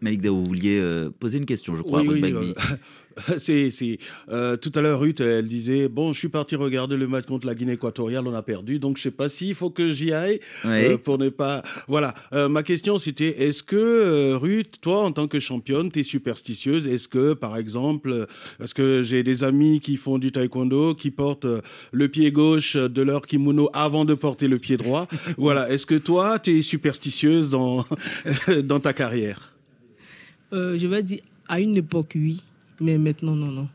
Malik 0.05 0.21
Dao, 0.21 0.35
vous 0.35 0.45
vouliez 0.45 0.77
euh, 0.79 1.09
poser 1.19 1.39
une 1.39 1.47
question, 1.47 1.75
je 1.75 1.81
crois, 1.81 2.01
Oui, 2.01 2.23
à 2.23 2.39
oui, 2.39 2.53
euh, 2.55 2.75
c'est, 3.37 3.97
euh, 4.29 4.57
tout 4.57 4.71
à 4.75 4.81
l'heure, 4.81 4.99
Ruth, 4.99 5.19
elle 5.19 5.47
disait 5.47 5.87
Bon, 5.87 6.13
je 6.13 6.19
suis 6.19 6.29
parti 6.29 6.55
regarder 6.55 6.97
le 6.97 7.07
match 7.07 7.25
contre 7.25 7.47
la 7.47 7.55
Guinée 7.55 7.73
équatoriale, 7.73 8.27
on 8.27 8.33
a 8.33 8.41
perdu, 8.41 8.79
donc 8.79 8.97
je 8.97 9.03
sais 9.03 9.11
pas 9.11 9.29
s'il 9.29 9.55
faut 9.55 9.69
que 9.69 9.93
j'y 9.93 10.13
aille 10.13 10.39
euh, 10.65 10.97
pour 10.97 11.17
ne 11.17 11.29
pas. 11.29 11.63
Voilà. 11.87 12.13
Euh, 12.33 12.49
ma 12.49 12.63
question, 12.63 12.99
c'était 12.99 13.43
Est-ce 13.43 13.63
que, 13.63 14.33
Ruth, 14.35 14.75
toi, 14.81 15.03
en 15.03 15.11
tant 15.11 15.27
que 15.27 15.39
championne, 15.39 15.91
tu 15.91 15.99
es 15.99 16.03
superstitieuse? 16.03 16.87
Est-ce 16.87 17.07
que, 17.07 17.33
par 17.33 17.57
exemple, 17.57 18.27
parce 18.57 18.73
que 18.73 19.03
j'ai 19.03 19.23
des 19.23 19.43
amis 19.43 19.79
qui 19.79 19.97
font 19.97 20.17
du 20.17 20.31
taekwondo, 20.31 20.95
qui 20.95 21.11
portent 21.11 21.47
le 21.91 22.07
pied 22.09 22.31
gauche 22.31 22.75
de 22.75 23.01
leur 23.01 23.25
kimono 23.25 23.69
avant 23.73 24.05
de 24.05 24.13
porter 24.13 24.47
le 24.47 24.59
pied 24.59 24.77
droit? 24.77 25.07
Voilà. 25.37 25.69
Est-ce 25.69 25.85
que 25.85 25.95
toi, 25.95 26.39
tu 26.39 26.57
es 26.57 26.61
superstitieuse 26.61 27.49
dans, 27.49 27.85
dans 28.63 28.79
ta 28.79 28.93
carrière? 28.93 29.54
Euh, 30.55 30.77
je 30.79 30.87
vais 30.87 31.03
dire, 31.03 31.19
à 31.47 31.59
une 31.59 31.75
époque, 31.75 32.13
oui, 32.15 32.41
mais 32.79 32.97
maintenant, 32.97 33.35
non, 33.35 33.51
non. 33.51 33.67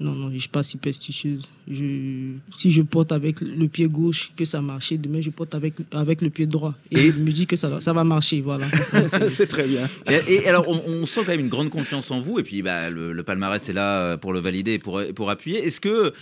Non, 0.00 0.12
non, 0.12 0.28
je 0.28 0.34
ne 0.34 0.38
suis 0.38 0.48
pas 0.48 0.62
superstitieuse. 0.62 1.42
Je, 1.68 2.34
si 2.56 2.70
je 2.70 2.82
porte 2.82 3.10
avec 3.10 3.40
le 3.40 3.66
pied 3.66 3.88
gauche, 3.88 4.30
que 4.36 4.44
ça 4.44 4.62
marchait, 4.62 4.96
demain, 4.96 5.20
je 5.20 5.30
porte 5.30 5.56
avec, 5.56 5.74
avec 5.90 6.22
le 6.22 6.30
pied 6.30 6.46
droit. 6.46 6.74
Et, 6.92 7.10
je 7.10 7.18
me 7.18 7.32
dis 7.32 7.46
que 7.48 7.56
ça, 7.56 7.68
va- 7.68 7.80
ça 7.80 7.92
va 7.92 8.04
marcher, 8.04 8.40
voilà. 8.40 8.66
c'est 9.32 9.48
très 9.48 9.66
bien. 9.66 9.88
Et, 10.08 10.34
et 10.34 10.48
alors, 10.48 10.68
on, 10.68 10.80
on 10.86 11.04
sent 11.04 11.22
quand 11.26 11.32
même 11.32 11.40
une 11.40 11.48
grande 11.48 11.70
confiance 11.70 12.12
en 12.12 12.20
vous, 12.20 12.38
et 12.38 12.44
puis 12.44 12.62
bah, 12.62 12.90
le, 12.90 13.12
le 13.12 13.22
palmarès 13.24 13.68
est 13.68 13.72
là 13.72 14.02
euh, 14.02 14.16
pour 14.16 14.32
le 14.32 14.38
valider 14.38 14.74
et 14.74 14.78
pour, 14.78 15.02
pour 15.16 15.30
appuyer. 15.30 15.66
Est-ce 15.66 15.80
que 15.80 16.12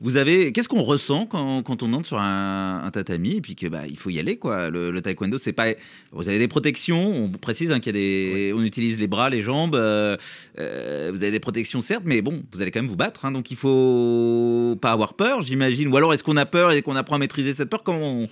vous 0.00 0.16
avez, 0.18 0.52
qu'est-ce 0.52 0.68
qu'on 0.68 0.82
ressent 0.82 1.24
quand, 1.26 1.62
quand 1.62 1.82
on 1.82 1.92
entre 1.94 2.06
sur 2.06 2.18
un, 2.18 2.82
un 2.84 2.90
tatami 2.90 3.36
et 3.36 3.40
puis 3.40 3.56
que 3.56 3.66
bah, 3.66 3.86
il 3.88 3.96
faut 3.96 4.10
y 4.10 4.18
aller 4.18 4.36
quoi. 4.36 4.68
Le, 4.68 4.90
le 4.90 5.00
taekwondo, 5.00 5.38
c'est 5.38 5.52
pas, 5.54 5.68
vous 6.12 6.28
avez 6.28 6.38
des 6.38 6.48
protections. 6.48 7.24
On 7.24 7.30
précise 7.30 7.72
hein, 7.72 7.80
qu'il 7.80 7.96
y 7.96 7.98
a 7.98 8.00
des, 8.00 8.52
on 8.54 8.62
utilise 8.62 9.00
les 9.00 9.06
bras, 9.06 9.30
les 9.30 9.40
jambes. 9.42 9.74
euh, 9.74 10.16
euh, 10.58 11.10
vous 11.14 11.22
avez 11.22 11.32
des 11.32 11.40
protections 11.40 11.80
certes, 11.80 12.02
mais 12.04 12.20
bon, 12.20 12.42
vous 12.52 12.60
allez 12.60 12.70
quand 12.70 12.80
même 12.80 12.90
vous 12.90 12.96
battre. 12.96 13.24
hein, 13.24 13.32
donc 13.32 13.50
il 13.50 13.56
faut 13.56 14.76
pas 14.82 14.92
avoir 14.92 15.14
peur, 15.14 15.40
j'imagine. 15.40 15.88
Ou 15.88 15.96
alors 15.96 16.12
est-ce 16.12 16.22
qu'on 16.24 16.36
a 16.36 16.46
peur 16.46 16.72
et 16.72 16.82
qu'on 16.82 16.96
apprend 16.96 17.16
à 17.16 17.18
maîtriser 17.18 17.54
cette 17.54 17.70
peur? 17.70 17.82
Comment 17.82 18.20
on, 18.22 18.28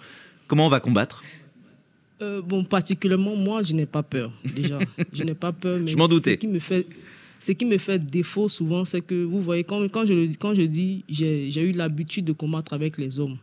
comment 0.48 0.66
on 0.66 0.70
va 0.70 0.80
combattre? 0.80 1.22
Euh, 2.22 2.42
bon, 2.42 2.62
particulièrement, 2.62 3.34
moi, 3.36 3.62
je 3.62 3.72
n'ai 3.74 3.86
pas 3.86 4.02
peur, 4.02 4.30
déjà. 4.54 4.78
je 5.12 5.24
n'ai 5.24 5.34
pas 5.34 5.52
peur, 5.52 5.78
mais 5.80 5.90
Je 5.90 5.96
m'en 5.96 6.08
doutais. 6.08 6.32
Ce 6.32 6.36
qui 6.36 6.46
me 6.46 6.58
fait, 6.60 6.86
ce 7.44 7.52
qui 7.52 7.66
me 7.66 7.76
fait 7.76 7.98
défaut 7.98 8.48
souvent, 8.48 8.86
c'est 8.86 9.02
que, 9.02 9.22
vous 9.22 9.42
voyez, 9.42 9.64
quand, 9.64 9.86
je, 10.06 10.34
quand 10.38 10.54
je 10.54 10.62
dis, 10.62 11.04
j'ai 11.10 11.60
eu 11.60 11.72
l'habitude 11.72 12.24
de 12.24 12.32
combattre 12.32 12.72
avec 12.72 12.96
les 12.96 13.18
hommes. 13.18 13.36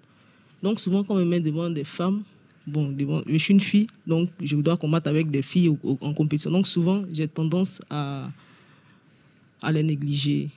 Donc, 0.63 0.79
souvent, 0.79 1.03
quand 1.03 1.13
on 1.13 1.19
me 1.19 1.25
met 1.25 1.39
devant 1.39 1.69
des 1.69 1.83
femmes, 1.83 2.23
bon, 2.65 2.91
devant, 2.91 3.21
je 3.27 3.37
suis 3.37 3.53
une 3.53 3.59
fille, 3.59 3.85
donc 4.07 4.29
je 4.41 4.55
dois 4.55 4.75
combattre 4.75 5.07
avec 5.07 5.29
des 5.29 5.43
filles 5.43 5.77
en 5.83 6.13
compétition. 6.15 6.49
Donc, 6.49 6.65
souvent, 6.65 7.03
j'ai 7.13 7.27
tendance 7.27 7.83
à, 7.91 8.27
à 9.61 9.71
les 9.71 9.83
négliger. 9.83 10.49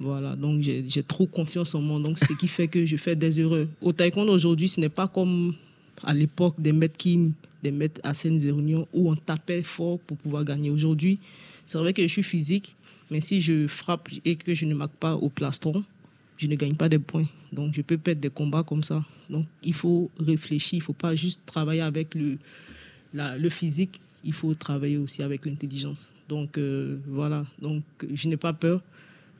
Voilà, 0.00 0.34
donc 0.34 0.62
j'ai 0.62 1.02
trop 1.02 1.26
confiance 1.26 1.74
en 1.74 1.82
moi. 1.82 2.00
Donc, 2.00 2.18
ce 2.18 2.32
qui 2.32 2.48
fait 2.48 2.68
que 2.68 2.86
je 2.86 2.96
fais 2.96 3.14
des 3.16 3.38
erreurs. 3.38 3.66
Au 3.82 3.92
taekwondo 3.92 4.32
aujourd'hui, 4.32 4.68
ce 4.68 4.80
n'est 4.80 4.88
pas 4.88 5.08
comme 5.08 5.54
à 6.02 6.14
l'époque 6.14 6.54
des 6.58 6.72
maîtres 6.72 6.96
Kim, 6.96 7.32
des 7.62 7.70
maîtres 7.70 8.00
Asen 8.02 8.40
Zerunion, 8.40 8.88
où 8.94 9.10
on 9.10 9.14
tapait 9.14 9.62
fort 9.62 9.98
pour 9.98 10.16
pouvoir 10.16 10.42
gagner. 10.42 10.70
Aujourd'hui, 10.70 11.18
c'est 11.66 11.78
vrai 11.78 11.92
que 11.92 12.02
je 12.02 12.08
suis 12.08 12.22
physique, 12.22 12.76
mais 13.10 13.20
si 13.20 13.40
je 13.40 13.66
frappe 13.66 14.08
et 14.24 14.36
que 14.36 14.54
je 14.54 14.64
ne 14.64 14.74
marque 14.74 14.94
pas 14.94 15.14
au 15.14 15.28
plastron, 15.28 15.84
je 16.38 16.46
ne 16.46 16.54
gagne 16.54 16.74
pas 16.74 16.88
des 16.88 16.98
points. 16.98 17.26
Donc, 17.52 17.74
je 17.74 17.82
peux 17.82 17.98
perdre 17.98 18.20
des 18.20 18.30
combats 18.30 18.62
comme 18.62 18.84
ça. 18.84 19.04
Donc, 19.28 19.46
il 19.62 19.74
faut 19.74 20.10
réfléchir. 20.18 20.74
Il 20.74 20.80
ne 20.80 20.84
faut 20.84 20.92
pas 20.92 21.14
juste 21.14 21.42
travailler 21.46 21.80
avec 21.80 22.14
le, 22.14 23.50
physique. 23.50 24.00
Il 24.24 24.32
faut 24.32 24.54
travailler 24.54 24.96
aussi 24.96 25.22
avec 25.22 25.46
l'intelligence. 25.46 26.10
Donc, 26.28 26.58
euh, 26.58 26.98
voilà. 27.06 27.44
Donc, 27.60 27.82
je 28.12 28.28
n'ai 28.28 28.36
pas 28.36 28.52
peur. 28.52 28.82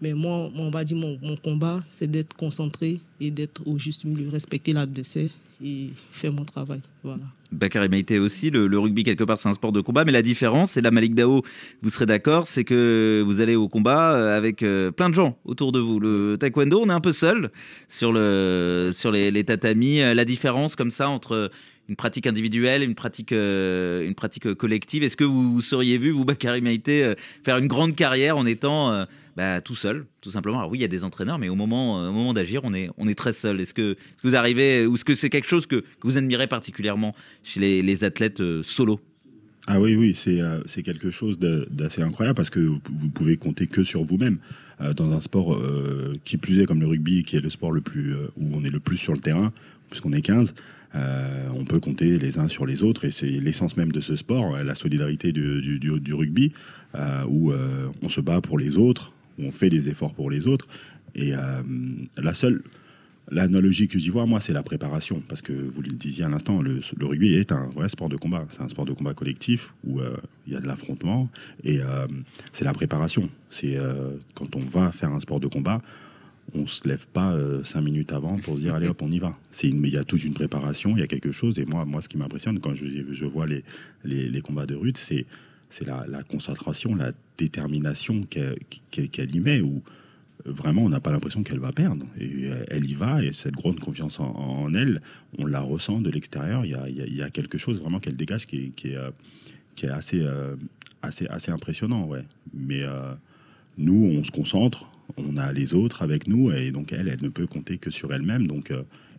Mais 0.01 0.15
moi, 0.15 0.51
on 0.55 0.71
va 0.71 0.85
dire, 0.85 0.97
mon, 0.97 1.19
mon 1.23 1.37
combat, 1.37 1.85
c'est 1.89 2.11
d'être 2.11 2.35
concentré 2.35 3.01
et 3.21 3.31
d'être 3.31 3.67
au 3.67 3.79
juste 3.79 4.05
milieu, 4.05 4.29
respecter 4.29 4.73
l'adversaire 4.73 5.31
et 5.63 5.91
faire 6.11 6.33
mon 6.33 6.45
travail. 6.45 6.81
Voilà. 7.03 7.25
Bakary 7.57 7.89
Maïté 7.89 8.19
aussi, 8.19 8.51
le, 8.51 8.79
rugby 8.79 9.03
quelque 9.03 9.25
part 9.25 9.39
c'est 9.39 9.49
un 9.49 9.55
sport 9.55 9.73
de 9.73 9.81
combat, 9.81 10.05
mais 10.05 10.13
la 10.13 10.23
différence, 10.23 10.77
et 10.77 10.81
là 10.83 10.91
Malik 10.91 11.15
Dao, 11.15 11.43
vous 11.83 11.91
serez 11.91 12.07
d'accord, 12.07 12.47
c'est 12.47 12.65
que 12.65 13.23
vous 13.27 13.41
allez 13.41 13.57
au 13.57 13.69
combat 13.69 14.15
euh, 14.15 14.37
avec 14.37 14.63
euh, 14.63 14.91
plein 14.91 15.09
de 15.09 15.15
gens 15.15 15.39
autour 15.45 15.73
de 15.73 15.79
vous. 15.79 16.01
Le 16.01 16.37
taekwondo, 16.39 16.81
on 16.81 16.89
est 16.89 16.93
un 16.93 17.01
peu 17.01 17.13
seul 17.13 17.51
sur, 17.89 18.13
le, 18.13 18.91
sur 18.93 19.11
les, 19.11 19.45
tatamis. 19.45 20.01
Euh, 20.01 20.15
La 20.15 20.25
différence 20.25 20.77
comme 20.77 20.91
ça 20.91 21.09
entre 21.09 21.51
une 21.89 21.97
pratique 21.97 22.27
individuelle 22.27 22.83
une 22.83 22.97
pratique, 22.97 23.33
une 23.33 24.15
pratique 24.17 24.55
collective, 24.55 25.03
est-ce 25.05 25.17
que 25.17 25.25
vous, 25.25 25.61
seriez 25.61 25.99
vu, 25.99 26.11
vous 26.11 26.25
Bakary 26.25 26.61
Maïté, 26.61 27.05
euh, 27.05 27.15
faire 27.45 27.59
une 27.59 27.69
grande 27.69 27.95
carrière 27.95 28.37
en 28.37 28.45
étant 28.45 29.07
bah, 29.37 29.61
tout 29.61 29.77
seul, 29.77 30.07
tout 30.21 30.31
simplement? 30.31 30.59
Alors 30.59 30.71
oui, 30.71 30.79
il 30.79 30.83
y 30.83 30.85
a 30.85 30.89
des 30.89 31.05
entraîneurs, 31.05 31.39
mais 31.39 31.49
au 31.49 31.55
moment, 31.55 32.09
au 32.09 32.13
moment 32.13 32.33
d'agir, 32.33 32.63
on 32.65 32.75
est, 32.75 32.91
on 32.99 33.07
est 33.07 33.15
très 33.15 33.33
seul. 33.33 33.61
Est-ce 33.61 33.75
que, 33.75 33.93
est-ce 33.93 34.23
que 34.23 34.29
vous 34.29 34.37
arrivez, 34.37 34.87
ou 34.87 34.95
est-ce 34.95 35.05
que 35.05 35.15
c'est 35.15 35.31
quelque 35.31 35.47
chose 35.47 35.67
que, 35.67 35.77
que 35.77 36.03
vous 36.03 36.19
admirez 36.19 36.49
particulièrement 36.49 37.15
chez 37.47 37.83
les, 37.83 38.05
athlètes 38.05 38.41
euh, 38.41 38.63
solo 38.65 39.01
Ah 39.69 39.81
oui, 39.81 39.95
oui, 39.95 40.15
c'est 40.15 40.41
euh, 40.41 40.61
quelque 40.85 41.13
chose 41.13 41.39
d'assez 41.39 42.03
incroyable 42.03 42.35
parce 42.35 42.51
que 42.51 42.59
vous, 42.59 42.81
pouvez 43.15 43.37
compter 43.37 43.69
que 43.69 43.85
sur 43.85 44.05
vous-même. 44.05 44.39
Euh, 44.81 44.93
dans 44.93 45.13
un 45.13 45.21
sport 45.21 45.59
qui 46.25 46.37
plus 46.37 46.61
est 46.61 46.67
comme 46.67 46.81
le 46.81 46.87
rugby, 46.87 47.23
qui 47.23 47.37
est 47.37 47.41
le 47.41 47.49
sport 47.49 47.71
le 47.71 47.81
plus, 47.81 48.15
où 48.37 48.51
on 48.53 48.65
est 48.65 48.71
le 48.71 48.81
plus 48.81 48.97
sur 48.97 49.13
le 49.13 49.21
terrain, 49.21 49.53
puisqu'on 49.89 50.13
est 50.13 50.23
15, 50.23 50.55
euh, 50.95 51.49
on 51.55 51.65
peut 51.65 51.79
compter 51.79 52.19
les 52.19 52.39
uns 52.39 52.49
sur 52.49 52.67
les 52.67 52.83
autres 52.83 53.05
et 53.05 53.11
c'est 53.11 53.29
l'essence 53.29 53.77
même 53.77 53.93
de 53.93 54.01
ce 54.01 54.17
sport, 54.17 54.57
la 54.57 54.75
solidarité 54.75 55.33
du, 55.33 55.79
du- 55.79 56.13
rugby, 56.15 56.53
où 57.29 57.53
on 58.03 58.09
se 58.09 58.21
bat 58.21 58.41
pour 58.41 58.59
les 58.59 58.77
autres, 58.77 59.13
où 59.39 59.45
on 59.45 59.53
fait 59.53 59.71
des 59.71 59.89
efforts 59.89 60.15
pour 60.15 60.31
les 60.31 60.47
autres. 60.47 60.67
Et 61.15 61.33
la 62.19 62.35
seule, 62.35 62.63
L'analogie 63.29 63.89
que 63.89 63.99
j'y 63.99 64.11
vois, 64.11 64.25
moi, 64.27 64.39
c'est 64.39 64.53
la 64.53 64.63
préparation. 64.63 65.21
Parce 65.29 65.43
que 65.43 65.53
vous 65.53 65.83
le 65.83 65.91
disiez 65.91 66.25
à 66.25 66.29
l'instant, 66.29 66.63
le, 66.63 66.81
rugby 67.01 67.35
est 67.35 67.51
un 67.51 67.67
vrai 67.67 67.89
sport 67.89 68.09
de 68.09 68.17
combat. 68.17 68.47
C'est 68.51 68.61
un 68.61 68.69
sport 68.69 68.85
de 68.85 68.93
combat 68.93 69.15
collectif 69.15 69.75
où 69.85 70.01
euh, 70.01 70.17
il 70.47 70.53
y 70.53 70.57
a 70.57 70.61
de 70.61 70.67
l'affrontement. 70.67 71.29
Et 71.65 71.81
euh, 71.81 72.07
c'est 72.53 72.65
la 72.65 72.73
préparation. 72.73 73.29
C'est 73.51 73.77
euh, 73.77 74.13
quand 74.35 74.55
on 74.55 74.61
va 74.61 74.93
faire 74.93 75.13
un 75.13 75.19
sport 75.19 75.41
de 75.41 75.49
combat, 75.49 75.83
on 76.55 76.69
se 76.69 76.87
lève 76.87 77.05
pas 77.13 77.37
cinq 77.65 77.81
minutes 77.81 78.13
avant 78.13 78.39
pour 78.39 78.57
dire 78.57 78.77
allez 78.77 78.87
hop, 78.87 79.03
on 79.03 79.11
y 79.11 79.19
va. 79.19 79.37
C'est 79.51 79.67
il 79.67 79.89
y 79.89 79.97
a 79.97 80.05
toute 80.05 80.23
une 80.23 80.33
préparation, 80.33 80.97
il 80.97 81.01
y 81.01 81.03
a 81.03 81.09
quelque 81.09 81.33
chose. 81.33 81.59
Et 81.59 81.65
moi, 81.65 81.85
moi 81.85 82.01
ce 82.01 82.09
qui 82.09 82.19
m'impressionne 82.19 82.61
quand 82.61 82.77
je, 82.77 82.87
je 83.11 83.25
vois 83.25 83.49
les, 83.49 83.65
les, 84.05 84.41
combats 84.41 84.65
de 84.65 84.77
Ruth, 84.77 84.97
c'est 84.97 85.27
la, 85.85 86.23
concentration, 86.23 86.95
la 86.95 87.11
détermination 87.37 88.23
qu'elle 88.23 88.59
qu'elle 88.93 89.35
y 89.35 89.41
met. 89.41 89.61
Vraiment, 90.47 90.83
on 90.83 90.89
n'a 90.89 91.01
pas 91.01 91.11
l'impression 91.13 91.43
qu'elle 91.43 91.59
va 91.59 91.73
perdre. 91.73 92.07
Euh, 92.21 92.65
elle 92.69 92.85
y 92.89 92.95
va, 92.95 93.23
et 93.23 93.33
cette 93.33 93.55
grande 93.55 93.81
confiance 93.81 94.21
en, 94.21 94.73
elle, 94.75 95.01
on 95.39 95.47
la 95.47 95.61
ressent 95.61 96.01
de 96.01 96.11
l'extérieur. 96.11 96.65
Il 96.65 96.71
y 96.71 96.75
a, 96.75 96.89
y 96.89 97.23
a- 97.23 97.31
quelque 97.31 97.59
chose 97.59 97.81
vraiment 97.81 97.99
qu'elle 98.01 98.17
dégage 98.17 98.47
qui 98.47 98.57
est, 98.57 98.69
qui 98.71 98.89
est, 98.89 98.97
euh, 98.97 99.11
assez, 99.93 100.21
euh, 100.21 100.57
assez, 101.03 101.27
assez 101.29 101.51
impressionnant. 101.51 102.07
Ouais. 102.07 102.23
Mais 102.55 102.83
nous, 103.77 104.05
on 104.19 104.25
se 104.25 104.31
concentre, 104.31 104.91
on 105.17 105.37
a 105.37 105.53
les 105.53 105.75
autres 105.75 106.03
avec 106.03 106.27
nous, 106.29 106.51
et 106.51 106.71
donc 106.71 106.93
elle, 106.93 107.09
elle 107.09 107.23
ne 107.23 107.29
peut 107.29 107.47
compter 107.47 107.79
que 107.79 107.91
sur 107.91 108.13
elle-même. 108.15 108.47
Donc, 108.47 108.73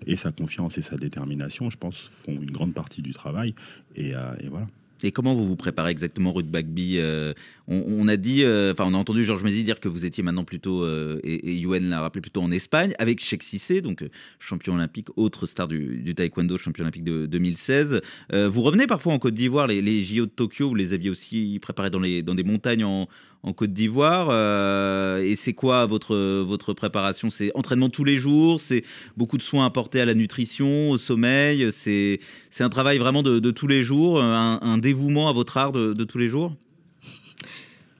et 0.05 0.15
sa 0.15 0.31
confiance 0.31 0.77
et 0.77 0.81
sa 0.81 0.97
détermination, 0.97 1.69
je 1.69 1.77
pense, 1.77 2.09
font 2.25 2.33
une 2.33 2.51
grande 2.51 2.73
partie 2.73 3.01
du 3.01 3.13
travail. 3.13 3.53
Et 3.95 4.13
voilà. 4.49 4.67
Et 5.03 5.11
comment 5.11 5.35
vous 5.35 5.47
vous 5.47 5.55
préparez 5.55 5.91
exactement, 5.91 6.33
Ruth 6.33 6.47
Bagby 6.47 6.97
Euh, 6.97 7.33
on, 7.69 8.07
a 8.07 8.15
dit, 8.15 8.43
euh, 8.43 8.73
on 8.79 8.93
a 8.93 8.97
entendu 8.97 9.25
Georges 9.25 9.43
Mézi 9.43 9.63
dire 9.63 9.81
que 9.81 9.89
vous 9.89 10.05
étiez 10.05 10.23
maintenant 10.23 10.45
plutôt, 10.45 10.83
euh, 10.83 11.19
et, 11.23 11.53
Yuen 11.55 11.89
l'a 11.89 11.99
rappelé 11.99 12.21
plutôt 12.21 12.41
en 12.41 12.49
Espagne, 12.49 12.93
avec 12.97 13.19
Sheikh 13.19 13.43
Cissé, 13.43 13.81
donc 13.81 14.05
champion 14.39 14.75
olympique, 14.75 15.09
autre 15.17 15.45
star 15.45 15.67
du, 15.67 16.15
taekwondo, 16.15 16.57
champion 16.57 16.83
olympique 16.83 17.03
de 17.03 17.25
2016. 17.25 18.01
Euh, 18.31 18.47
vous 18.47 18.61
revenez 18.61 18.87
parfois 18.87 19.11
en 19.11 19.19
Côte 19.19 19.33
d'Ivoire, 19.33 19.67
les, 19.67 19.81
les 19.81 20.01
JO 20.01 20.27
de 20.27 20.31
Tokyo, 20.31 20.69
vous 20.69 20.75
les 20.75 20.93
aviez 20.93 21.09
aussi 21.09 21.59
préparés 21.61 21.89
dans, 21.89 21.99
les, 21.99 22.23
dans 22.23 22.35
des 22.35 22.43
montagnes 22.43 22.85
en, 22.85 23.09
en 23.43 23.53
Côte 23.53 23.71
d'Ivoire. 23.73 24.27
euh, 24.31 25.21
et 25.23 25.35
c'est 25.35 25.53
quoi 25.53 25.85
votre, 25.85 26.15
votre 26.43 26.73
préparation? 26.73 27.29
C'est 27.29 27.51
entraînement 27.55 27.89
tous 27.89 28.03
les 28.03 28.17
jours 28.17 28.59
C'est 28.59 28.83
beaucoup 29.15 29.37
de 29.37 29.43
soins 29.43 29.65
apportés 29.65 30.01
à 30.01 30.05
la 30.05 30.13
nutrition, 30.13 30.89
au 30.91 30.97
sommeil 30.97 31.67
C'est 31.71 32.19
un 32.59 32.69
travail 32.69 32.97
vraiment 32.97 33.23
de, 33.23 33.39
de 33.39 33.51
tous 33.51 33.67
les 33.67 33.83
jours, 33.83 34.21
un, 34.21 34.59
un 34.61 34.77
dévouement 34.77 35.29
à 35.29 35.33
votre 35.33 35.57
art 35.57 35.71
de, 35.71 35.93
de 35.93 36.03
tous 36.03 36.17
les 36.17 36.27
jours? 36.27 36.55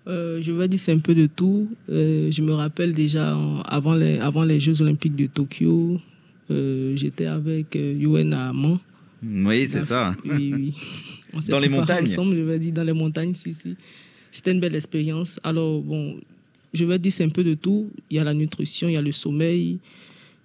Euh, 0.08 0.40
je 0.42 0.52
vais 0.54 0.68
dire 0.70 0.80
c'est 0.80 0.94
un 0.94 1.00
peu 1.00 1.14
de 1.14 1.26
tout. 1.28 1.68
Euh, 1.90 2.32
je 2.32 2.42
me 2.42 2.54
rappelle 2.54 2.94
déjà 2.94 3.36
en- 3.36 3.60
avant, 3.62 3.94
les, 3.94 4.18
avant 4.20 4.44
les 4.44 4.60
Jeux 4.60 4.82
Olympiques 4.82 5.16
de 5.18 5.26
Tokyo, 5.28 6.00
j'étais 6.50 7.26
avec 7.26 7.76
Yuen 7.76 8.34
à 8.34 8.50
Amman. 8.50 8.80
Oui, 9.22 9.68
c'est 9.68 9.84
ça. 9.84 10.16
Oui, 10.24 10.54
oui. 10.56 10.74
On 11.34 11.40
Dans 11.50 11.60
les 11.60 11.68
montagnes. 11.68 12.04
Ensemble, 12.06 12.38
je 12.38 12.42
vais 12.42 12.58
dire 12.60 12.72
dans 12.72 12.86
les 12.86 12.94
montagnes, 12.94 13.34
si, 13.34 13.52
si. 13.52 13.76
C'était 14.32 14.52
une 14.52 14.60
belle 14.60 14.76
expérience. 14.76 15.40
Alors, 15.44 15.82
bon, 15.82 16.20
je 16.74 16.84
vais 16.86 17.00
dire 17.00 17.12
c'est 17.12 17.24
un 17.24 17.30
peu 17.30 17.44
de 17.44 17.54
tout. 17.54 17.90
Il 18.10 18.18
y 18.18 18.20
a 18.20 18.24
la 18.24 18.34
nutrition, 18.34 18.88
il 18.90 18.94
y 18.94 18.98
a 18.98 19.02
le 19.02 19.12
sommeil, 19.12 19.80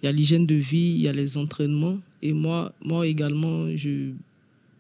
il 0.03 0.07
y 0.07 0.09
a 0.09 0.12
l'hygiène 0.12 0.47
de 0.47 0.55
vie, 0.55 0.95
il 0.97 1.03
y 1.03 1.09
a 1.09 1.12
les 1.12 1.37
entraînements. 1.37 1.99
Et 2.22 2.33
moi, 2.33 2.72
moi 2.85 3.07
également, 3.07 3.66
je, 3.76 4.11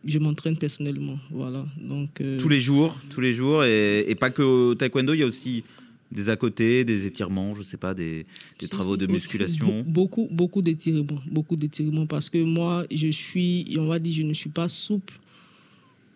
je 0.04 0.18
m'entraîne 0.18 0.56
personnellement. 0.56 1.18
Voilà. 1.30 1.66
Donc, 1.80 2.20
euh, 2.20 2.38
Tous 2.38 2.48
les 2.48 2.60
jours, 2.60 2.98
tous 3.10 3.20
les 3.20 3.32
jours, 3.32 3.64
et, 3.64 4.04
et 4.08 4.14
pas 4.14 4.30
que 4.30 4.42
au 4.42 4.74
taekwondo, 4.74 5.12
il 5.14 5.20
y 5.20 5.22
a 5.22 5.26
aussi 5.26 5.64
des 6.12 6.28
à 6.28 6.36
côté, 6.36 6.84
des 6.84 7.06
étirements, 7.06 7.54
je 7.54 7.62
sais 7.62 7.78
pas, 7.78 7.94
des, 7.94 8.26
des 8.60 8.68
travaux 8.68 8.96
de 8.98 9.06
musculation. 9.06 9.66
Be- 9.80 9.84
Beaucoup, 9.84 10.28
beaucoup 10.30 10.60
d'étirements, 10.62 11.20
beaucoup 11.30 11.56
d'étirements 11.56 12.04
parce 12.06 12.28
que 12.30 12.36
moi, 12.44 12.84
je 12.94 13.08
suis, 13.08 13.74
on 13.78 13.86
va 13.86 13.98
dire, 13.98 14.12
je 14.12 14.22
ne 14.22 14.34
suis 14.34 14.50
pas 14.50 14.68
souple 14.68 15.14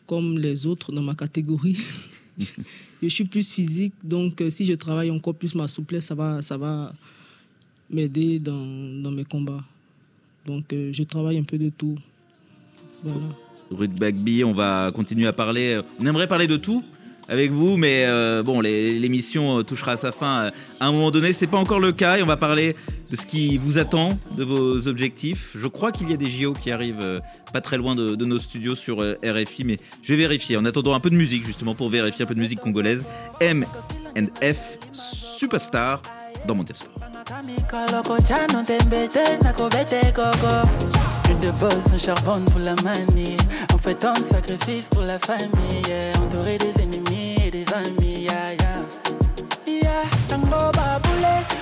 comme 0.06 0.38
les 0.38 0.66
autres 0.66 0.92
dans 0.92 1.02
ma 1.02 1.14
catégorie. 1.14 1.78
je 3.02 3.08
suis 3.08 3.24
plus 3.24 3.52
physique, 3.52 3.94
donc 4.02 4.40
euh, 4.40 4.50
si 4.50 4.64
je 4.64 4.74
travaille 4.74 5.10
encore 5.10 5.34
plus 5.34 5.54
ma 5.54 5.68
souplesse, 5.68 6.06
ça 6.06 6.14
va, 6.14 6.42
ça 6.42 6.56
va 6.56 6.92
m'aider 7.90 8.38
dans, 8.38 9.10
mes 9.10 9.24
combats. 9.24 9.64
Donc 10.46 10.72
euh, 10.72 10.90
je 10.92 11.02
travaille 11.02 11.38
un 11.38 11.44
peu 11.44 11.58
de 11.58 11.70
tout. 11.70 11.96
Voilà. 13.04 13.26
Ruth 13.70 13.98
Bagby, 13.98 14.44
on 14.44 14.52
va 14.52 14.92
continuer 14.94 15.26
à 15.26 15.32
parler. 15.32 15.80
On 16.00 16.06
aimerait 16.06 16.28
parler 16.28 16.46
de 16.46 16.56
tout 16.56 16.84
avec 17.28 17.50
vous, 17.50 17.76
mais 17.76 18.04
euh, 18.06 18.42
bon, 18.42 18.60
l'émission 18.60 19.64
touchera 19.64 19.92
à 19.92 19.96
sa 19.96 20.12
fin 20.12 20.50
à 20.78 20.86
un 20.86 20.92
moment 20.92 21.10
donné. 21.10 21.32
C'est 21.32 21.48
pas 21.48 21.58
encore 21.58 21.80
le 21.80 21.92
cas 21.92 22.18
et 22.18 22.22
on 22.22 22.26
va 22.26 22.36
parler 22.36 22.76
de 23.10 23.16
ce 23.16 23.26
qui 23.26 23.56
vous 23.56 23.78
attend, 23.78 24.18
de 24.36 24.44
vos 24.44 24.88
objectifs. 24.88 25.50
Je 25.54 25.66
crois 25.66 25.92
qu'il 25.92 26.10
y 26.10 26.14
a 26.14 26.16
des 26.16 26.30
JO 26.30 26.52
qui 26.52 26.70
arrivent 26.70 27.00
euh, 27.00 27.20
pas 27.52 27.60
très 27.60 27.76
loin 27.76 27.94
de, 27.94 28.16
nos 28.24 28.38
studios 28.38 28.74
sur 28.74 29.02
euh, 29.02 29.18
RFI, 29.24 29.64
mais 29.64 29.78
je 30.02 30.12
vais 30.12 30.18
vérifier. 30.18 30.56
En 30.56 30.64
attendant 30.64 30.94
un 30.94 31.00
peu 31.00 31.10
de 31.10 31.16
musique 31.16 31.44
justement 31.44 31.74
pour 31.74 31.88
vérifier 31.88 32.24
un 32.24 32.28
peu 32.28 32.34
de 32.34 32.40
musique 32.40 32.60
congolaise. 32.60 33.04
M 33.40 33.64
F 34.42 34.78
Superstar 34.92 36.02
dans 36.46 36.54
mon 36.54 36.64
Sport. 36.66 36.92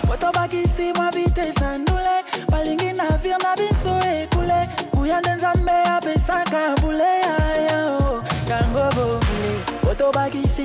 Boto 0.07 0.33
baki 0.33 0.69
si 0.77 0.93
mwa 0.93 1.11
vitesa 1.11 1.79
ndule 1.79 2.25
balingi 2.51 2.93
na 2.93 3.09
vir 3.23 3.37
na 3.43 3.57
biso 3.57 3.95
ekule. 4.21 4.69
Kuya 4.91 5.21
nde 5.21 5.35
nzambe 5.35 5.73
apesaka 5.73 6.77
bule 6.81 7.05
yaya 7.27 7.99
yango 8.49 8.91
bobule 8.95 9.53
boto 9.85 10.13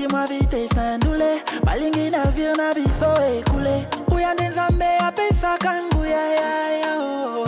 mwa 0.07 0.27
vitesa 0.27 0.97
ndule 0.97 1.41
balingi 1.63 2.09
na 2.09 2.23
vir 2.25 2.57
na 2.57 2.73
biso 2.73 3.09
ekule. 3.33 3.87
Kuya 4.09 4.33
nde 4.33 4.49
nzambe 4.49 4.97
apesaka 4.97 5.83
nguya 5.83 6.25
yaya 6.31 6.93
oh, 6.99 7.47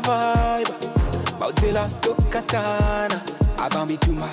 vibe. 0.00 0.74
Bautela 1.40 1.88
tokatana. 2.00 3.20
Avant 3.58 3.86
bituma 3.88 4.28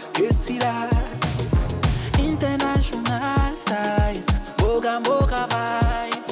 International 2.94 3.56
style. 3.66 4.24
Boga 4.58 5.00
mboga 5.00 5.48
vibe. 5.52 6.24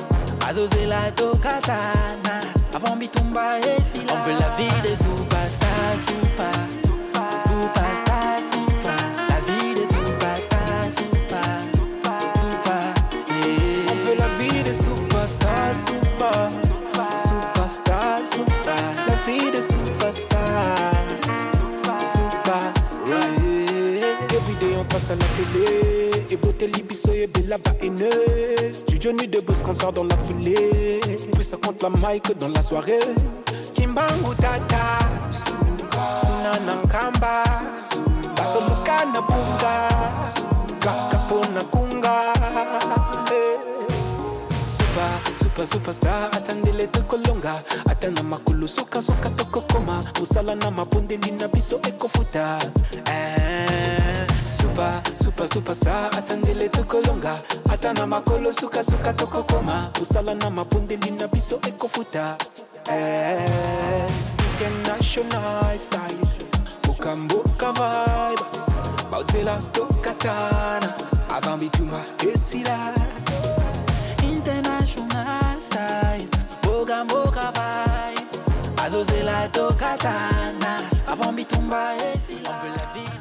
Azozela 0.47 1.11
tokatana. 1.11 2.41
Avant 2.73 2.95
bitumba 2.95 3.59
esila. 3.59 4.13
On 4.13 4.17
veut 4.25 4.39
la 4.39 4.49
vie 4.57 4.81
des 4.81 4.95
superstars 4.95 5.99
super. 6.07 6.59
Superstar 7.43 8.39
super. 8.53 9.03
La 9.29 9.39
vie 9.47 9.73
des 9.75 9.87
superstars 9.87 10.91
super. 10.97 11.57
Super 12.41 12.85
yeah. 13.29 13.91
On 13.91 13.95
veut 14.05 14.17
la 14.17 14.29
vie 14.39 14.63
des 14.63 14.75
superstars 14.75 15.75
super. 15.75 16.49
Superstar 17.17 18.19
super. 18.31 18.85
La 19.07 19.15
vie 19.25 19.51
des 19.51 19.63
superstars 19.63 21.03
Super. 21.99 22.65
Yeah. 23.07 24.35
Every 24.35 24.55
day 24.59 24.75
on 24.77 24.85
passe 24.85 25.09
à 25.09 25.15
la 25.15 25.25
télé 25.35 26.14
Et 26.55 26.67
beauté 26.67 26.77
libiso 26.77 27.11
et 27.11 27.27
bella 27.27 27.57
va 27.57 27.71
haineuse 27.81 28.73
Studio 28.73 29.11
nuit 29.11 29.27
de 29.27 29.41
boss 29.41 29.61
qu'on 29.61 29.73
sort 29.73 29.91
dans 29.91 30.05
la 30.05 30.15
foulée. 30.15 31.01
Puis 31.33 31.43
ça 31.43 31.57
compte 31.57 31.83
la 31.83 31.89
mic 31.89 32.37
dans 32.39 32.47
la 32.47 32.61
soirée. 32.61 32.99
Kimbangu 33.73 34.33
tata 34.37 34.99
Nana 36.43 36.75
nkamba 36.83 37.43
Basoluka 38.37 39.05
na 39.13 39.21
bunga 39.21 39.89
Kapona 40.79 41.63
kunga. 41.71 42.33
Eh. 43.31 43.57
Super, 44.69 45.37
super, 45.37 45.67
superstar 45.67 46.29
atandele 46.31 46.87
tokolonga 46.87 47.55
ata 47.89 48.11
na 48.11 48.23
makolo 48.23 48.67
sokasoka 48.67 49.29
tokokoma 49.29 50.03
mosala 50.19 50.55
na 50.55 50.71
mabondeli 50.71 51.31
na 51.31 51.47
biso 51.49 51.79
ekofuta 51.83 52.59
Eh, 53.07 53.84
super, 54.65 55.01
super, 55.15 55.47
superstar. 55.47 56.09
Atandele 56.17 56.69
tokolonga 56.69 57.37
ata 57.69 57.93
na 57.93 58.05
makolo 58.07 58.53
sukasuka 58.53 59.13
tokokoma 59.13 59.91
mosala 59.99 60.33
na 60.35 60.49
mabondeli 60.49 61.11
na 61.11 61.27
biso 61.27 61.59
ekofuta 61.67 62.37
Eh, 62.87 64.07
international 64.59 65.79
style. 65.79 66.21
Bukambuka 66.83 67.71
vibe. 67.73 68.45
Bautela 69.11 69.57
tokatana. 69.73 70.93
Avant 71.29 71.59
bitumba 71.59 72.01
esila. 72.19 72.93
International 74.23 75.57
style. 75.69 76.27
Boga 76.61 77.03
mboga 77.03 77.51
vibe. 77.57 78.27
Azozela 78.77 79.47
tokatana. 79.49 80.81
Avant 81.07 81.33
bitumba 81.35 81.93
esila 81.95 82.53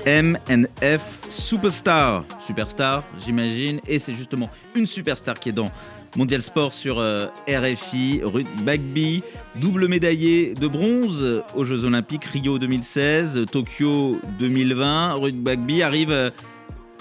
MNF 0.07 1.03
Superstar. 1.29 2.25
Superstar, 2.47 3.05
j'imagine. 3.25 3.81
Et 3.87 3.99
c'est 3.99 4.15
justement 4.15 4.51
une 4.75 4.87
superstar 4.87 5.39
qui 5.39 5.49
est 5.49 5.53
dans 5.53 5.71
Mondial 6.17 6.43
Sport 6.43 6.73
sur 6.73 6.99
euh, 6.99 7.27
RFI. 7.49 8.21
Ruth 8.23 8.49
Bagby, 8.63 9.23
double 9.57 9.89
médaillée 9.89 10.55
de 10.55 10.67
bronze 10.69 11.43
aux 11.55 11.65
Jeux 11.65 11.85
Olympiques 11.85 12.25
Rio 12.25 12.59
2016, 12.59 13.47
Tokyo 13.51 14.19
2020. 14.39 15.15
Ruth 15.15 15.39
Bagby 15.39 15.83
arrive 15.83 16.13
à 16.13 16.31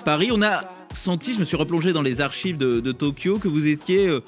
Paris. 0.04 0.30
On 0.32 0.42
a 0.42 0.64
senti, 0.92 1.34
je 1.34 1.40
me 1.40 1.46
suis 1.46 1.58
replongé 1.58 1.94
dans 1.94 2.02
les 2.02 2.22
archives 2.22 2.58
de, 2.58 2.92
Tokyo, 2.92 3.38
que 3.38 3.48
vous 3.48 3.68
étiez. 3.68 4.08
euh, 4.08 4.22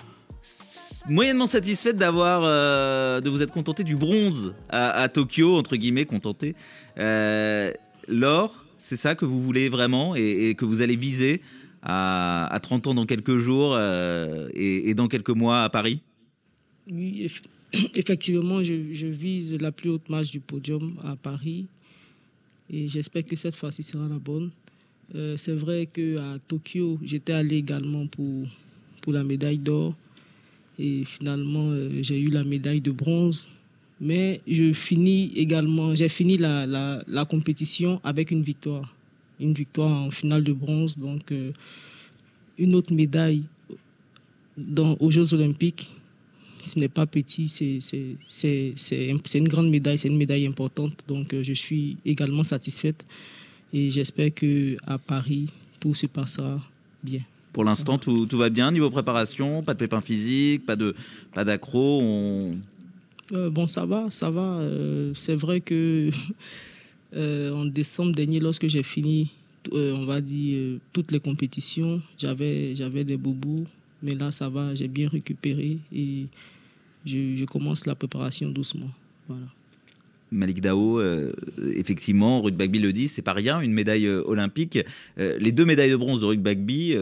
moyennement 1.08 1.46
satisfaite 1.48 1.98
d'avoir 1.98 2.42
euh, 2.44 3.22
de 3.22 3.30
vous 3.30 3.42
être 3.42 3.54
contenté 3.54 3.84
du 3.84 3.96
bronze 3.96 4.56
à, 4.70 5.08
Tokyo 5.10 5.56
entre 5.58 5.76
guillemets 5.76 6.06
contenté 6.06 6.56
Euh, 6.98 7.72
l'or 8.08 8.64
c'est 8.78 8.96
ça 8.98 9.16
que 9.16 9.26
vous 9.26 9.42
voulez 9.42 9.70
vraiment 9.70 10.16
et, 10.16 10.56
que 10.56 10.66
vous 10.66 10.82
allez 10.82 10.96
viser 10.96 11.42
à, 11.82 12.48
à 12.54 12.60
30 12.60 12.88
ans 12.88 12.94
dans 12.94 13.06
quelques 13.06 13.38
jours 13.38 13.76
euh, 13.76 14.50
et, 14.54 14.94
dans 14.94 15.08
quelques 15.08 15.30
mois 15.30 15.64
à 15.64 15.70
Paris? 15.70 16.02
Oui, 16.92 17.26
eff- 17.28 17.44
effectivement, 17.96 18.64
je, 18.64 18.94
je 18.94 19.08
vise 19.08 19.58
la 19.60 19.72
plus 19.72 19.90
haute 19.90 20.10
marche 20.10 20.32
du 20.32 20.40
podium 20.40 20.98
à 21.04 21.16
Paris 21.16 21.68
et 22.70 22.88
j'espère 22.88 23.26
que 23.26 23.36
cette 23.36 23.56
fois-ci 23.56 23.84
sera 23.84 24.08
la 24.08 24.20
bonne. 24.20 24.52
Euh, 25.14 25.38
c'est 25.38 25.54
vrai 25.56 25.86
qu'à 25.86 26.40
Tokyo, 26.48 27.00
j'étais 27.04 27.34
allé 27.34 27.58
également 27.58 28.08
pour, 28.08 28.48
pour 29.02 29.14
la 29.14 29.24
médaille 29.24 29.60
d'or 29.60 29.94
et 30.80 31.06
finalement, 31.06 31.70
euh, 31.70 32.02
j'ai 32.02 32.20
eu 32.20 32.30
la 32.30 32.44
médaille 32.44 32.82
de 32.82 32.92
bronze. 32.92 33.48
Mais 34.02 34.41
je 34.48 34.74
finis 34.74 35.32
également, 35.36 35.96
j'ai 35.96 36.10
fini 36.10 36.38
la, 36.38 36.66
la, 36.66 37.04
compétition 37.26 38.02
avec 38.04 38.32
une 38.32 38.43
victoire. 38.43 38.93
Une 39.39 39.54
victoire 39.54 39.91
en 39.91 40.12
finale 40.12 40.43
de 40.43 40.54
bronze, 40.54 40.98
donc 40.98 41.32
euh, 41.32 41.52
une 42.58 42.76
autre 42.76 42.93
médaille 42.93 43.43
dans, 44.58 44.96
aux 45.00 45.12
Jeux 45.12 45.34
Olympiques 45.34 45.89
ce 46.62 46.80
n'est 46.80 46.89
pas 46.89 47.06
petit, 47.06 47.48
c'est 47.48 47.78
c'est- 47.80 48.16
c'est- 48.28 48.74
c'est 48.76 49.12
un- 49.12 49.20
c'est 49.24 49.38
une 49.38 49.48
grande 49.48 49.70
médaille, 49.70 50.00
c'est 50.00 50.08
une 50.08 50.18
médaille 50.18 50.48
importante. 50.48 50.93
Donc 51.08 51.32
euh, 51.34 51.43
je 51.43 51.54
suis 51.54 51.98
également 52.06 52.43
satisfaite 52.43 53.06
et 53.72 53.91
j'espère 53.91 54.34
que 54.34 54.76
à 54.88 54.98
Paris, 54.98 55.46
tout 55.80 55.93
se 55.93 56.08
passera 56.08 56.60
bien. 57.04 57.22
pour 57.54 57.64
l'instant 57.64 57.98
tout, 58.00 58.26
tout 58.26 58.38
va 58.38 58.50
bien 58.50 58.72
niveau 58.72 58.89
préparation? 58.89 59.62
Pas 59.62 59.74
de 59.76 59.80
pépins 59.80 60.02
physiques 60.02 60.66
pas 60.66 60.76
de 60.76 60.96
pas 61.36 61.43
d'accro. 61.46 62.02
Euh, 63.32 63.50
bon, 63.50 63.68
ça 63.68 63.86
va, 63.86 64.10
ça 64.10 64.30
va. 64.30 64.60
Euh, 64.60 65.12
c'est 65.16 65.36
vrai 65.36 65.62
que 65.62 66.10
euh, 67.16 67.54
en 67.54 67.66
décembre 67.66 68.14
dernier, 68.14 68.40
lorsque 68.40 68.68
j'ai 68.68 68.84
fini, 68.84 69.32
on 69.72 70.06
va 70.06 70.22
dire, 70.22 70.80
toutes 70.94 71.12
les 71.12 71.20
compétitions, 71.20 72.02
j'avais 72.18 72.76
j'avais 72.76 73.04
des 73.04 73.18
boubous. 73.18 73.66
Mais 74.04 74.14
là, 74.14 74.32
ça 74.32 74.50
va, 74.50 74.76
j'ai 74.76 74.88
bien 74.88 75.10
récupéré 75.10 75.80
et 75.92 76.28
je 77.06 77.46
commence 77.46 77.86
la 77.86 77.96
préparation 77.96 78.50
doucement. 78.50 78.92
Voilà. 79.28 79.48
Malik 80.32 80.62
Dao, 80.62 81.00
euh, 81.00 81.32
effectivement, 81.76 82.42
Ruth 82.42 82.56
Bagby 82.56 82.80
le 82.80 82.94
dit, 82.94 83.08
c'est 83.08 83.22
pas 83.22 83.34
rien, 83.34 83.62
une 83.62 83.74
médaille 83.74 84.08
euh, 84.08 84.24
olympique. 84.26 84.80
Euh, 85.20 85.38
les 85.40 85.52
deux 85.52 85.66
médailles 85.66 85.92
de 85.92 85.96
bronze 85.96 86.22
de 86.22 86.26
Ruth 86.26 86.42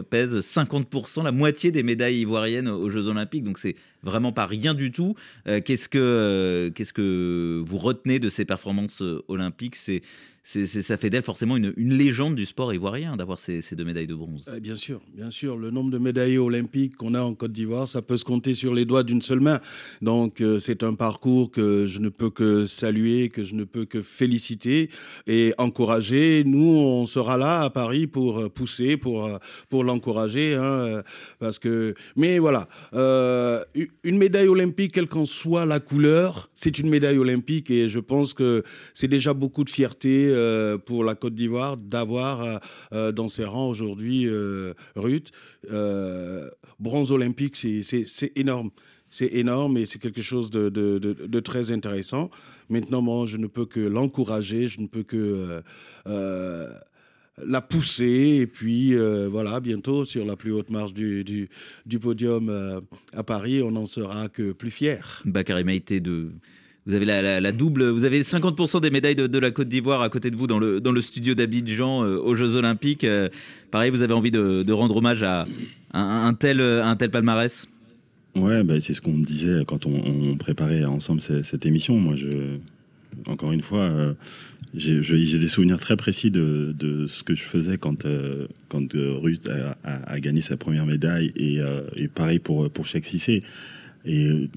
pèsent 0.10 0.36
50%, 0.36 1.24
la 1.24 1.32
moitié 1.32 1.72
des 1.72 1.84
médailles 1.84 2.20
ivoiriennes 2.20 2.68
aux 2.68 2.90
Jeux 2.90 3.08
Olympiques, 3.08 3.44
donc 3.44 3.58
c'est 3.58 3.76
vraiment 4.04 4.32
pas 4.32 4.46
rien 4.46 4.74
du 4.74 4.92
tout. 4.92 5.16
Qu'est-ce 5.46 5.88
que 5.88 6.72
qu'est-ce 6.76 6.92
que 6.92 7.64
vous 7.66 7.78
retenez 7.78 8.20
de 8.20 8.28
ces 8.28 8.44
performances 8.44 9.02
olympiques? 9.30 9.78
C'est 9.78 10.02
ça 10.44 10.98
fait 10.98 11.10
d'elle 11.10 11.24
forcément 11.24 11.56
une, 11.56 11.74
légende 11.78 12.36
du 12.36 12.46
sport 12.46 12.74
ivoirien 12.74 13.16
d'avoir 13.16 13.39
ces, 13.39 13.62
deux 13.72 13.86
médailles 13.86 14.08
de 14.08 14.16
bronze. 14.16 14.46
Eh 14.56 14.60
Bien 14.60 14.76
sûr, 14.76 15.02
bien 15.16 15.30
sûr. 15.30 15.58
Le 15.58 15.72
nombre 15.72 15.91
de 15.91 15.98
médaillés 15.98 16.38
olympiques 16.38 16.96
qu'on 16.96 17.14
a 17.14 17.22
en 17.22 17.34
Côte 17.34 17.52
d'Ivoire, 17.52 17.88
ça 17.88 18.02
peut 18.02 18.18
se 18.18 18.26
compter 18.26 18.54
sur 18.54 18.74
les 18.74 18.86
doigts 18.86 19.04
d'une 19.04 19.22
seule 19.22 19.39
main. 19.39 19.60
Donc, 20.02 20.41
euh, 20.41 20.60
c'est 20.60 20.84
un 20.84 20.94
parcours 20.94 21.52
que 21.52 21.86
je 21.88 22.00
ne 22.00 22.10
peux 22.10 22.30
que 22.30 22.66
saluer, 22.66 23.30
que 23.30 23.44
je 23.44 23.56
ne 23.56 23.64
peux 23.64 23.86
que 23.86 24.02
féliciter 24.02 24.89
et 25.28 25.54
encourager. 25.58 26.44
Nous, 26.46 26.68
on 26.68 27.06
sera 27.06 27.38
là 27.38 27.62
à 27.62 27.70
Paris 27.70 28.08
pour 28.08 28.39
euh, 28.39 28.50
pousser, 28.50 28.98
pour, 28.98 29.26
euh, 29.26 29.38
pour 29.70 29.84
l'encourager. 29.84 30.56
hein, 30.56 30.64
euh, 30.64 31.04
parce 31.39 31.60
que, 31.60 31.94
mais 32.16 32.39
voilà, 32.39 32.68
euh, 32.94 33.64
une 34.04 34.18
médaille 34.18 34.48
olympique, 34.48 34.94
quelle 34.94 35.08
qu'en 35.08 35.26
soit 35.26 35.66
la 35.66 35.80
couleur, 35.80 36.50
c'est 36.56 36.78
une 36.80 36.89
médaille 36.89 37.18
olympique 37.18 37.72
et 37.72 37.88
je 37.88 38.00
pense 38.00 38.34
que 38.34 38.64
c'est 38.94 39.08
déjà 39.08 39.34
beaucoup 39.34 39.64
de 39.64 39.70
fierté 39.70 40.33
euh, 40.34 40.78
pour 40.78 41.04
la 41.04 41.16
Côte 41.16 41.36
d'Ivoire 41.36 41.78
d'avoir 41.78 42.42
euh, 42.42 42.58
euh, 42.94 43.12
dans 43.12 43.30
ses 43.30 43.46
rangs 43.46 43.70
aujourd'hui 43.70 44.28
Ruth. 44.96 45.32
Bronze 46.80 47.12
olympique, 47.12 47.56
c'est- 47.56 48.32
énorme. 48.36 48.72
C'est 49.10 49.28
énorme 49.34 49.78
et 49.78 49.86
c'est 49.86 50.00
quelque 50.00 50.24
chose 50.24 50.50
de, 50.50 51.40
très 51.40 51.72
intéressant. 51.72 52.32
Maintenant, 52.70 53.02
moi, 53.02 53.26
je 53.28 53.38
ne 53.38 53.46
peux 53.46 53.66
que 53.66 53.80
l'encourager, 53.80 54.68
je 54.68 54.82
ne 54.82 54.88
peux 54.88 55.04
que 55.04 55.62
la 56.06 57.62
pousser. 57.62 58.40
Et 58.42 58.48
puis, 58.48 58.96
voilà, 59.30 59.60
bientôt, 59.60 60.04
sur 60.04 60.26
la 60.26 60.36
plus 60.36 60.52
haute 60.52 60.72
marche 60.72 60.94
du, 60.94 61.48
podium 62.02 62.82
à 63.14 63.24
Paris, 63.24 63.62
on 63.62 63.72
n'en 63.72 63.86
sera 63.86 64.30
que 64.30 64.52
plus 64.52 64.72
fier. 64.72 65.22
Bakary 65.26 65.64
Maïté 65.64 66.00
de. 66.00 66.32
Vous 66.86 66.96
avez 66.96 67.06
la, 67.06 67.52
double, 67.54 67.88
vous 67.90 68.04
avez 68.04 68.24
50% 68.24 68.82
des 68.82 68.90
médailles 68.90 69.16
de, 69.16 69.40
la 69.40 69.52
Côte 69.52 69.70
d'Ivoire 69.70 70.02
à 70.02 70.10
côté 70.10 70.30
de 70.32 70.36
vous 70.36 70.48
dans 70.48 70.60
le, 70.60 70.82
dans 70.82 70.92
le 70.92 71.02
studio 71.02 71.34
d'Abidjan 71.34 72.04
euh, 72.04 72.18
aux 72.18 72.36
Jeux 72.36 72.56
Olympiques. 72.56 73.06
Euh, 73.06 73.30
pareil, 73.72 73.90
vous 73.90 74.02
avez 74.02 74.14
envie 74.14 74.32
de, 74.32 74.72
rendre 74.72 74.98
hommage 74.98 75.24
à, 75.24 75.46
un, 75.94 76.34
tel, 76.34 76.60
euh, 76.60 76.84
un 76.84 76.98
tel 76.98 77.10
palmarès? 77.10 77.68
Ouais, 78.36 78.64
bah, 78.64 78.82
c'est 78.82 78.94
ce 78.94 79.00
qu'on 79.00 79.18
disait 79.18 79.64
quand 79.66 79.86
on, 79.86 80.36
préparait 80.36 80.84
ensemble 80.84 81.22
cette, 81.22 81.66
émission. 81.66 81.98
Moi, 81.98 82.18
je, 82.18 82.58
encore 83.28 83.54
une 83.54 83.62
fois, 83.62 83.90
j'ai 84.76 85.00
des 85.00 85.48
souvenirs 85.48 85.80
très 85.80 85.96
précis 85.96 86.32
de, 86.32 86.76
ce 87.08 87.24
que 87.24 87.34
je 87.34 87.44
faisais 87.44 87.78
quand, 87.78 88.06
quand 88.68 88.94
Ruth 88.94 89.48
a, 89.86 90.20
gagné 90.20 90.42
sa 90.42 90.58
première 90.58 90.86
médaille 90.86 91.32
et, 91.38 92.10
pareil 92.10 92.40
pour, 92.40 92.70
pour 92.70 92.88
Cheikh 92.88 93.06
Cissé. 93.06 93.42
Et 94.06 94.50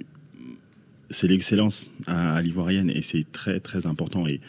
c'est 1.11 1.29
l'excellence 1.29 1.91
à, 2.07 2.41
l'ivoirienne 2.43 2.91
et 2.91 3.03
c'est 3.03 3.31
très 3.31 3.61
très 3.61 3.87
important. 3.87 4.27
Et 4.27 4.41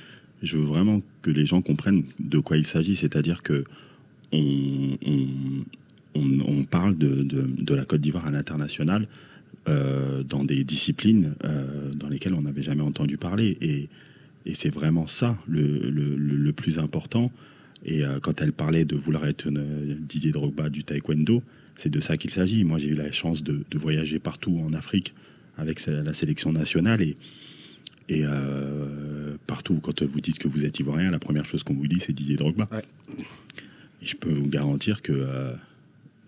je 0.43 0.57
veux 0.57 0.65
vraiment 0.65 1.01
que 1.21 1.31
les 1.31 1.45
gens 1.45 1.61
comprennent 1.61 2.03
de 2.19 2.39
quoi 2.39 2.57
il 2.57 2.65
s'agit, 2.65 2.95
c'est-à-dire 2.95 3.43
que 3.43 3.63
on, 4.33 4.97
parle 6.69 6.97
de, 6.97 7.73
la 7.73 7.85
Côte 7.85 8.01
d'Ivoire 8.01 8.27
à 8.27 8.31
l'international 8.31 9.07
euh, 9.69 10.23
dans 10.23 10.43
des 10.43 10.63
disciplines 10.63 11.35
euh, 11.45 11.91
dans 11.93 12.09
lesquelles 12.09 12.33
on 12.33 12.41
n'avait 12.41 12.63
jamais 12.63 12.81
entendu 12.81 13.17
parler. 13.17 13.57
Et, 13.61 13.89
c'est 14.53 14.73
vraiment 14.73 15.07
ça 15.07 15.37
le, 15.47 16.51
plus 16.51 16.79
important. 16.79 17.31
Et 17.85 18.05
euh, 18.05 18.19
quand 18.21 18.41
elle 18.41 18.53
parlait 18.53 18.85
de 18.85 18.95
vouloir 18.95 19.25
être 19.25 19.47
une, 19.47 19.97
Didier 19.99 20.31
Drogba 20.31 20.69
du 20.69 20.85
taekwondo, 20.85 21.43
c'est 21.75 21.89
de 21.89 21.99
ça 21.99 22.15
qu'il 22.15 22.31
s'agit. 22.31 22.63
Moi, 22.63 22.77
j'ai 22.77 22.87
eu 22.89 22.95
la 22.95 23.11
chance 23.11 23.43
de 23.43 23.77
voyager 23.77 24.19
partout 24.19 24.61
en 24.65 24.71
Afrique 24.73 25.13
avec 25.57 25.85
la 25.85 26.13
sélection 26.13 26.51
nationale 26.51 27.01
et, 27.01 27.17
et 28.09 28.21
euh, 28.25 29.37
partout, 29.47 29.79
quand 29.81 30.01
vous 30.03 30.21
dites 30.21 30.37
que 30.39 30.47
vous 30.47 30.63
êtes 30.65 30.79
ivoirien, 30.79 31.11
la 31.11 31.19
première 31.19 31.45
chose 31.45 31.63
qu'on 31.63 31.73
vous 31.73 31.87
dit, 31.87 31.99
c'est 31.99 32.13
Didier 32.13 32.37
Drogba. 32.37 32.67
Et 34.01 34.05
je 34.05 34.15
peux 34.15 34.31
vous 34.31 34.47
garantir 34.47 35.01
que 35.01 35.11
euh, 35.13 35.53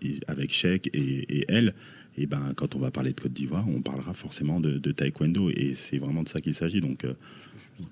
et 0.02 0.18
avec 0.28 0.64
et, 0.64 0.88
et 0.94 1.44
elle, 1.48 1.74
et 2.18 2.26
ben, 2.26 2.52
quand 2.56 2.74
on 2.74 2.78
va 2.80 2.90
parler 2.90 3.12
de 3.12 3.20
Côte 3.20 3.32
d'Ivoire, 3.32 3.66
on 3.68 3.80
parlera 3.82 4.14
forcément 4.14 4.58
de, 4.60 4.78
de 4.78 4.92
taekwondo. 4.92 5.50
Et 5.50 5.74
c'est 5.76 5.98
vraiment 5.98 6.22
de 6.22 6.28
ça 6.28 6.40
qu'il 6.40 6.54
s'agit. 6.54 6.80
Donc, 6.80 7.04
euh, 7.04 7.14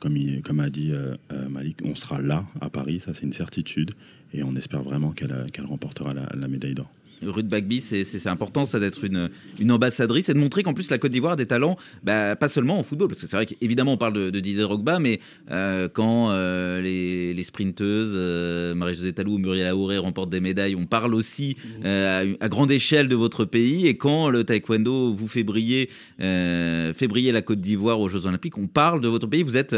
comme, 0.00 0.16
il- 0.16 0.42
comme 0.42 0.60
a 0.60 0.68
dit 0.70 0.90
euh, 0.92 1.14
euh, 1.32 1.48
Malik, 1.48 1.78
on 1.84 1.94
sera 1.94 2.20
là 2.20 2.44
à 2.60 2.68
Paris, 2.70 3.00
ça 3.00 3.14
c'est 3.14 3.22
une 3.24 3.32
certitude. 3.32 3.92
Et 4.34 4.42
on 4.42 4.54
espère 4.56 4.82
vraiment 4.82 5.12
qu'elle 5.12 5.64
remportera 5.64 6.12
la, 6.12 6.28
la 6.34 6.48
médaille 6.48 6.74
d'or. 6.74 6.90
Ruth 7.22 7.46
Bagby, 7.46 7.80
c'est- 7.80 8.26
important 8.26 8.64
ça 8.64 8.78
d'être 8.80 9.04
une, 9.04 9.30
une 9.58 9.72
ambassadrice 9.72 10.28
et 10.28 10.34
de 10.34 10.38
montrer 10.38 10.62
qu'en 10.62 10.74
plus 10.74 10.90
la 10.90 10.98
Côte 10.98 11.12
d'Ivoire 11.12 11.32
a 11.32 11.36
des 11.36 11.46
talents, 11.46 11.76
bah, 12.02 12.36
pas 12.36 12.48
seulement 12.48 12.78
en 12.78 12.82
football, 12.82 13.08
parce 13.08 13.20
que 13.20 13.26
c'est 13.26 13.36
vrai 13.36 13.46
qu'évidemment 13.46 13.92
on 13.94 13.96
parle 13.96 14.12
de, 14.12 14.30
de 14.30 14.40
Didier 14.40 14.62
Drogba, 14.62 14.98
mais 14.98 15.20
euh, 15.50 15.88
quand 15.88 16.30
euh, 16.30 16.80
les, 16.80 17.34
les 17.34 17.42
sprinteuses, 17.42 18.12
euh, 18.14 18.74
Marie-Josée 18.74 19.12
Talou 19.12 19.34
ou 19.34 19.38
Muriel 19.38 19.68
Aouré 19.68 19.98
remportent 19.98 20.30
des 20.30 20.40
médailles, 20.40 20.74
on 20.76 20.86
parle 20.86 21.14
aussi 21.14 21.56
à, 21.84 22.18
à 22.40 22.48
grande 22.48 22.70
échelle 22.70 23.08
de 23.08 23.16
votre 23.16 23.44
pays, 23.44 23.86
et 23.86 23.96
quand 23.96 24.28
le 24.30 24.44
taekwondo 24.44 25.14
vous 25.14 25.28
fait 25.28 25.44
briller, 25.44 25.88
fait 26.18 27.08
briller 27.08 27.32
la 27.32 27.42
Côte 27.42 27.60
d'Ivoire 27.60 28.00
aux 28.00 28.08
Jeux 28.08 28.26
Olympiques, 28.26 28.58
on 28.58 28.66
parle 28.66 29.00
de 29.00 29.08
votre 29.08 29.26
pays, 29.26 29.42
vous 29.42 29.56
êtes... 29.56 29.74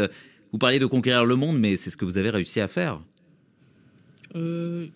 Vous 0.53 0.57
parliez 0.57 0.79
de 0.79 0.85
conquérir 0.85 1.23
le 1.23 1.37
monde, 1.37 1.57
mais 1.57 1.77
c'est 1.77 1.89
ce 1.89 1.95
que 1.95 2.03
vous 2.03 2.17
avez 2.17 2.29
réussi 2.29 2.59
à 2.59 2.67
faire. 2.67 2.99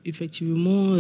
Effectivement, 0.06 0.96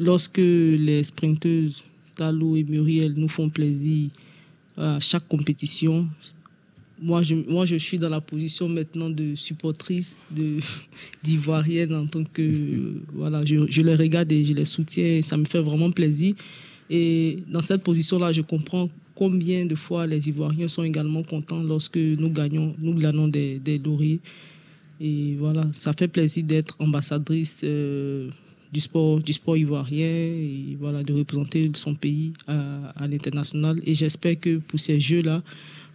lorsque 0.00 0.38
les 0.38 1.02
sprinteuses 1.04 1.84
Talou 2.16 2.56
et 2.56 2.64
Muriel 2.64 3.14
nous 3.16 3.28
font 3.28 3.48
plaisir 3.48 4.10
à 4.76 4.98
chaque 4.98 5.28
compétition, 5.28 6.08
moi 7.00 7.22
je, 7.22 7.34
moi 7.34 7.64
je 7.64 7.76
suis 7.76 7.98
dans 7.98 8.08
la 8.08 8.20
position 8.20 8.68
maintenant 8.68 9.10
de 9.10 9.34
supportrice 9.34 10.26
d'Ivoirienne 11.22 11.94
en 11.94 12.06
tant 12.06 12.24
que 12.24 12.94
voilà 13.14 13.44
je, 13.44 13.70
je 13.70 13.82
les 13.82 13.94
regarde 13.94 14.32
et 14.32 14.44
je 14.44 14.52
les 14.52 14.64
soutiens 14.64 15.04
et 15.04 15.22
ça 15.22 15.36
me 15.36 15.44
fait 15.44 15.62
vraiment 15.62 15.90
plaisir. 15.90 16.34
Et 16.88 17.38
dans 17.48 17.62
cette 17.62 17.82
position 17.82 18.18
là 18.18 18.32
je 18.32 18.40
comprends 18.40 18.88
combien 19.14 19.66
de 19.66 19.74
fois 19.74 20.06
les 20.06 20.28
Ivoiriens 20.28 20.68
sont 20.68 20.82
également 20.82 21.22
contents 21.22 21.62
lorsque 21.62 21.98
nous 21.98 22.30
gagnons 22.30 22.74
nous 22.78 22.94
gagnons 22.94 23.28
des, 23.28 23.58
des 23.58 23.78
lauriers. 23.78 24.20
Et 25.02 25.34
voilà, 25.38 25.66
ça 25.72 25.94
fait 25.94 26.08
plaisir 26.08 26.44
d'être 26.44 26.76
ambassadrice 26.78 27.62
euh, 27.64 28.28
du 28.72 28.80
sport, 28.80 29.20
du 29.20 29.32
sport 29.32 29.56
ivoirien 29.56 30.06
et 30.06 30.76
voilà, 30.78 31.02
de 31.02 31.12
représenter 31.12 31.70
son 31.74 31.94
pays 31.94 32.32
à, 32.46 32.90
à 32.90 33.08
l'international. 33.08 33.80
Et 33.84 33.94
j'espère 33.94 34.38
que 34.38 34.58
pour 34.58 34.78
ces 34.78 35.00
Jeux-là, 35.00 35.42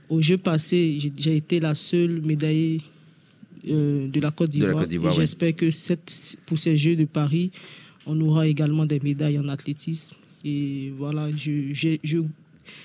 aux 0.10 0.22
Jeux 0.22 0.38
passés, 0.38 1.00
j'ai 1.18 1.36
été 1.38 1.60
la 1.60 1.74
seule 1.74 2.22
médaillée 2.22 2.82
euh, 3.68 4.08
de 4.08 4.20
la 4.20 4.32
Côte 4.32 4.52
d'Ivoire. 4.52 4.86
Et 4.92 4.98
oui. 4.98 5.10
J'espère 5.16 5.56
que 5.56 5.72
cette, 5.72 6.38
pour 6.46 6.60
ces 6.60 6.78
Jeux 6.78 6.96
de 6.96 7.06
Paris, 7.06 7.52
on 8.06 8.20
aura 8.22 8.48
également 8.48 8.86
des 8.86 9.00
médailles 9.00 9.40
en 9.40 9.48
athlétisme. 9.48 10.18
Et 10.44 10.94
voilà, 10.98 11.30
je, 11.36 11.74
je, 11.74 11.98
je, 12.04 12.18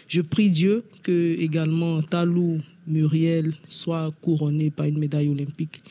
je 0.09 0.20
prie 0.22 0.49
Dieu 0.49 0.82
que 1.03 1.36
également 1.38 2.01
Talou, 2.01 2.59
Muriel 2.86 3.53
soient 3.68 4.11
couronnés 4.22 4.70
par 4.70 4.86
une 4.86 4.99
médaille 4.99 5.28
olympique. 5.28 5.82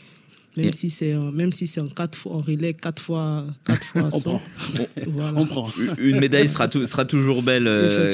Même 0.63 0.73
si 0.73 0.89
c'est 0.89 1.15
en- 1.15 1.31
même 1.31 1.51
si 1.51 1.67
c'est 1.67 1.81
en 1.81 1.87
quatre 1.87 2.17
fois 2.17 2.33
en 2.37 2.41
relais 2.41 2.73
quatre 2.73 3.01
fois 3.01 3.45
quatre 3.65 3.83
fois 3.83 4.03
On 4.11 4.11
100. 4.11 4.29
prend. 4.31 4.41
Voilà. 5.07 5.33
On 5.39 5.45
prend. 5.45 5.69
Une 5.97 6.19
médaille 6.19 6.47
sera, 6.49 6.67
tou- 6.67 6.85
sera 6.85 7.05
toujours 7.05 7.41
belle, 7.43 7.67
euh, 7.67 8.09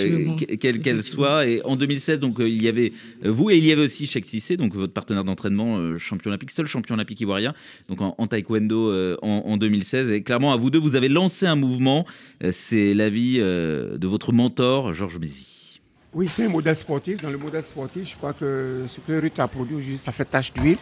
quelle 0.60 0.82
qu'elle 0.82 1.04
soit. 1.04 1.48
Et 1.48 1.62
en 1.64 1.76
2016, 1.76 2.20
donc 2.20 2.40
euh, 2.40 2.48
il 2.50 2.62
y 2.62 2.68
avait 2.68 2.94
euh, 3.26 3.32
vous 3.32 3.50
et 3.50 3.58
il 3.58 3.66
y 3.66 3.72
avait 3.72 3.84
aussi 3.84 4.08
Cheikh 4.08 4.26
Cissé, 4.26 4.58
donc 4.58 4.76
votre 4.76 4.94
partenaire 4.94 5.24
d'entraînement, 5.24 5.78
euh, 5.78 5.98
champion 5.98 6.30
olympique, 6.32 6.52
seul 6.52 6.66
champion 6.66 6.96
olympique 6.96 7.20
ivoirien, 7.22 7.54
donc 7.90 8.02
en, 8.02 8.16
en 8.18 8.28
taekwondo 8.28 8.92
euh, 8.92 9.18
en, 9.22 9.44
en 9.46 9.58
2016. 9.58 10.12
Et 10.12 10.22
clairement, 10.24 10.54
à 10.54 10.58
vous 10.58 10.70
deux, 10.70 10.80
vous 10.80 10.96
avez 10.96 11.10
lancé 11.10 11.46
un 11.46 11.56
mouvement. 11.56 12.06
C'est 12.52 12.94
l'avis 12.94 13.38
euh, 13.40 13.98
de 13.98 14.08
votre 14.08 14.32
mentor, 14.34 14.94
Georges 14.94 15.18
Mézy. 15.20 15.82
Oui, 16.14 16.28
c'est 16.30 16.46
un 16.46 16.50
modèle 16.50 16.76
sportif. 16.78 17.22
Dans 17.22 17.30
le 17.30 17.38
modèle 17.38 17.64
sportif, 17.64 18.10
je 18.12 18.16
crois 18.16 18.32
que 18.34 18.86
ce 18.88 19.00
que 19.06 19.20
Ruth 19.20 19.38
a 19.40 19.48
produit 19.50 19.76
aujourd'hui, 19.76 19.98
ça 19.98 20.12
fait 20.14 20.24
tache 20.26 20.54
d'huile. 20.54 20.78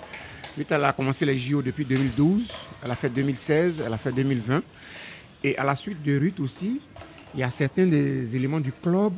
Ruth, 0.55 0.71
a 0.71 0.93
commencé 0.93 1.25
les 1.25 1.35
JO 1.35 1.63
depuis 1.63 1.83
2012, 1.83 2.51
elle 2.83 2.91
a 2.91 2.95
fait 2.95 3.09
2016, 3.09 3.81
elle 3.85 3.93
a 3.93 3.97
fait 3.97 4.11
2020. 4.11 4.61
Et 5.43 5.57
à 5.57 5.63
la 5.63 5.75
suite 5.75 6.03
de 6.03 6.19
Ruth 6.19 6.39
aussi, 6.39 6.79
il 7.33 7.39
y 7.39 7.43
a 7.43 7.49
certains 7.49 7.87
des 7.87 8.35
éléments 8.35 8.59
du 8.59 8.71
club 8.71 9.13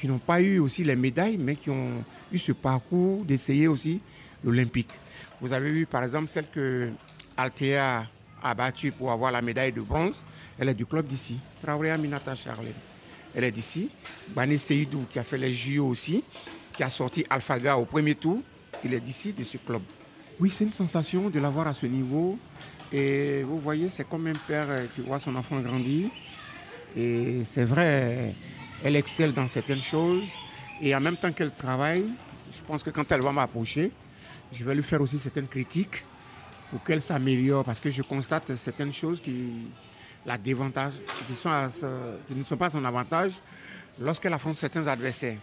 qui 0.00 0.08
n'ont 0.08 0.18
pas 0.18 0.40
eu 0.40 0.58
aussi 0.60 0.82
les 0.82 0.96
médailles, 0.96 1.36
mais 1.36 1.56
qui 1.56 1.68
ont 1.68 2.02
eu 2.32 2.38
ce 2.38 2.52
parcours 2.52 3.22
d'essayer 3.26 3.68
aussi 3.68 4.00
l'Olympique. 4.42 4.88
Vous 5.42 5.52
avez 5.52 5.70
vu 5.70 5.84
par 5.84 6.04
exemple 6.04 6.28
celle 6.28 6.48
que 6.48 6.88
Althea 7.36 8.06
a 8.42 8.54
battue 8.54 8.92
pour 8.92 9.12
avoir 9.12 9.30
la 9.30 9.42
médaille 9.42 9.72
de 9.72 9.82
bronze. 9.82 10.24
Elle 10.58 10.70
est 10.70 10.74
du 10.74 10.86
club 10.86 11.06
d'ici, 11.06 11.38
Traoré 11.60 11.90
Aminata 11.90 12.34
Charlène. 12.34 12.72
Elle 13.34 13.44
est 13.44 13.52
d'ici. 13.52 13.90
Bani 14.34 14.58
Seydou 14.58 15.04
qui 15.10 15.18
a 15.18 15.22
fait 15.22 15.38
les 15.38 15.52
JO 15.52 15.86
aussi, 15.86 16.24
qui 16.72 16.82
a 16.82 16.88
sorti 16.88 17.26
AlphaGa 17.28 17.76
au 17.76 17.84
premier 17.84 18.14
tour. 18.14 18.40
il 18.82 18.94
est 18.94 19.00
d'ici, 19.00 19.34
de 19.34 19.44
ce 19.44 19.58
club. 19.58 19.82
Oui, 20.42 20.50
c'est 20.50 20.64
une 20.64 20.72
sensation 20.72 21.30
de 21.30 21.38
l'avoir 21.38 21.68
à 21.68 21.72
ce 21.72 21.86
niveau. 21.86 22.36
Et 22.92 23.44
vous 23.44 23.60
voyez, 23.60 23.88
c'est 23.88 24.08
comme 24.08 24.26
un 24.26 24.32
père 24.32 24.66
euh, 24.70 24.86
qui 24.92 25.00
voit 25.00 25.20
son 25.20 25.36
enfant 25.36 25.60
grandir. 25.60 26.10
Et 26.96 27.42
c'est 27.46 27.62
vrai, 27.62 28.34
elle 28.82 28.96
excelle 28.96 29.32
dans 29.32 29.46
certaines 29.46 29.84
choses. 29.84 30.26
Et 30.80 30.96
en 30.96 31.00
même 31.00 31.16
temps 31.16 31.30
qu'elle 31.30 31.52
travaille, 31.52 32.06
je 32.52 32.60
pense 32.62 32.82
que 32.82 32.90
quand 32.90 33.12
elle 33.12 33.20
va 33.20 33.30
m'approcher, 33.30 33.92
je 34.52 34.64
vais 34.64 34.74
lui 34.74 34.82
faire 34.82 35.00
aussi 35.00 35.16
certaines 35.16 35.46
critiques 35.46 36.04
pour 36.72 36.82
qu'elle 36.82 37.02
s'améliore. 37.02 37.62
Parce 37.64 37.78
que 37.78 37.90
je 37.90 38.02
constate 38.02 38.56
certaines 38.56 38.92
choses 38.92 39.20
qui, 39.20 39.68
la 40.26 40.38
qui 40.38 40.56
ne 40.56 42.42
sont 42.42 42.56
pas 42.56 42.66
à 42.66 42.70
son 42.70 42.84
avantage 42.84 43.34
lorsqu'elle 44.00 44.32
affronte 44.32 44.56
certains 44.56 44.88
adversaires. 44.88 45.38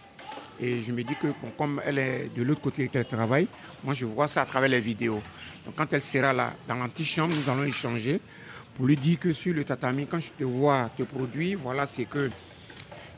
Et 0.62 0.82
je 0.82 0.92
me 0.92 1.02
dis 1.02 1.14
que 1.14 1.28
comme 1.56 1.80
elle 1.86 1.98
est 1.98 2.30
de 2.36 2.42
l'autre 2.42 2.60
côté 2.60 2.88
qu'elle 2.88 3.06
travaille, 3.06 3.48
moi 3.82 3.94
je 3.94 4.04
vois 4.04 4.28
ça 4.28 4.42
à 4.42 4.46
travers 4.46 4.68
les 4.68 4.80
vidéos. 4.80 5.22
Donc 5.64 5.74
quand 5.74 5.90
elle 5.92 6.02
sera 6.02 6.32
là, 6.32 6.52
dans 6.68 6.74
l'antichambre, 6.74 7.34
nous 7.34 7.50
allons 7.50 7.64
échanger 7.64 8.20
pour 8.76 8.86
lui 8.86 8.96
dire 8.96 9.18
que 9.18 9.32
sur 9.32 9.54
le 9.54 9.64
tatami, 9.64 10.06
quand 10.06 10.20
je 10.20 10.30
te 10.38 10.44
vois 10.44 10.90
te 10.96 11.02
produire, 11.02 11.58
voilà 11.58 11.86
ce 11.86 12.02
que, 12.02 12.30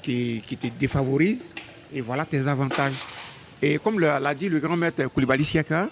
qui, 0.03 0.41
te 0.43 0.67
défavorise 0.69 1.53
et 1.93 2.01
voilà 2.01 2.25
tes 2.25 2.47
avantages. 2.47 2.95
Et 3.61 3.79
comme 3.79 3.99
l'a 3.99 4.35
dit 4.35 4.49
le 4.49 4.61
grand 4.61 4.77
maître 4.77 5.05
Koulibaly 5.07 5.45
Siaka, 5.45 5.91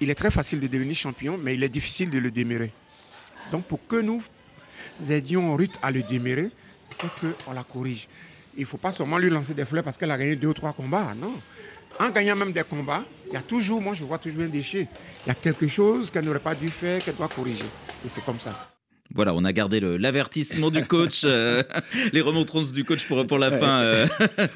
il 0.00 0.08
est 0.08 0.14
très 0.14 0.30
facile 0.30 0.60
de 0.60 0.66
devenir 0.66 0.94
champion, 0.94 1.36
mais 1.36 1.54
il 1.54 1.62
est 1.62 1.68
difficile 1.68 2.10
de 2.10 2.18
le 2.18 2.30
démérer. 2.30 2.72
Donc 3.52 3.64
pour 3.64 3.86
que 3.86 3.96
nous 3.96 4.22
aidions 5.10 5.54
Ruth 5.56 5.78
à 5.82 5.90
le 5.90 6.02
démérer, 6.02 6.50
c'est 6.98 7.08
qu'on 7.20 7.52
la 7.52 7.64
corrige. 7.64 8.08
Il 8.60 8.64
ne 8.64 8.68
faut 8.68 8.76
pas 8.76 8.92
seulement 8.92 9.16
lui 9.16 9.30
lancer 9.30 9.54
des 9.54 9.64
fleurs 9.64 9.82
parce 9.82 9.96
qu'elle 9.96 10.10
a 10.10 10.18
gagné 10.18 10.36
deux 10.36 10.48
ou 10.48 10.52
trois 10.52 10.74
combats. 10.74 11.14
Non. 11.16 11.32
En 11.98 12.10
gagnant 12.10 12.36
même 12.36 12.52
des 12.52 12.62
combats, 12.62 13.04
il 13.28 13.32
y 13.32 13.36
a 13.38 13.40
toujours, 13.40 13.80
moi 13.80 13.94
je 13.94 14.04
vois 14.04 14.18
toujours 14.18 14.42
un 14.42 14.48
déchet. 14.48 14.86
Il 15.24 15.28
y 15.28 15.30
a 15.30 15.34
quelque 15.34 15.66
chose 15.66 16.10
qu'elle 16.10 16.26
n'aurait 16.26 16.40
pas 16.40 16.54
dû 16.54 16.68
faire, 16.68 17.02
qu'elle 17.02 17.16
doit 17.16 17.28
corriger. 17.28 17.64
Et 18.04 18.08
c'est 18.10 18.22
comme 18.22 18.38
ça. 18.38 18.70
Voilà, 19.12 19.34
on 19.34 19.44
a 19.44 19.52
gardé 19.52 19.80
l'avertissement 19.80 20.70
du 20.70 20.84
coach, 20.84 21.22
euh, 21.24 21.64
les 22.12 22.20
remontrances 22.20 22.72
du 22.72 22.84
coach 22.84 23.06
pour, 23.08 23.26
pour 23.26 23.38
la 23.38 23.50
fin. 23.58 23.80
euh, 23.80 24.06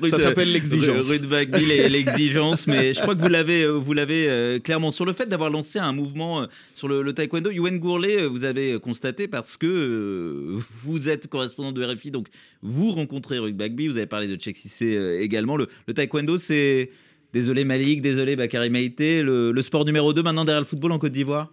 Ça 0.08 0.18
s'appelle 0.18 0.52
l'exigence. 0.52 1.08
Ruud 1.10 1.26
Bagby, 1.26 1.64
l'exigence. 1.90 2.66
Mais 2.68 2.94
je 2.94 3.00
crois 3.00 3.16
que 3.16 3.20
vous 3.20 3.28
l'avez, 3.28 3.62
euh, 3.64 3.72
vous 3.72 3.92
l'avez 3.92 4.60
clairement 4.62 4.92
sur 4.92 5.04
le 5.04 5.12
fait 5.12 5.26
d'avoir 5.26 5.50
lancé 5.50 5.80
un 5.80 5.92
mouvement 5.92 6.46
sur 6.76 6.86
le, 6.86 7.02
le 7.02 7.12
taekwondo. 7.12 7.50
Yoann 7.50 7.78
Gourlet, 7.80 8.26
vous 8.26 8.44
avez 8.44 8.78
constaté 8.78 9.26
parce 9.26 9.56
que 9.56 9.66
euh, 9.66 10.58
vous 10.84 11.08
êtes 11.08 11.26
correspondant 11.26 11.72
de 11.72 11.84
RFI, 11.84 12.12
donc 12.12 12.28
vous 12.62 12.92
rencontrez 12.92 13.38
Ruud 13.38 13.56
Bagby. 13.56 13.88
Vous 13.88 13.96
avez 13.96 14.06
parlé 14.06 14.28
de 14.28 14.38
euh, 14.82 15.20
également. 15.20 15.56
Le, 15.56 15.68
le 15.88 15.94
taekwondo, 15.94 16.38
c'est 16.38 16.90
désolé 17.32 17.64
Malik, 17.64 18.00
désolé 18.02 18.36
Bakary 18.36 18.70
Maïté, 18.70 19.22
le, 19.22 19.50
le 19.50 19.62
sport 19.62 19.84
numéro 19.84 20.12
2 20.12 20.22
maintenant 20.22 20.44
derrière 20.44 20.60
le 20.60 20.66
football 20.66 20.92
en 20.92 20.98
Côte 21.00 21.12
d'Ivoire? 21.12 21.52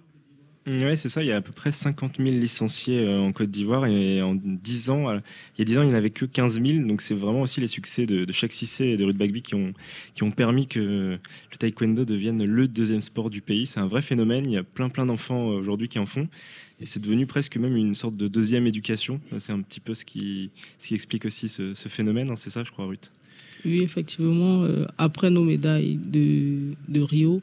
Oui, 0.68 0.96
c'est 0.96 1.10
ça. 1.10 1.24
Il 1.24 1.28
y 1.28 1.32
a 1.32 1.38
à 1.38 1.42
peu 1.42 1.52
près 1.52 1.72
50 1.72 2.18
000 2.18 2.30
licenciés 2.30 3.00
euh, 3.00 3.20
en 3.20 3.32
Côte 3.32 3.50
d'Ivoire 3.50 3.88
et 3.88 4.22
en 4.22 4.36
10 4.36 4.90
ans, 4.92 5.10
euh, 5.10 5.20
il 5.58 5.60
y 5.60 5.62
a 5.64 5.66
10 5.66 5.80
ans, 5.80 5.82
il 5.82 5.88
n'y 5.88 5.96
en 5.96 5.98
avait 5.98 6.12
que 6.12 6.26
15 6.26 6.62
000. 6.64 6.86
Donc 6.88 7.02
c'est 7.02 7.16
vraiment 7.16 7.42
aussi 7.42 7.62
les 7.62 7.68
succès 7.68 8.06
de, 8.06 8.26
de 8.26 8.32
Cissé 8.32 8.86
et 8.86 8.98
de 8.98 9.04
Ruud 9.04 9.18
Bagby 9.18 9.42
qui 9.42 9.56
ont, 9.56 9.74
qui 10.14 10.22
ont 10.22 10.30
permis 10.30 10.68
que 10.68 10.80
le 10.80 11.58
taekwondo 11.58 12.06
devienne 12.06 12.44
le 12.46 12.68
deuxième 12.68 13.02
sport 13.02 13.32
du 13.32 13.42
pays. 13.42 13.66
C'est 13.66 13.80
un 13.80 13.88
vrai 13.88 14.04
phénomène. 14.04 14.46
Il 14.46 14.52
y 14.52 14.58
a 14.58 14.64
plein 14.64 14.90
plein 14.90 15.08
d'enfants 15.08 15.50
euh, 15.50 15.56
aujourd'hui 15.56 15.88
qui 15.88 15.98
en 15.98 16.06
font. 16.06 16.28
Et 16.80 16.86
c'est 16.86 17.00
devenu 17.00 17.26
presque 17.26 17.58
même 17.58 17.76
une 17.76 17.96
sorte 17.96 18.16
de 18.16 18.28
deuxième 18.28 18.68
éducation. 18.68 19.20
C'est 19.40 19.54
un 19.54 19.62
petit 19.62 19.80
peu 19.80 19.96
ce 19.96 20.06
qui, 20.06 20.52
ce 20.78 20.90
qui 20.90 20.94
explique 20.94 21.26
aussi 21.26 21.50
ce, 21.50 21.74
phénomène. 21.74 22.30
hein. 22.30 22.36
C'est 22.36 22.52
ça, 22.52 22.64
je 22.64 22.70
crois, 22.70 22.86
Ruth. 22.86 23.12
Oui, 23.66 23.82
effectivement, 23.82 24.68
après 24.98 25.30
nos 25.30 25.44
médailles 25.44 26.00
de, 26.04 27.00
Rio, 27.00 27.42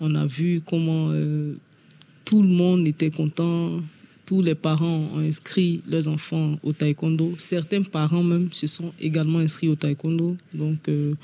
on 0.00 0.14
a 0.14 0.24
vu 0.24 0.62
comment 0.64 1.10
tout 2.24 2.42
le 2.42 2.48
monde 2.48 2.86
était 2.86 3.10
content. 3.10 3.80
Tous 4.26 4.40
les 4.40 4.54
parents 4.54 5.10
ont 5.14 5.18
inscrit 5.18 5.82
leurs 5.88 6.08
enfants 6.08 6.58
au 6.62 6.72
taekwondo. 6.72 7.34
Certains 7.38 7.82
parents 7.82 8.22
même 8.22 8.48
se 8.52 8.66
sont 8.66 8.92
également 9.00 9.38
inscrits 9.38 9.68
au 9.68 9.76
taekwondo. 9.76 10.36
Donc, 10.54 10.88
euh, 10.88 11.14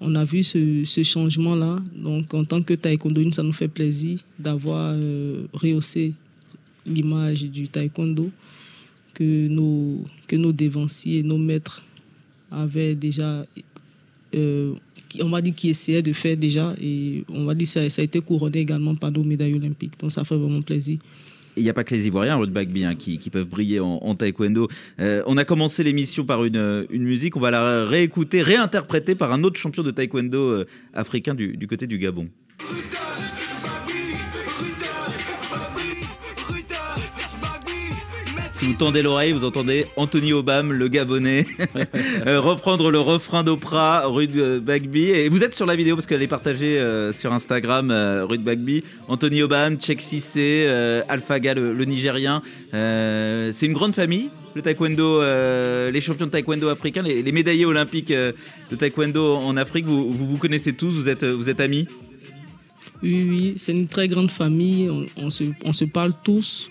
on 0.00 0.14
a 0.14 0.24
vu 0.24 0.42
ce, 0.42 1.02
changement-là. 1.02 1.80
Donc, 1.96 2.32
en 2.34 2.44
tant 2.44 2.62
que 2.62 2.74
taekwondoïne, 2.74 3.32
ça 3.32 3.42
nous 3.42 3.52
fait 3.52 3.68
plaisir 3.68 4.20
d'avoir 4.38 4.94
euh, 4.96 5.46
rehaussé 5.52 6.12
l'image 6.86 7.44
du 7.44 7.68
taekwondo 7.68 8.30
que 9.14 9.48
nos, 9.48 10.04
que 10.26 10.36
nos 10.36 10.52
dévanciers, 10.52 11.22
nos 11.22 11.38
maîtres 11.38 11.86
avaient 12.50 12.94
déjà, 12.94 13.44
euh, 14.34 14.74
on 15.20 15.28
va 15.28 15.40
dire, 15.40 15.54
qui 15.54 15.70
essayaient 15.70 16.02
de 16.02 16.12
faire 16.12 16.36
déjà. 16.36 16.74
Et 16.80 17.24
on 17.28 17.44
va 17.44 17.54
dire 17.54 17.66
ça, 17.66 17.88
ça 17.90 18.02
a 18.02 18.04
été 18.04 18.20
couronné 18.20 18.60
également 18.60 18.94
par 18.94 19.10
nos 19.10 19.24
médailles 19.24 19.54
olympiques. 19.54 19.94
Donc 20.00 20.12
ça 20.12 20.24
fait 20.24 20.36
vraiment 20.36 20.62
plaisir. 20.62 20.98
Il 21.56 21.62
n'y 21.62 21.68
a 21.68 21.74
pas 21.74 21.84
que 21.84 21.94
les 21.94 22.06
Ivoiriens, 22.06 22.36
Ruud 22.36 22.50
Bagby, 22.50 22.84
hein, 22.84 22.94
qui, 22.94 23.18
peuvent 23.30 23.46
briller 23.46 23.78
en, 23.78 24.14
taekwondo. 24.14 24.68
Euh, 25.00 25.22
on 25.26 25.36
a 25.36 25.44
commencé 25.44 25.84
l'émission 25.84 26.24
par 26.24 26.44
une, 26.44 26.86
musique, 26.90 27.36
on 27.36 27.40
va 27.40 27.50
la 27.50 27.84
réécouter, 27.84 28.40
réinterpréter 28.40 29.14
par 29.14 29.32
un 29.32 29.44
autre 29.44 29.60
champion 29.60 29.82
de 29.82 29.90
taekwondo 29.90 30.38
euh, 30.38 30.66
africain 30.94 31.34
du 31.34 31.66
côté 31.66 31.86
du 31.86 31.98
Gabon. 31.98 32.28
Si 38.62 38.68
vous 38.68 38.74
tendez 38.74 39.02
l'oreille, 39.02 39.32
vous 39.32 39.44
entendez 39.44 39.86
Anthony 39.96 40.32
Obam, 40.32 40.72
le 40.72 40.86
Gabonais, 40.86 41.46
euh, 42.28 42.40
reprendre 42.40 42.92
le 42.92 43.00
refrain 43.00 43.42
d'Oprah, 43.42 44.06
Ruud 44.06 44.36
euh, 44.36 44.60
Bagby. 44.60 45.06
Et 45.06 45.28
vous 45.28 45.42
êtes 45.42 45.52
sur 45.52 45.66
la 45.66 45.74
vidéo 45.74 45.96
parce 45.96 46.06
qu'elle 46.06 46.22
est 46.22 46.28
partagée 46.28 46.78
euh, 46.78 47.12
sur 47.12 47.32
Instagram, 47.32 47.90
euh, 47.90 48.24
Ruud 48.24 48.40
Bagby. 48.44 48.84
Anthony 49.08 49.42
Obam, 49.42 49.80
Cheikh 49.80 50.00
Cissé, 50.00 50.66
euh, 50.68 51.02
Alphaga, 51.08 51.54
le, 51.54 51.72
le 51.72 51.84
Nigérien. 51.86 52.40
Euh, 52.72 53.50
c'est 53.52 53.66
une 53.66 53.72
grande 53.72 53.96
famille, 53.96 54.30
le 54.54 54.62
taekwondo, 54.62 55.20
euh, 55.22 55.90
les 55.90 56.00
champions 56.00 56.26
de 56.26 56.30
taekwondo 56.30 56.68
africains, 56.68 57.02
les, 57.02 57.20
les 57.20 57.32
médaillés 57.32 57.66
olympiques 57.66 58.12
euh, 58.12 58.30
de 58.70 58.76
taekwondo 58.76 59.38
en 59.38 59.56
Afrique. 59.56 59.86
Vous 59.86 60.12
vous, 60.12 60.28
vous 60.28 60.38
connaissez 60.38 60.72
tous, 60.72 60.92
vous 60.92 61.08
êtes, 61.08 61.24
vous 61.24 61.48
êtes 61.50 61.58
amis? 61.58 61.88
Oui, 63.02 63.26
oui, 63.28 63.54
c'est 63.56 63.72
une 63.72 63.88
très 63.88 64.06
grande 64.06 64.30
famille. 64.30 64.88
On, 64.88 65.06
on 65.16 65.30
se, 65.30 65.42
on 65.64 65.72
se 65.72 65.84
parle 65.84 66.12
tous. 66.22 66.70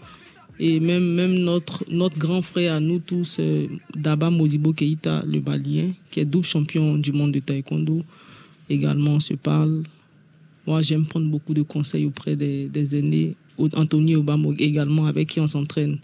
Et 0.63 0.79
même, 0.79 1.15
même 1.15 1.39
notre, 1.39 1.83
notre 1.89 2.19
grand 2.19 2.43
frère 2.43 2.75
à 2.75 2.79
nous 2.79 2.99
tous, 2.99 3.37
euh, 3.39 3.65
Daba 3.95 4.29
Modibo 4.29 4.73
Keita, 4.73 5.23
le 5.25 5.41
Malien, 5.41 5.89
qui 6.11 6.19
est 6.19 6.25
double 6.25 6.45
champion 6.45 6.99
du 6.99 7.11
monde 7.11 7.31
de 7.31 7.39
taekwondo, 7.39 8.03
également 8.69 9.19
se 9.19 9.33
parle. 9.33 9.81
Moi, 10.67 10.81
j'aime 10.81 11.07
prendre 11.07 11.27
beaucoup 11.31 11.55
de 11.55 11.63
conseils 11.63 12.05
auprès 12.05 12.35
des, 12.35 12.69
des 12.69 12.95
aînés. 12.95 13.35
Anthony 13.73 14.15
Obama 14.15 14.49
également, 14.59 15.07
avec 15.07 15.29
qui 15.29 15.39
on 15.39 15.47
s'entraîne 15.47 15.97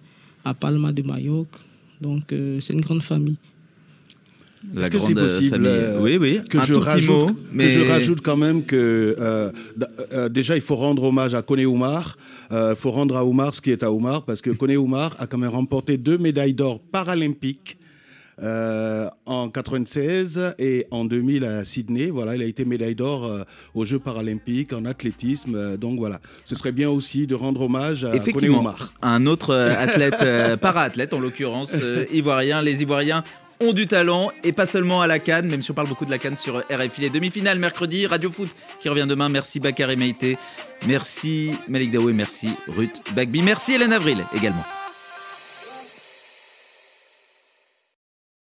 à 0.44 0.56
Palma 0.56 0.92
de 0.92 1.04
Majorque. 1.04 1.60
Donc, 2.02 2.34
euh, 2.34 2.60
c'est 2.60 2.74
une 2.74 2.82
grande 2.82 3.04
famille. 3.04 3.38
Est-ce 4.78 4.90
que 4.90 5.00
c'est 5.00 5.14
possible 5.14 5.66
euh, 5.66 6.00
Oui, 6.02 6.18
oui. 6.20 6.42
que 6.50 6.60
je 6.66 6.74
rajoute 6.74 7.10
mot, 7.10 7.28
que 7.28 7.34
mais- 7.54 7.70
je 7.72 7.82
rajoute 7.82 8.22
quand 8.22 8.38
même 8.38 8.64
que 8.64 9.16
euh, 9.20 9.52
euh, 10.14 10.30
déjà 10.30 10.56
il 10.56 10.62
faut 10.62 10.76
rendre 10.76 11.04
hommage 11.04 11.34
à 11.36 11.42
Kone 11.42 11.66
Oumar. 11.66 12.18
Il 12.52 12.76
faut 12.76 12.92
rendre 12.92 13.16
à 13.18 13.24
Oumar 13.26 13.54
ce 13.54 13.62
qui 13.62 13.72
est 13.72 13.84
à 13.84 13.92
Oumar 13.92 14.24
parce 14.24 14.42
que 14.42 14.50
Kone 14.50 14.76
Oumar 14.78 15.16
a 15.20 15.28
quand 15.28 15.38
même 15.38 15.52
remporté 15.52 15.98
deux 15.98 16.18
médailles 16.18 16.54
d'or 16.54 16.80
paralympiques. 16.80 17.78
euh, 18.44 19.10
en 19.26 19.50
96 19.50 20.54
et 20.60 20.86
en 20.92 21.06
2000 21.06 21.44
à 21.44 21.66
Sydney, 21.66 22.12
voilà, 22.12 22.36
il 22.36 22.42
a 22.44 22.46
été 22.46 22.66
médaille 22.66 22.94
d'or 22.94 23.26
euh, 23.26 23.44
aux 23.74 23.84
Jeux 23.84 23.98
paralympiques 23.98 24.74
en 24.74 24.86
athlétisme. 24.86 25.56
euh, 25.56 25.76
donc 25.76 25.98
voilà, 25.98 26.20
ce 26.46 26.54
serait 26.54 26.72
bien 26.72 26.88
aussi 26.90 27.26
de 27.26 27.34
rendre 27.34 27.62
hommage 27.62 28.04
à 28.06 28.12
Kone 28.20 28.50
Oumar. 28.50 28.94
un 29.02 29.26
autre 29.26 29.50
euh, 29.56 29.74
athlète, 29.76 30.22
euh, 30.22 30.56
para-athlète 30.66 31.14
en 31.14 31.20
l'occurrence, 31.20 31.72
euh, 31.74 32.06
ivoirien. 32.14 32.62
Les 32.62 32.82
Ivoiriens 32.84 33.24
ont 33.60 33.74
du 33.74 33.88
talent 33.88 34.32
et 34.44 34.52
pas 34.52 34.66
seulement 34.66 35.02
à 35.02 35.08
la 35.08 35.20
Cannes, 35.20 35.48
même 35.48 35.62
si 35.62 35.72
on 35.72 35.74
parle 35.74 35.88
beaucoup 35.88 36.06
de 36.06 36.12
la 36.12 36.18
Cannes 36.18 36.38
sur 36.38 36.58
RFI. 36.70 37.02
Les 37.02 37.10
demi-finales 37.10 37.60
mercredi, 37.60 38.08
Radio 38.08 38.32
Foot 38.32 38.50
qui 38.80 38.90
revient 38.90 39.06
demain. 39.08 39.30
Merci 39.30 39.60
Bakary 39.60 39.96
Maïté, 39.96 40.38
merci 40.86 41.54
Malik 41.68 41.92
Daou 41.92 42.10
et 42.10 42.14
merci 42.14 42.50
Ruth 42.68 43.02
Bagby. 43.14 43.42
Merci 43.42 43.74
Hélène 43.74 43.94
Avril 43.94 44.24
également. 44.36 44.64